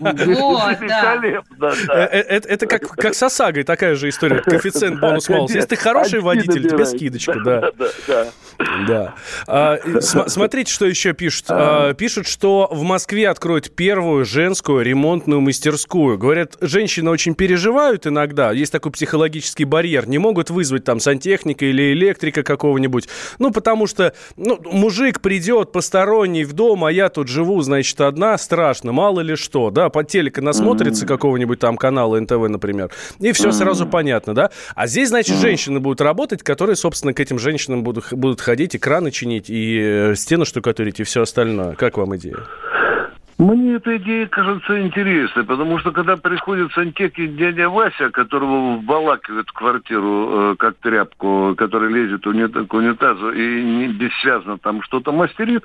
Великолепно, 0.00 1.72
э, 1.92 2.20
э, 2.20 2.40
Это 2.48 2.66
как 2.66 3.14
с 3.14 3.22
ОСАГОй 3.22 3.64
такая 3.64 3.94
же 3.94 4.08
история, 4.08 4.40
коэффициент 4.40 5.00
бонус 5.00 5.28
малус. 5.28 5.50
Если 5.50 5.68
ты 5.68 5.76
хороший 5.76 6.20
водитель, 6.20 6.68
тебе 6.68 6.86
скидочка, 6.86 7.34
да. 7.44 7.70
Да. 8.86 9.14
А, 9.46 9.78
смотрите, 10.00 10.72
что 10.72 10.86
еще 10.86 11.12
пишут. 11.12 11.46
А, 11.48 11.94
пишут, 11.94 12.26
что 12.26 12.68
в 12.70 12.82
Москве 12.82 13.28
откроют 13.28 13.74
первую 13.74 14.24
женскую 14.24 14.84
ремонтную 14.84 15.40
мастерскую. 15.40 16.18
Говорят, 16.18 16.56
женщины 16.60 17.10
очень 17.10 17.34
переживают 17.34 18.06
иногда. 18.06 18.52
Есть 18.52 18.72
такой 18.72 18.92
психологический 18.92 19.64
барьер. 19.64 20.08
Не 20.08 20.18
могут 20.18 20.50
вызвать 20.50 20.84
там 20.84 21.00
сантехника 21.00 21.64
или 21.64 21.92
электрика 21.92 22.42
какого-нибудь. 22.42 23.08
Ну, 23.38 23.50
потому 23.50 23.86
что 23.86 24.14
ну, 24.36 24.60
мужик 24.64 25.20
придет 25.20 25.72
посторонний 25.72 26.44
в 26.44 26.52
дом, 26.52 26.84
а 26.84 26.92
я 26.92 27.08
тут 27.08 27.28
живу, 27.28 27.60
значит, 27.62 28.00
одна, 28.00 28.36
страшно, 28.38 28.92
мало 28.92 29.19
ли 29.20 29.36
что, 29.36 29.70
да, 29.70 29.88
по 29.88 30.04
телеку 30.04 30.42
насмотрится 30.42 31.04
mm-hmm. 31.04 31.08
какого-нибудь 31.08 31.58
там 31.58 31.76
канала 31.76 32.18
НТВ, 32.18 32.48
например, 32.48 32.90
и 33.18 33.32
все 33.32 33.48
mm-hmm. 33.48 33.52
сразу 33.52 33.86
понятно, 33.86 34.34
да. 34.34 34.50
А 34.74 34.86
здесь, 34.86 35.08
значит, 35.08 35.36
mm-hmm. 35.36 35.40
женщины 35.40 35.80
будут 35.80 36.00
работать, 36.00 36.42
которые, 36.42 36.76
собственно, 36.76 37.14
к 37.14 37.20
этим 37.20 37.38
женщинам 37.38 37.82
будут, 37.82 38.12
будут 38.12 38.40
ходить, 38.40 38.76
экраны 38.76 39.10
чинить, 39.10 39.50
и 39.50 39.78
э, 39.80 40.14
стены 40.14 40.44
штукатурить, 40.44 41.00
и 41.00 41.04
все 41.04 41.22
остальное. 41.22 41.74
Как 41.74 41.98
вам 41.98 42.16
идея? 42.16 42.38
Мне 43.40 43.76
эта 43.76 43.96
идея 43.96 44.26
кажется 44.26 44.78
интересной, 44.82 45.44
потому 45.44 45.78
что 45.78 45.92
когда 45.92 46.18
приходит 46.18 46.72
сантехник 46.72 47.36
дядя 47.36 47.70
Вася, 47.70 48.10
которого 48.10 48.76
вбалакивает 48.76 49.48
в 49.48 49.52
квартиру 49.54 50.52
э, 50.52 50.56
как 50.58 50.74
тряпку, 50.76 51.54
который 51.56 51.90
лезет 51.90 52.22
к 52.22 52.74
унитазу 52.74 53.30
и 53.30 53.62
не 53.62 53.88
бессвязно 53.88 54.58
там 54.58 54.82
что-то 54.82 55.12
мастерит, 55.12 55.64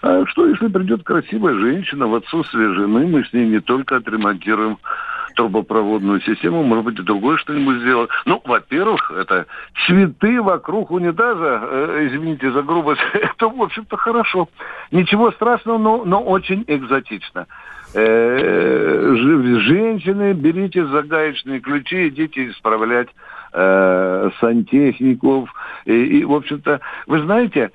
что 0.00 0.46
если 0.46 0.68
придет 0.68 1.02
красивая 1.02 1.54
женщина 1.54 2.06
в 2.06 2.14
отсутствие 2.14 2.74
жены, 2.74 3.06
мы 3.06 3.24
с 3.24 3.32
ней 3.32 3.46
не 3.46 3.60
только 3.60 3.96
отремонтируем 3.96 4.78
трубопроводную 5.34 6.20
систему, 6.20 6.62
может 6.62 6.84
быть, 6.84 6.98
и 6.98 7.02
другое 7.02 7.36
что-нибудь 7.38 7.80
сделать. 7.80 8.10
Ну, 8.26 8.40
во-первых, 8.44 9.10
это 9.10 9.46
цветы 9.86 10.42
вокруг 10.42 10.90
унитаза, 10.90 11.60
э, 11.62 12.08
извините 12.08 12.50
за 12.50 12.62
грубость, 12.62 13.00
это, 13.12 13.48
в 13.48 13.62
общем-то, 13.62 13.96
хорошо. 13.96 14.48
Ничего 14.90 15.30
страшного, 15.32 15.78
но, 15.78 16.04
но 16.04 16.22
очень 16.22 16.64
экзотично. 16.66 17.46
Э, 17.94 19.14
женщины, 19.16 20.32
берите 20.32 20.84
загаечные 20.86 21.60
ключи, 21.60 22.08
идите 22.08 22.50
исправлять 22.50 23.08
э, 23.52 24.30
сантехников. 24.40 25.52
И, 25.86 26.20
и, 26.20 26.24
в 26.24 26.32
общем-то, 26.32 26.80
вы 27.06 27.22
знаете, 27.22 27.70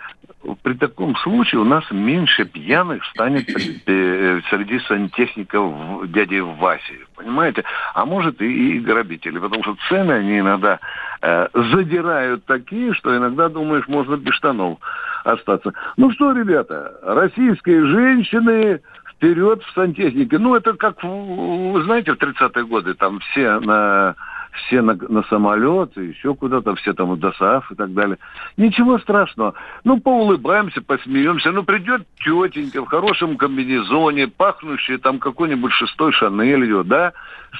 при 0.63 0.73
таком 0.73 1.15
случае 1.17 1.61
у 1.61 1.63
нас 1.63 1.83
меньше 1.91 2.45
пьяных 2.45 3.03
станет 3.05 3.49
э, 3.49 4.41
среди 4.49 4.79
сантехников 4.79 6.09
дяди 6.11 6.39
Васи, 6.39 6.99
понимаете? 7.15 7.63
А 7.93 8.05
может 8.05 8.41
и, 8.41 8.77
и 8.77 8.79
грабители, 8.79 9.39
потому 9.39 9.63
что 9.63 9.77
цены 9.89 10.13
они 10.13 10.39
иногда 10.39 10.79
э, 11.21 11.47
задирают 11.53 12.45
такие, 12.45 12.93
что 12.93 13.15
иногда 13.15 13.49
думаешь, 13.49 13.87
можно 13.87 14.15
без 14.15 14.33
штанов 14.35 14.79
остаться. 15.23 15.73
Ну 15.97 16.11
что, 16.11 16.31
ребята, 16.31 16.93
российские 17.03 17.85
женщины 17.85 18.81
вперед 19.15 19.63
в 19.63 19.73
сантехнике. 19.73 20.37
Ну, 20.37 20.55
это 20.55 20.73
как, 20.73 20.99
знаете, 21.01 22.13
в 22.13 22.17
30-е 22.17 22.65
годы 22.65 22.93
там 22.93 23.19
все 23.19 23.59
на 23.59 24.15
все 24.55 24.81
на, 24.81 24.93
на 24.95 25.23
самолет, 25.23 25.95
еще 25.97 26.33
куда-то, 26.35 26.75
все 26.75 26.93
там 26.93 27.11
в 27.11 27.19
ДОСААФ 27.19 27.71
и 27.71 27.75
так 27.75 27.93
далее. 27.93 28.17
Ничего 28.57 28.97
страшного. 28.99 29.53
Ну, 29.83 29.99
поулыбаемся, 29.99 30.81
посмеемся. 30.81 31.51
Ну, 31.51 31.63
придет 31.63 32.07
тетенька 32.19 32.81
в 32.83 32.87
хорошем 32.87 33.37
комбинезоне, 33.37 34.27
пахнущая 34.27 34.97
там 34.97 35.19
какой-нибудь 35.19 35.71
шестой 35.73 36.11
Шанелью, 36.13 36.83
да, 36.83 37.13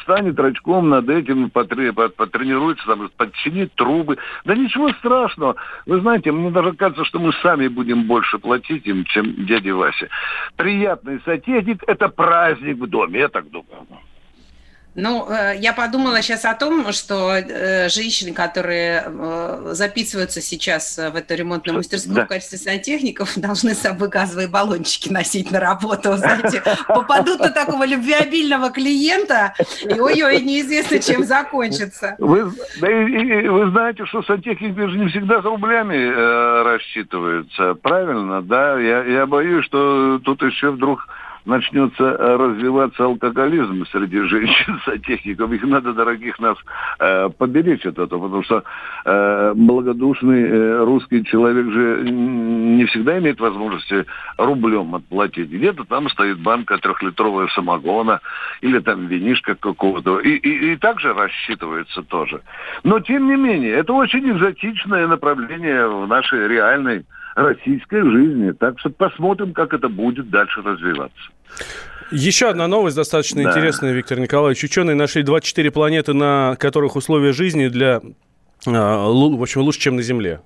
станет 0.04 0.40
рачком 0.40 0.90
над 0.90 1.10
этим, 1.10 1.50
потренируется, 1.50 2.86
там, 2.86 3.10
подчинит 3.16 3.74
трубы. 3.76 4.18
Да 4.46 4.56
ничего 4.56 4.90
страшного. 4.94 5.56
Вы 5.86 6.00
знаете, 6.02 6.32
мне 6.32 6.52
даже 6.52 6.74
кажется, 6.74 7.06
что 7.06 7.20
мы 7.20 7.34
сами 7.42 7.68
будем 7.68 8.04
больше 8.04 8.40
платить 8.40 8.86
им, 8.88 9.04
чем 9.06 9.46
дяде 9.46 9.74
Вася. 9.74 10.10
Приятный 10.56 11.22
сантехник– 11.26 11.84
это 11.88 12.10
праздник 12.10 12.78
в 12.78 12.88
доме, 12.88 13.20
я 13.20 13.28
так 13.28 13.50
думаю. 13.50 13.86
Ну, 14.96 15.28
э, 15.30 15.58
я 15.58 15.74
подумала 15.74 16.22
сейчас 16.22 16.46
о 16.46 16.54
том, 16.54 16.94
что 16.94 17.34
э, 17.36 17.90
женщины, 17.90 18.34
которые 18.34 19.04
э, 19.06 19.70
записываются 19.74 20.40
сейчас 20.40 20.98
в 20.98 21.16
эту 21.18 21.36
ремонтную 21.36 21.78
мастерскую 21.78 22.16
да. 22.16 22.26
в 22.26 22.28
качестве 22.28 22.58
сантехников, 22.58 23.34
должны 23.38 23.74
с 23.74 23.80
собой 23.80 24.08
газовые 24.08 24.48
баллончики 24.48 25.10
носить 25.10 25.52
на 25.52 25.60
работу. 25.60 26.16
Знаете, 26.16 26.64
попадут 26.88 27.40
на 27.40 27.50
такого 27.50 27.86
любвеобильного 27.86 28.72
клиента, 28.72 29.54
и 29.84 30.00
ой-ой, 30.00 30.42
неизвестно, 30.42 31.00
чем 31.00 31.26
закончится. 31.26 32.16
Вы, 32.18 32.52
да 32.80 32.90
и, 32.90 33.44
и, 33.44 33.48
вы 33.50 33.70
знаете, 33.72 34.06
что 34.06 34.24
сантехники 34.24 34.80
же 34.80 34.98
не 34.98 35.10
всегда 35.10 35.42
с 35.42 35.46
рублями 35.46 35.98
э, 35.98 36.64
рассчитываются, 36.64 37.74
правильно, 37.76 38.42
да? 38.42 38.80
Я, 38.80 39.04
я 39.04 39.26
боюсь, 39.26 39.66
что 39.66 40.20
тут 40.24 40.42
еще 40.42 40.72
вдруг 40.72 41.06
начнется 41.46 42.04
э, 42.04 42.36
развиваться 42.36 43.06
алкоголизм 43.06 43.86
среди 43.92 44.22
женщин-сантехников. 44.22 45.52
Их 45.54 45.64
надо, 45.64 45.94
дорогих 45.94 46.40
нас, 46.40 46.58
э, 47.00 47.30
поберечь 47.30 47.86
от 47.86 48.00
этого, 48.00 48.24
потому 48.24 48.44
что 48.44 48.64
э, 49.06 49.54
благодушный 49.56 50.44
э, 50.44 50.84
русский 50.84 51.24
человек 51.24 51.72
же 51.72 52.10
не 52.10 52.86
всегда 52.86 53.20
имеет 53.20 53.40
возможности 53.40 54.06
рублем 54.38 54.96
отплатить. 54.96 55.50
Где-то 55.50 55.86
там 55.86 56.10
стоит 56.10 56.40
банка 56.40 56.78
трехлитровая 56.78 57.48
самогона 57.50 58.22
или 58.62 58.80
там 58.80 59.08
винишка 59.08 59.56
какого-то. 59.56 60.20
И, 60.20 60.36
и, 60.36 60.74
и 60.74 60.76
также 60.78 61.14
рассчитывается 61.14 62.02
тоже. 62.04 62.42
Но, 62.84 63.00
тем 63.00 63.28
не 63.28 63.36
менее, 63.36 63.74
это 63.74 63.94
очень 63.94 64.30
экзотичное 64.30 65.08
направление 65.08 65.88
в 65.88 66.08
нашей 66.08 66.48
реальной 66.48 67.06
российской 67.36 68.02
жизни. 68.02 68.52
Так 68.52 68.80
что 68.80 68.90
посмотрим, 68.90 69.54
как 69.54 69.74
это 69.74 69.90
будет 69.90 70.30
дальше 70.30 70.62
развиваться. 70.62 71.32
Еще 72.12 72.50
одна 72.50 72.68
новость 72.68 72.96
достаточно 72.96 73.44
да. 73.44 73.50
интересная, 73.50 73.94
Виктор 73.94 74.20
Николаевич. 74.20 74.64
Ученые 74.64 74.96
нашли 74.96 75.24
24 75.24 75.72
планеты, 75.72 76.14
на 76.14 76.56
которых 76.60 76.96
условия 76.96 77.34
жизни 77.34 77.68
для, 77.68 78.02
а, 78.66 79.08
в 79.08 79.42
общем, 79.42 79.62
лучше, 79.62 79.80
чем 79.80 79.96
на 79.96 80.02
Земле. 80.02 80.42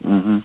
Угу. 0.00 0.42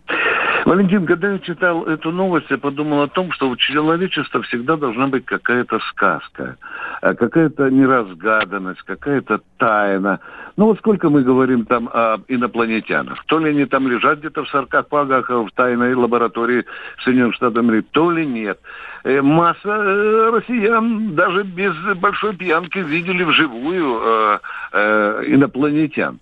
Валентин, 0.73 1.05
когда 1.05 1.33
я 1.33 1.37
читал 1.37 1.83
эту 1.83 2.11
новость, 2.11 2.47
я 2.49 2.57
подумал 2.57 3.03
о 3.03 3.07
том, 3.07 3.31
что 3.31 3.47
у 3.47 3.55
человечества 3.55 4.41
всегда 4.41 4.75
должна 4.75 5.05
быть 5.05 5.23
какая-то 5.23 5.77
сказка, 5.91 6.57
а 6.99 7.13
какая-то 7.13 7.69
неразгаданность, 7.69 8.81
какая-то 8.81 9.41
тайна. 9.59 10.19
Ну 10.57 10.65
вот 10.65 10.79
сколько 10.79 11.11
мы 11.11 11.21
говорим 11.21 11.65
там 11.65 11.87
о 11.93 12.17
инопланетянах. 12.27 13.23
То 13.25 13.37
ли 13.37 13.51
они 13.51 13.65
там 13.65 13.87
лежат 13.87 14.17
где-то 14.17 14.45
в 14.45 14.49
саркофагах 14.49 15.29
в 15.29 15.49
тайной 15.53 15.93
лаборатории 15.93 16.65
Соединенных 17.03 17.35
Штатов 17.35 17.59
Америки, 17.59 17.87
то 17.91 18.09
ли 18.09 18.25
нет. 18.25 18.59
Э, 19.03 19.21
масса 19.21 19.69
э, 19.69 20.31
россиян 20.33 21.13
даже 21.13 21.43
без 21.43 21.75
большой 21.97 22.35
пьянки 22.35 22.79
видели 22.79 23.23
вживую 23.23 24.39
э, 24.71 25.23
инопланетян. 25.27 26.17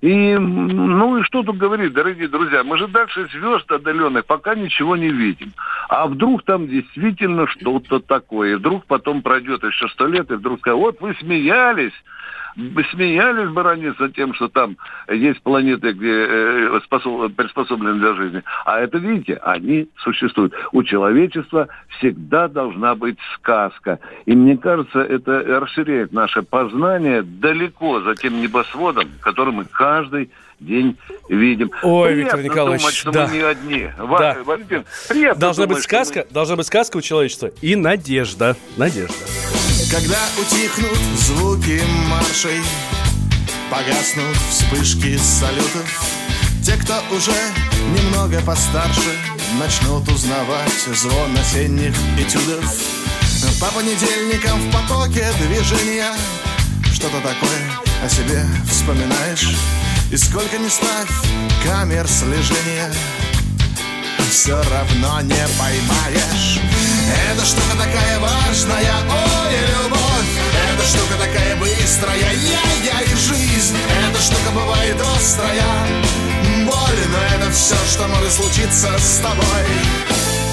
И, 0.00 0.36
ну 0.36 1.18
и 1.18 1.22
что 1.22 1.42
тут 1.42 1.56
говорить, 1.56 1.92
дорогие 1.92 2.28
друзья, 2.28 2.62
мы 2.62 2.76
же 2.78 2.86
дальше 2.88 3.28
звезд 3.32 3.70
отдаленных 3.70 4.26
пока 4.26 4.54
ничего 4.54 4.96
не 4.96 5.08
видим. 5.08 5.52
А 5.88 6.06
вдруг 6.06 6.44
там 6.44 6.68
действительно 6.68 7.46
что-то 7.46 8.00
такое, 8.00 8.52
и 8.52 8.54
вдруг 8.56 8.84
потом 8.86 9.22
пройдет 9.22 9.64
еще 9.64 9.88
сто 9.88 10.06
лет, 10.06 10.30
и 10.30 10.34
вдруг 10.34 10.60
скажут, 10.60 10.80
вот 10.80 11.00
вы 11.00 11.14
смеялись, 11.20 11.94
смеялись 12.56 13.50
бы 13.50 13.94
за 13.98 14.08
тем, 14.10 14.34
что 14.34 14.48
там 14.48 14.76
есть 15.10 15.42
планеты, 15.42 15.92
где 15.92 16.26
э, 16.28 16.80
способ, 16.84 17.34
приспособлены 17.34 17.98
для 17.98 18.14
жизни. 18.14 18.42
А 18.64 18.80
это, 18.80 18.98
видите, 18.98 19.38
они 19.42 19.88
существуют. 19.98 20.54
У 20.72 20.82
человечества 20.82 21.68
всегда 21.98 22.48
должна 22.48 22.94
быть 22.94 23.18
сказка. 23.34 23.98
И 24.24 24.34
мне 24.34 24.56
кажется, 24.56 25.00
это 25.00 25.42
расширяет 25.60 26.12
наше 26.12 26.42
познание 26.42 27.22
далеко 27.22 28.00
за 28.00 28.14
тем 28.14 28.40
небосводом, 28.40 29.08
который 29.20 29.52
мы 29.52 29.64
каждый 29.64 30.30
день 30.60 30.96
видим. 31.28 31.70
Ой, 31.82 32.12
приятно 32.12 32.38
Виктор 32.38 32.42
Николаевич, 32.42 32.82
думать, 32.82 32.94
что 32.94 33.10
да. 33.10 33.26
мы 33.26 33.34
не 33.34 33.42
одни. 33.42 33.90
Да. 33.96 34.36
Валентин, 34.44 34.84
приятно 35.08 35.40
должна 35.40 35.64
думать, 35.64 35.78
быть 35.78 35.84
сказка, 35.84 36.24
мы... 36.28 36.34
должна 36.34 36.56
быть 36.56 36.66
сказка 36.66 36.96
у 36.96 37.00
человечества 37.00 37.50
и 37.60 37.76
надежда. 37.76 38.56
Надежда. 38.76 39.14
Когда 39.90 40.18
утихнут 40.40 40.98
звуки 41.16 41.80
маршей 42.08 42.60
Погаснут 43.70 44.36
вспышки 44.50 45.16
салютов 45.16 46.02
Те, 46.64 46.72
кто 46.72 46.94
уже 47.14 47.32
немного 47.96 48.40
постарше 48.42 49.10
Начнут 49.60 50.08
узнавать 50.08 50.88
звон 50.92 51.36
осенних 51.36 51.94
этюдов 52.18 52.64
По 53.60 53.72
понедельникам 53.76 54.58
в 54.58 54.72
потоке 54.72 55.24
движения 55.40 56.12
Что-то 56.92 57.16
такое 57.18 57.86
о 58.04 58.08
себе 58.08 58.44
вспоминаешь 58.68 59.56
И 60.10 60.16
сколько 60.16 60.56
не 60.58 60.68
ставь 60.68 61.10
камер 61.64 62.06
слежения 62.06 62.92
Все 64.30 64.54
равно 64.54 65.20
не 65.22 65.46
поймаешь. 65.58 66.60
Эта 67.32 67.44
штука 67.44 67.76
такая 67.76 68.20
важная, 68.20 68.94
ой, 69.10 69.56
любовь. 69.84 70.32
Эта 70.72 70.86
штука 70.86 71.14
такая 71.18 71.56
быстрая, 71.56 72.16
я-я 72.18 73.00
и 73.02 73.14
жизнь. 73.16 73.76
Эта 74.08 74.22
штука 74.22 74.50
бывает 74.54 74.96
острая, 75.16 75.86
боль 76.66 77.06
Но 77.10 77.18
это 77.36 77.50
все, 77.50 77.76
что 77.90 78.06
может 78.06 78.32
случиться 78.32 78.96
с 78.98 79.18
тобой 79.18 80.45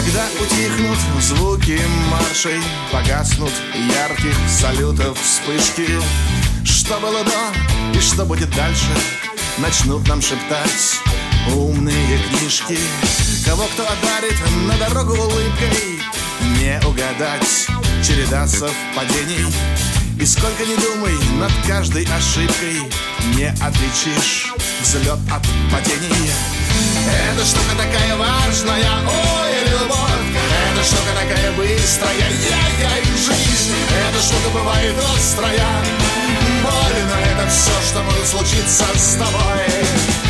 Когда 0.00 0.24
утихнут 0.40 0.98
звуки 1.20 1.78
маршей 2.10 2.58
Погаснут 2.90 3.52
ярких 3.74 4.34
салютов 4.48 5.18
вспышки. 5.20 5.86
Что 6.64 6.98
было 7.00 7.22
до 7.22 7.98
и 7.98 8.00
что 8.00 8.24
будет 8.24 8.48
дальше 8.56 8.88
Начнут 9.58 10.08
нам 10.08 10.22
шептать 10.22 11.00
умные 11.54 12.18
книжки. 12.30 12.78
Кого 13.44 13.64
кто 13.74 13.82
одарит 13.82 14.38
на 14.66 14.78
дорогу 14.78 15.12
улыбкой 15.12 16.00
Не 16.58 16.80
угадать 16.86 17.66
череда 18.02 18.46
совпадений. 18.46 19.52
И 20.18 20.24
сколько 20.24 20.64
не 20.64 20.76
думай 20.76 21.12
над 21.38 21.52
каждой 21.66 22.04
ошибкой 22.04 22.90
Не 23.36 23.50
отличишь 23.60 24.54
взлет 24.80 25.18
от 25.30 25.42
падения 25.70 26.59
Эта 27.32 27.44
штука 27.44 27.76
такая 27.76 28.16
важная, 28.16 28.90
ой, 29.06 29.70
любовь. 29.70 30.30
Эта 30.72 30.84
штука 30.84 31.12
такая 31.14 31.52
быстрая, 31.52 32.14
я-я 32.16 32.98
и 32.98 33.16
жизнь. 33.16 33.74
Эта 34.08 34.22
штука 34.22 34.50
бывает 34.52 34.94
острая. 35.16 35.70
Больно 36.62 37.16
это 37.32 37.48
все, 37.50 37.72
что 37.88 38.02
может 38.02 38.26
случиться 38.26 38.84
с 38.96 39.14
тобой 39.14 40.29